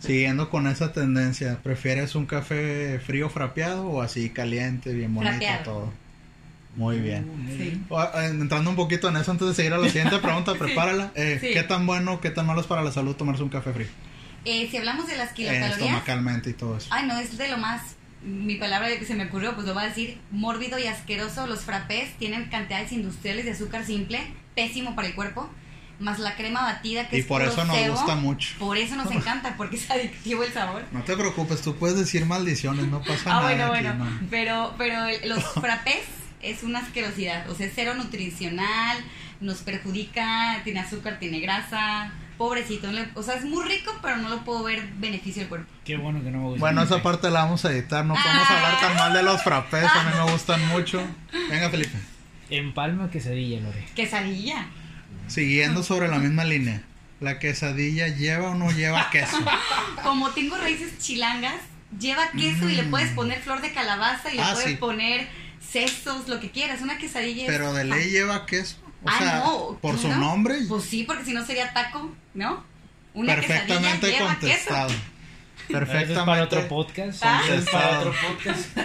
[0.00, 5.62] Siguiendo con esa tendencia, ¿prefieres un café frío frapeado o así caliente, bien bonito Frapeado.
[5.64, 5.92] todo?
[6.74, 7.28] Muy bien.
[7.30, 7.58] Uh, muy Sí.
[7.58, 7.86] bien.
[7.88, 10.58] O, eh, Entrando un poquito en eso antes de seguir a la siguiente pregunta, Sí,
[10.58, 11.12] prepárala.
[11.14, 11.50] Eh, sí.
[11.52, 13.86] ¿Qué tan bueno, qué tan malo es para la salud tomarse un café frío?
[14.44, 15.78] Eh, si hablamos de las Eh, kilocalorías.
[15.78, 16.88] estomacalmente y todo eso.
[16.90, 17.94] Ay, no, es de lo más.
[18.24, 21.46] Mi palabra que se me ocurrió, pues lo voy a decir: mórbido y asqueroso.
[21.46, 24.20] Los frappés tienen cantidades industriales de azúcar simple,
[24.54, 25.50] pésimo para el cuerpo.
[25.98, 27.94] Más la crema batida, que Y es por eso nos cebo.
[27.94, 28.54] gusta mucho.
[28.58, 30.82] Por eso nos encanta, porque es adictivo el sabor.
[30.90, 33.42] No te preocupes, tú puedes decir maldiciones, no pasa Ah, nada.
[33.42, 34.04] bueno, aquí, bueno.
[34.04, 34.20] no.
[34.30, 34.96] Pero, pero
[35.26, 36.02] los frappés
[36.42, 37.48] es una asquerosidad.
[37.50, 38.98] O sea, es cero nutricional,
[39.40, 42.12] nos perjudica, tiene azúcar, tiene grasa.
[42.42, 42.88] Pobrecito.
[43.14, 45.70] o sea, es muy rico, pero no lo puedo ver beneficio al cuerpo.
[45.84, 46.60] Qué bueno que no me gusta.
[46.60, 48.56] Bueno, esa parte la vamos a editar, no podemos Ah.
[48.56, 51.00] hablar tan mal de los frappés, a mí me gustan mucho.
[51.48, 51.96] Venga, Felipe.
[52.50, 53.86] Empalme o quesadilla, Lore.
[53.94, 54.66] Quesadilla.
[55.28, 56.82] Siguiendo sobre la misma línea,
[57.20, 59.36] ¿la quesadilla lleva o no lleva queso?
[60.02, 61.54] Como tengo raíces chilangas,
[61.98, 62.90] lleva queso y le Mm.
[62.90, 64.76] puedes poner flor de calabaza y le Ah, puedes sí.
[64.76, 65.28] poner
[65.60, 66.80] sesos, lo que quieras.
[66.82, 68.76] Una quesadilla es Pero de ley lleva queso.
[69.04, 72.64] O Ah, sea, no, por su nombre, Pues sí, porque si no sería taco, ¿no?
[73.14, 74.88] Una perfectamente quesadilla lleva contestado.
[74.88, 75.00] queso.
[75.68, 76.12] Perfectamente.
[76.14, 77.22] Es para otro podcast.
[77.24, 77.40] Ah.
[77.44, 78.10] Eso es para Contestado.
[78.10, 78.76] otro podcast.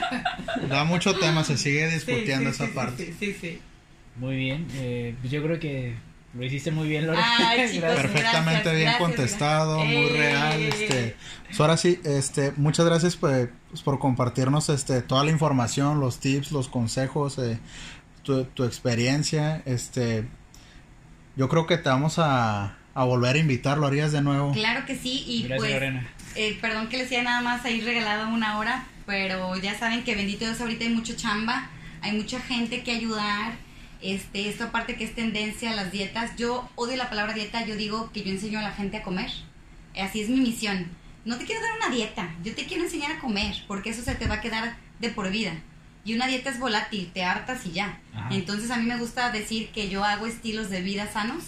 [0.69, 3.05] Da mucho tema, se sigue discutiendo Sí, sí, esa sí, parte.
[3.05, 3.61] Sí, sí, sí.
[4.17, 4.67] Muy bien.
[4.75, 5.95] Eh, pues yo creo que
[6.33, 7.19] lo hiciste muy bien, Lore.
[7.23, 7.89] Ay, chicos.
[7.89, 9.95] Perfectamente Gracias, bien gracias, contestado, gracias.
[9.97, 10.17] muy Eh.
[10.17, 10.61] real.
[10.61, 11.15] Este,
[11.47, 16.19] pues ahora sí, este, muchas gracias pues, pues, por compartirnos este, toda la información, los
[16.19, 17.59] tips, los consejos, eh,
[18.27, 19.61] tu, tu experiencia.
[19.65, 20.25] Este,
[21.37, 24.51] yo creo que te vamos a, a volver a invitar, lo harías de nuevo.
[24.51, 26.07] Claro que sí, y Gracias, pues, Lorena.
[26.35, 30.13] eh, perdón que les haya nada más ahí regalado una hora, pero ya saben que
[30.15, 31.69] bendito Dios ahorita hay mucho chamba,
[32.01, 33.53] hay mucha gente que ayudar,
[34.01, 37.75] este, esto aparte que es tendencia a las dietas, yo odio la palabra dieta, yo
[37.77, 39.31] digo que yo enseño a la gente a comer,
[39.99, 40.87] así es mi misión,
[41.23, 44.15] no te quiero dar una dieta, yo te quiero enseñar a comer, porque eso se
[44.15, 45.53] te va a quedar de por vida.
[46.07, 47.99] Y una dieta es volátil, te hartas y ya.
[48.15, 48.29] Ajá.
[48.31, 51.43] Entonces a mí me gusta decir que yo hago estilos de vida sanos.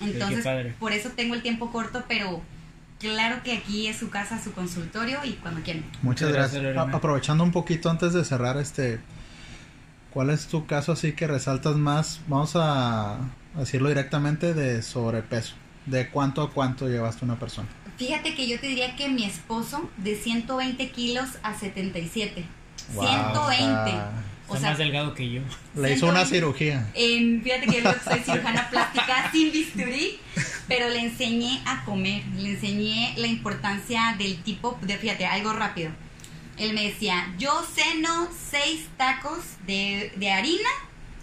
[0.00, 0.46] Entonces,
[0.78, 2.40] por eso tengo el tiempo corto, pero
[3.00, 5.84] claro que aquí es su casa, su consultorio y cuando quieran.
[6.02, 6.62] Muchas gracias.
[6.62, 9.00] gracias, aprovechando un poquito antes de cerrar, este,
[10.12, 12.20] ¿cuál es tu caso así que resaltas más?
[12.28, 13.18] Vamos a
[13.56, 15.56] decirlo directamente de sobrepeso.
[15.86, 17.68] ¿De cuánto a cuánto llevaste una persona?
[17.96, 22.59] Fíjate que yo te diría que mi esposo de 120 kilos a 77.
[22.92, 23.90] 120.
[23.90, 24.12] está-
[24.48, 25.42] O sea, más delgado que yo.
[25.76, 26.34] Le hizo una 120.
[26.34, 26.86] cirugía.
[26.94, 30.18] En, fíjate que yo soy cirujana plástica sin bisturí,
[30.66, 35.90] pero le enseñé a comer, le enseñé la importancia del tipo, de, fíjate, algo rápido.
[36.58, 40.68] Él me decía, yo ceno seis tacos de, de harina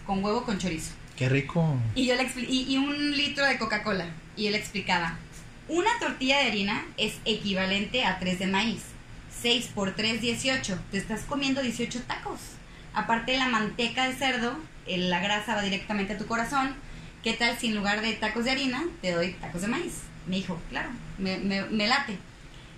[0.06, 0.92] con huevo con chorizo.
[1.18, 1.76] Qué rico.
[1.96, 4.06] Y yo le y, y un litro de Coca-Cola.
[4.38, 5.18] Y él explicaba,
[5.68, 8.84] una tortilla de harina es equivalente a 3 de maíz.
[9.42, 10.80] 6 por 3, 18.
[10.92, 12.40] Te estás comiendo 18 tacos.
[12.94, 14.58] Aparte de la manteca de cerdo,
[14.88, 16.76] el- la grasa va directamente a tu corazón.
[17.24, 19.94] ¿Qué tal si en lugar de tacos de harina te doy tacos de maíz?
[20.28, 22.18] Me dijo, claro, me, me- me late.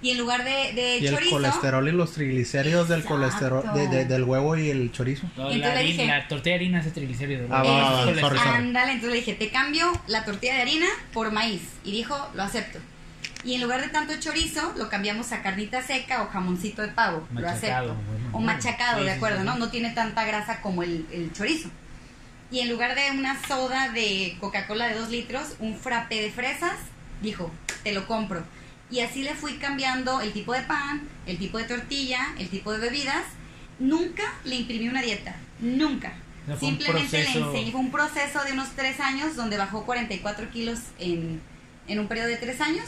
[0.01, 1.31] Y en lugar de, de Y el chorizo...
[1.31, 3.15] colesterol y los triglicéridos del Exacto.
[3.15, 5.23] colesterol de- de- del huevo y el chorizo.
[5.35, 7.49] No, Entonces la, le harina- dije- la tortilla de harina es triglicéridos.
[7.51, 8.39] Ah, va, va, sorry.
[8.39, 11.61] Ándale, entonces le dije, te cambio la tortilla de harina por maíz.
[11.83, 12.79] Y dijo, lo acepto.
[13.43, 17.25] Y en lugar de tanto chorizo, lo cambiamos a carnita seca o jamoncito de pavo.
[17.33, 17.95] lo Machacado, acepto.
[18.11, 18.29] bueno.
[18.33, 19.45] O machacado, Sí, de sí, acuerdo, sí.
[19.45, 19.55] ¿no?
[19.55, 21.69] No tiene tanta grasa como el, el chorizo.
[22.51, 26.73] Y en lugar de una soda de Coca-Cola de 2 litros, un frappé de fresas,
[27.21, 27.51] dijo,
[27.83, 28.43] te lo compro.
[28.91, 32.71] Y así le fui cambiando el tipo de pan, el tipo de tortilla, el tipo
[32.73, 33.23] de bebidas.
[33.77, 36.13] Nunca le imprimí una dieta, nunca.
[36.43, 39.57] O sea, fue un Simplemente le enseñé, fue un proceso de unos 3 años donde
[39.57, 41.39] bajó 44 kilos en,
[41.87, 42.85] en un periodo de 3 años.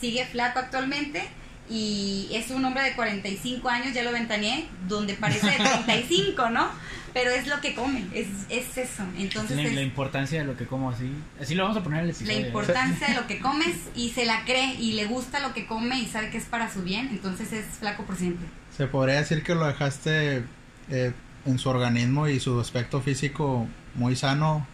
[0.00, 1.22] Sigue flaco actualmente
[1.70, 6.68] y es un hombre de 45 años, ya lo ventaneé, donde parece de 35, ¿no?
[7.12, 9.02] Pero es lo que come, es, es eso.
[9.18, 11.10] Entonces la, es la importancia de lo que como así.
[11.40, 12.38] Así lo vamos a poner en el la episodio.
[12.38, 12.46] ¿eh?
[12.46, 15.98] importancia de lo que comes y se la cree y le gusta lo que come
[15.98, 18.46] y sabe que es para su bien, entonces es flaco por siempre.
[18.76, 20.44] Se podría decir que lo dejaste
[20.90, 21.12] eh,
[21.44, 24.66] en su organismo y su aspecto físico muy sano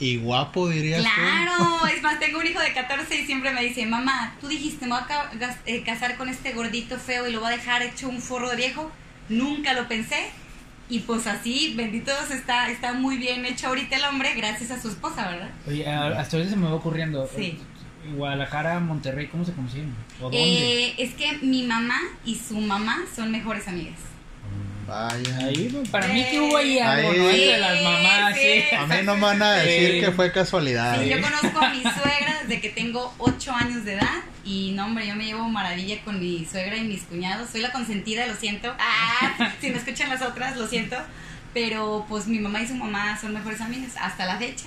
[0.00, 1.08] y guapo, dirías tú.
[1.14, 4.86] Claro, es más, tengo un hijo de 14 y siempre me dice, mamá, tú dijiste,
[4.86, 8.08] me voy a eh, casar con este gordito feo y lo voy a dejar hecho
[8.08, 8.90] un forro de viejo.
[9.28, 10.30] Nunca lo pensé.
[10.88, 14.80] Y pues así, bendito Dios, está, está muy bien hecho ahorita el hombre gracias a
[14.82, 15.50] su esposa, ¿verdad?
[15.68, 17.30] Oye, a- hasta ahorita se me va ocurriendo.
[17.36, 17.58] Sí.
[18.16, 19.94] Guadalajara, Monterrey, ¿cómo se conocieron?
[20.18, 20.38] ¿O dónde?
[20.38, 23.98] Eh, es que mi mamá y su mamá son mejores amigas.
[24.86, 25.36] Vaya.
[25.46, 27.18] Ahí, para mí que hubo ahí algo, Ahí.
[27.18, 27.30] ¿no?
[27.30, 28.40] Entre las mamás, sí.
[28.70, 28.76] Sí.
[28.76, 30.00] A mí no me van a decir Sí.
[30.00, 30.98] que fue casualidad.
[31.00, 31.16] Sí, ¿eh?
[31.16, 35.06] yo conozco a mi suegra desde que tengo 8 años de edad y no, hombre,
[35.06, 37.50] yo me llevo maravilla con mi suegra y mis cuñados.
[37.50, 38.74] Soy la consentida, lo siento.
[38.78, 40.96] Ah, si no escuchan las otras, lo siento.
[41.54, 44.66] Pero pues mi mamá y su mamá son mejores amigas hasta la fecha.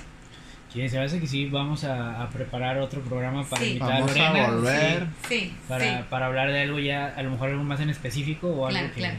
[0.73, 3.67] Sí, se me hace que sí, vamos a, a preparar otro programa para Sí.
[3.69, 4.45] invitar Vamos a Lorena.
[4.45, 5.07] a volver.
[5.29, 6.03] sí, Sí, para, sí.
[6.09, 8.87] para hablar de algo ya, a lo mejor algo más en específico o algo Claro,
[8.93, 8.99] que...
[8.99, 9.15] claro.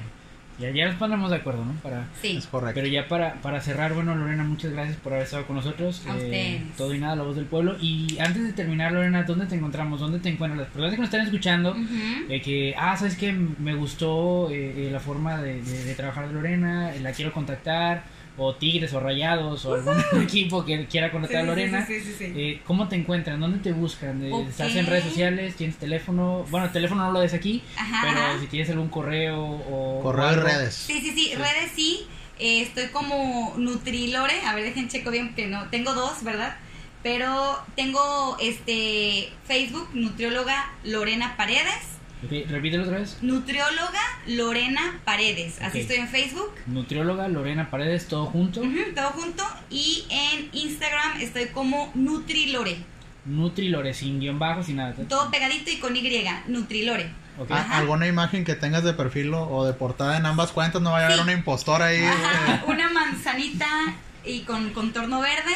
[0.58, 1.72] Ya, ya nos pondremos de acuerdo, ¿no?
[1.82, 2.36] Para, Sí.
[2.36, 2.74] Es correcto.
[2.76, 6.02] Pero ya para, para cerrar, bueno, Lorena, muchas gracias por haber estado con nosotros.
[6.08, 7.76] A Eh, todo y nada, la voz del pueblo.
[7.80, 9.98] Y antes de terminar, Lorena, ¿dónde te encontramos?
[10.00, 11.72] ¿Dónde te encuentran las personas que nos están escuchando?
[11.72, 11.82] Ujú.
[12.28, 13.32] Eh, que, ah, ¿sabes qué?
[13.32, 17.32] Me gustó eh, eh, la forma de, de- de trabajar de Lorena, eh, la quiero
[17.32, 18.04] contactar,
[18.36, 21.86] o Tigres o Rayados, o algún equipo que quiera contactar a Lorena.
[21.86, 22.32] sí, sí, sí, sí.
[22.36, 23.38] Eh, ¿Cómo te encuentran?
[23.40, 24.24] ¿Dónde te buscan?
[24.24, 24.48] Eh, Ok.
[24.48, 25.54] ¿Estás en redes sociales?
[25.56, 26.44] ¿Tienes teléfono?
[26.50, 28.40] Bueno, teléfono no lo des aquí, Ajá, pero ajá.
[28.40, 30.00] si tienes algún correo o...
[30.02, 30.74] Correo o y redes.
[30.74, 32.06] Sí, sí, sí, redes sí.
[32.40, 34.40] Eh, estoy como Nutrilore.
[34.46, 35.68] A ver, dejen checo bien que no.
[35.70, 36.56] Tengo dos, ¿verdad?
[37.04, 41.93] Pero tengo este Facebook, nutrióloga Lorena Paredes.
[42.28, 43.18] Repítelo otra vez.
[43.22, 45.60] Nutrióloga Lorena Paredes.
[45.60, 46.52] Así estoy en Facebook.
[46.66, 48.60] Nutrióloga Lorena Paredes, todo junto.
[48.94, 49.44] Todo junto.
[49.70, 52.76] Y en Instagram estoy como Nutrilore.
[53.26, 54.94] Nutrilore, sin guion bajo, sin nada.
[55.08, 56.24] Todo pegadito y con Y.
[56.48, 57.10] Nutrilore.
[57.38, 57.48] Ok.
[57.50, 57.78] Ah.
[57.78, 60.80] ¿Alguna imagen que tengas de perfil o- de portada en ambas cuentas?
[60.82, 61.22] No vaya a haber Sí.
[61.24, 62.04] una impostora ahí.
[62.04, 63.66] Ajá, una manzanita
[64.24, 65.54] y con contorno verde.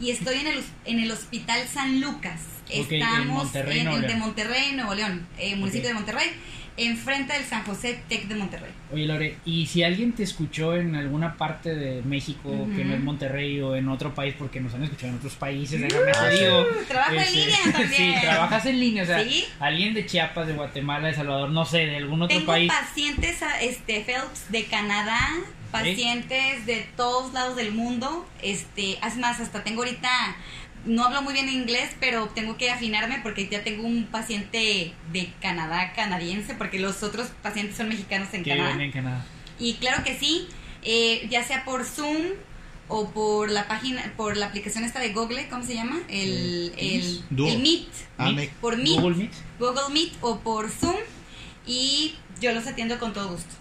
[0.00, 2.40] Y estoy en el, en el Hospital San Lucas.
[2.80, 4.18] Ok, en Estamos Monterrey, en, de León.
[4.20, 6.28] Monterrey, Nuevo León, eh, municipio de Monterrey,
[6.76, 8.70] enfrente del San José Tec de Monterrey.
[8.92, 13.00] Oye, Lore, y si alguien te escuchó en alguna parte de México, que no es
[13.00, 16.36] Monterrey o en otro país, porque nos han escuchado en otros países, déjame Ah, te
[16.38, 16.44] sí.
[16.44, 16.66] digo.
[16.88, 18.14] trabajo en este, línea también.
[18.14, 19.44] Sí, trabajas en línea, o sea, Sí.
[19.58, 22.70] alguien de Chiapas, de Guatemala, de Salvador, no sé, de algún otro Tengo país.
[22.72, 25.18] pacientes a- este, Phelps de Canadá,
[25.70, 28.26] pacientes de todos lados del mundo.
[28.42, 30.08] Este, es más, hasta tengo ahorita,
[30.86, 35.32] no hablo muy bien inglés, pero tengo que afinarme porque ya tengo un paciente de
[35.40, 38.82] Canadá canadiense, porque los otros pacientes son mexicanos en que Canadá.
[38.82, 39.26] en Canadá.
[39.58, 40.48] Y claro que sí,
[40.82, 42.16] eh, ya sea por Zoom
[42.88, 46.00] o por la página, por la aplicación esta de Google, ¿cómo se llama?
[46.08, 47.48] El, el, Duo.
[47.48, 47.88] el Meet.
[48.18, 49.00] Ah, Meet, me- Por Meet.
[49.00, 49.32] Google Meet.
[49.58, 50.96] Google Meet o por Zoom
[51.66, 53.54] y yo los atiendo con todo gusto.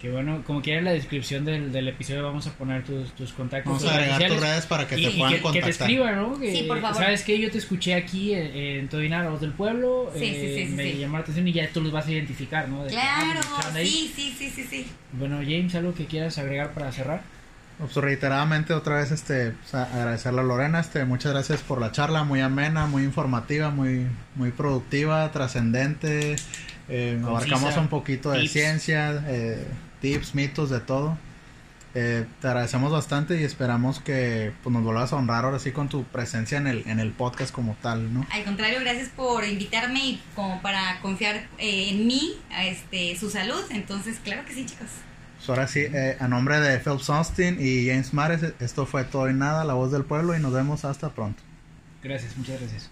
[0.00, 3.32] Que bueno, como quiera en la descripción del, del episodio vamos a poner tus, tus
[3.32, 3.72] contactos.
[3.82, 5.70] Vamos a agregar tus redes para que y, te y puedan que, que te contactar.
[5.70, 6.38] escriban, ¿no?
[6.38, 6.96] Que, Sí, por favor.
[7.02, 7.38] ¿Sabes qué?
[7.40, 10.10] Yo te escuché aquí en, en Todina, la voz del pueblo.
[10.12, 10.98] Sí, sí, eh, sí, sí, me sí.
[10.98, 12.84] llamó la atención y ya tú los vas a identificar, ¿no?
[12.84, 13.86] De que, ah, Claro, ahí.
[13.88, 14.86] sí, sí, sí, sí, sí.
[15.12, 17.22] Bueno, James, ¿algo que quieras agregar para cerrar?
[17.78, 22.24] Pues reiteradamente otra vez este pues, agradecerle a Lorena, este muchas gracias por la charla,
[22.24, 26.36] muy amena, muy informativa, muy muy productiva, trascendente.
[26.88, 28.52] eh, abarcamos un poquito de tips.
[28.52, 29.66] ciencia, eh,
[30.00, 31.16] tips, mitos, de todo.
[31.98, 35.88] Eh, te agradecemos bastante y esperamos que pues, nos vuelvas a honrar ahora sí con
[35.88, 38.26] tu presencia en el, en el podcast como tal, ¿no?
[38.30, 43.30] Al contrario, gracias por invitarme y como para confiar eh, en mí, a este, su
[43.30, 43.62] salud.
[43.70, 44.88] Entonces, claro que sí, chicos.
[45.38, 49.30] Pues ahora sí, eh, a nombre de Phelps Austin y James Mares, esto fue todo
[49.30, 51.42] y nada, la voz del pueblo y nos vemos hasta pronto.
[52.02, 52.90] Gracias, muchas gracias.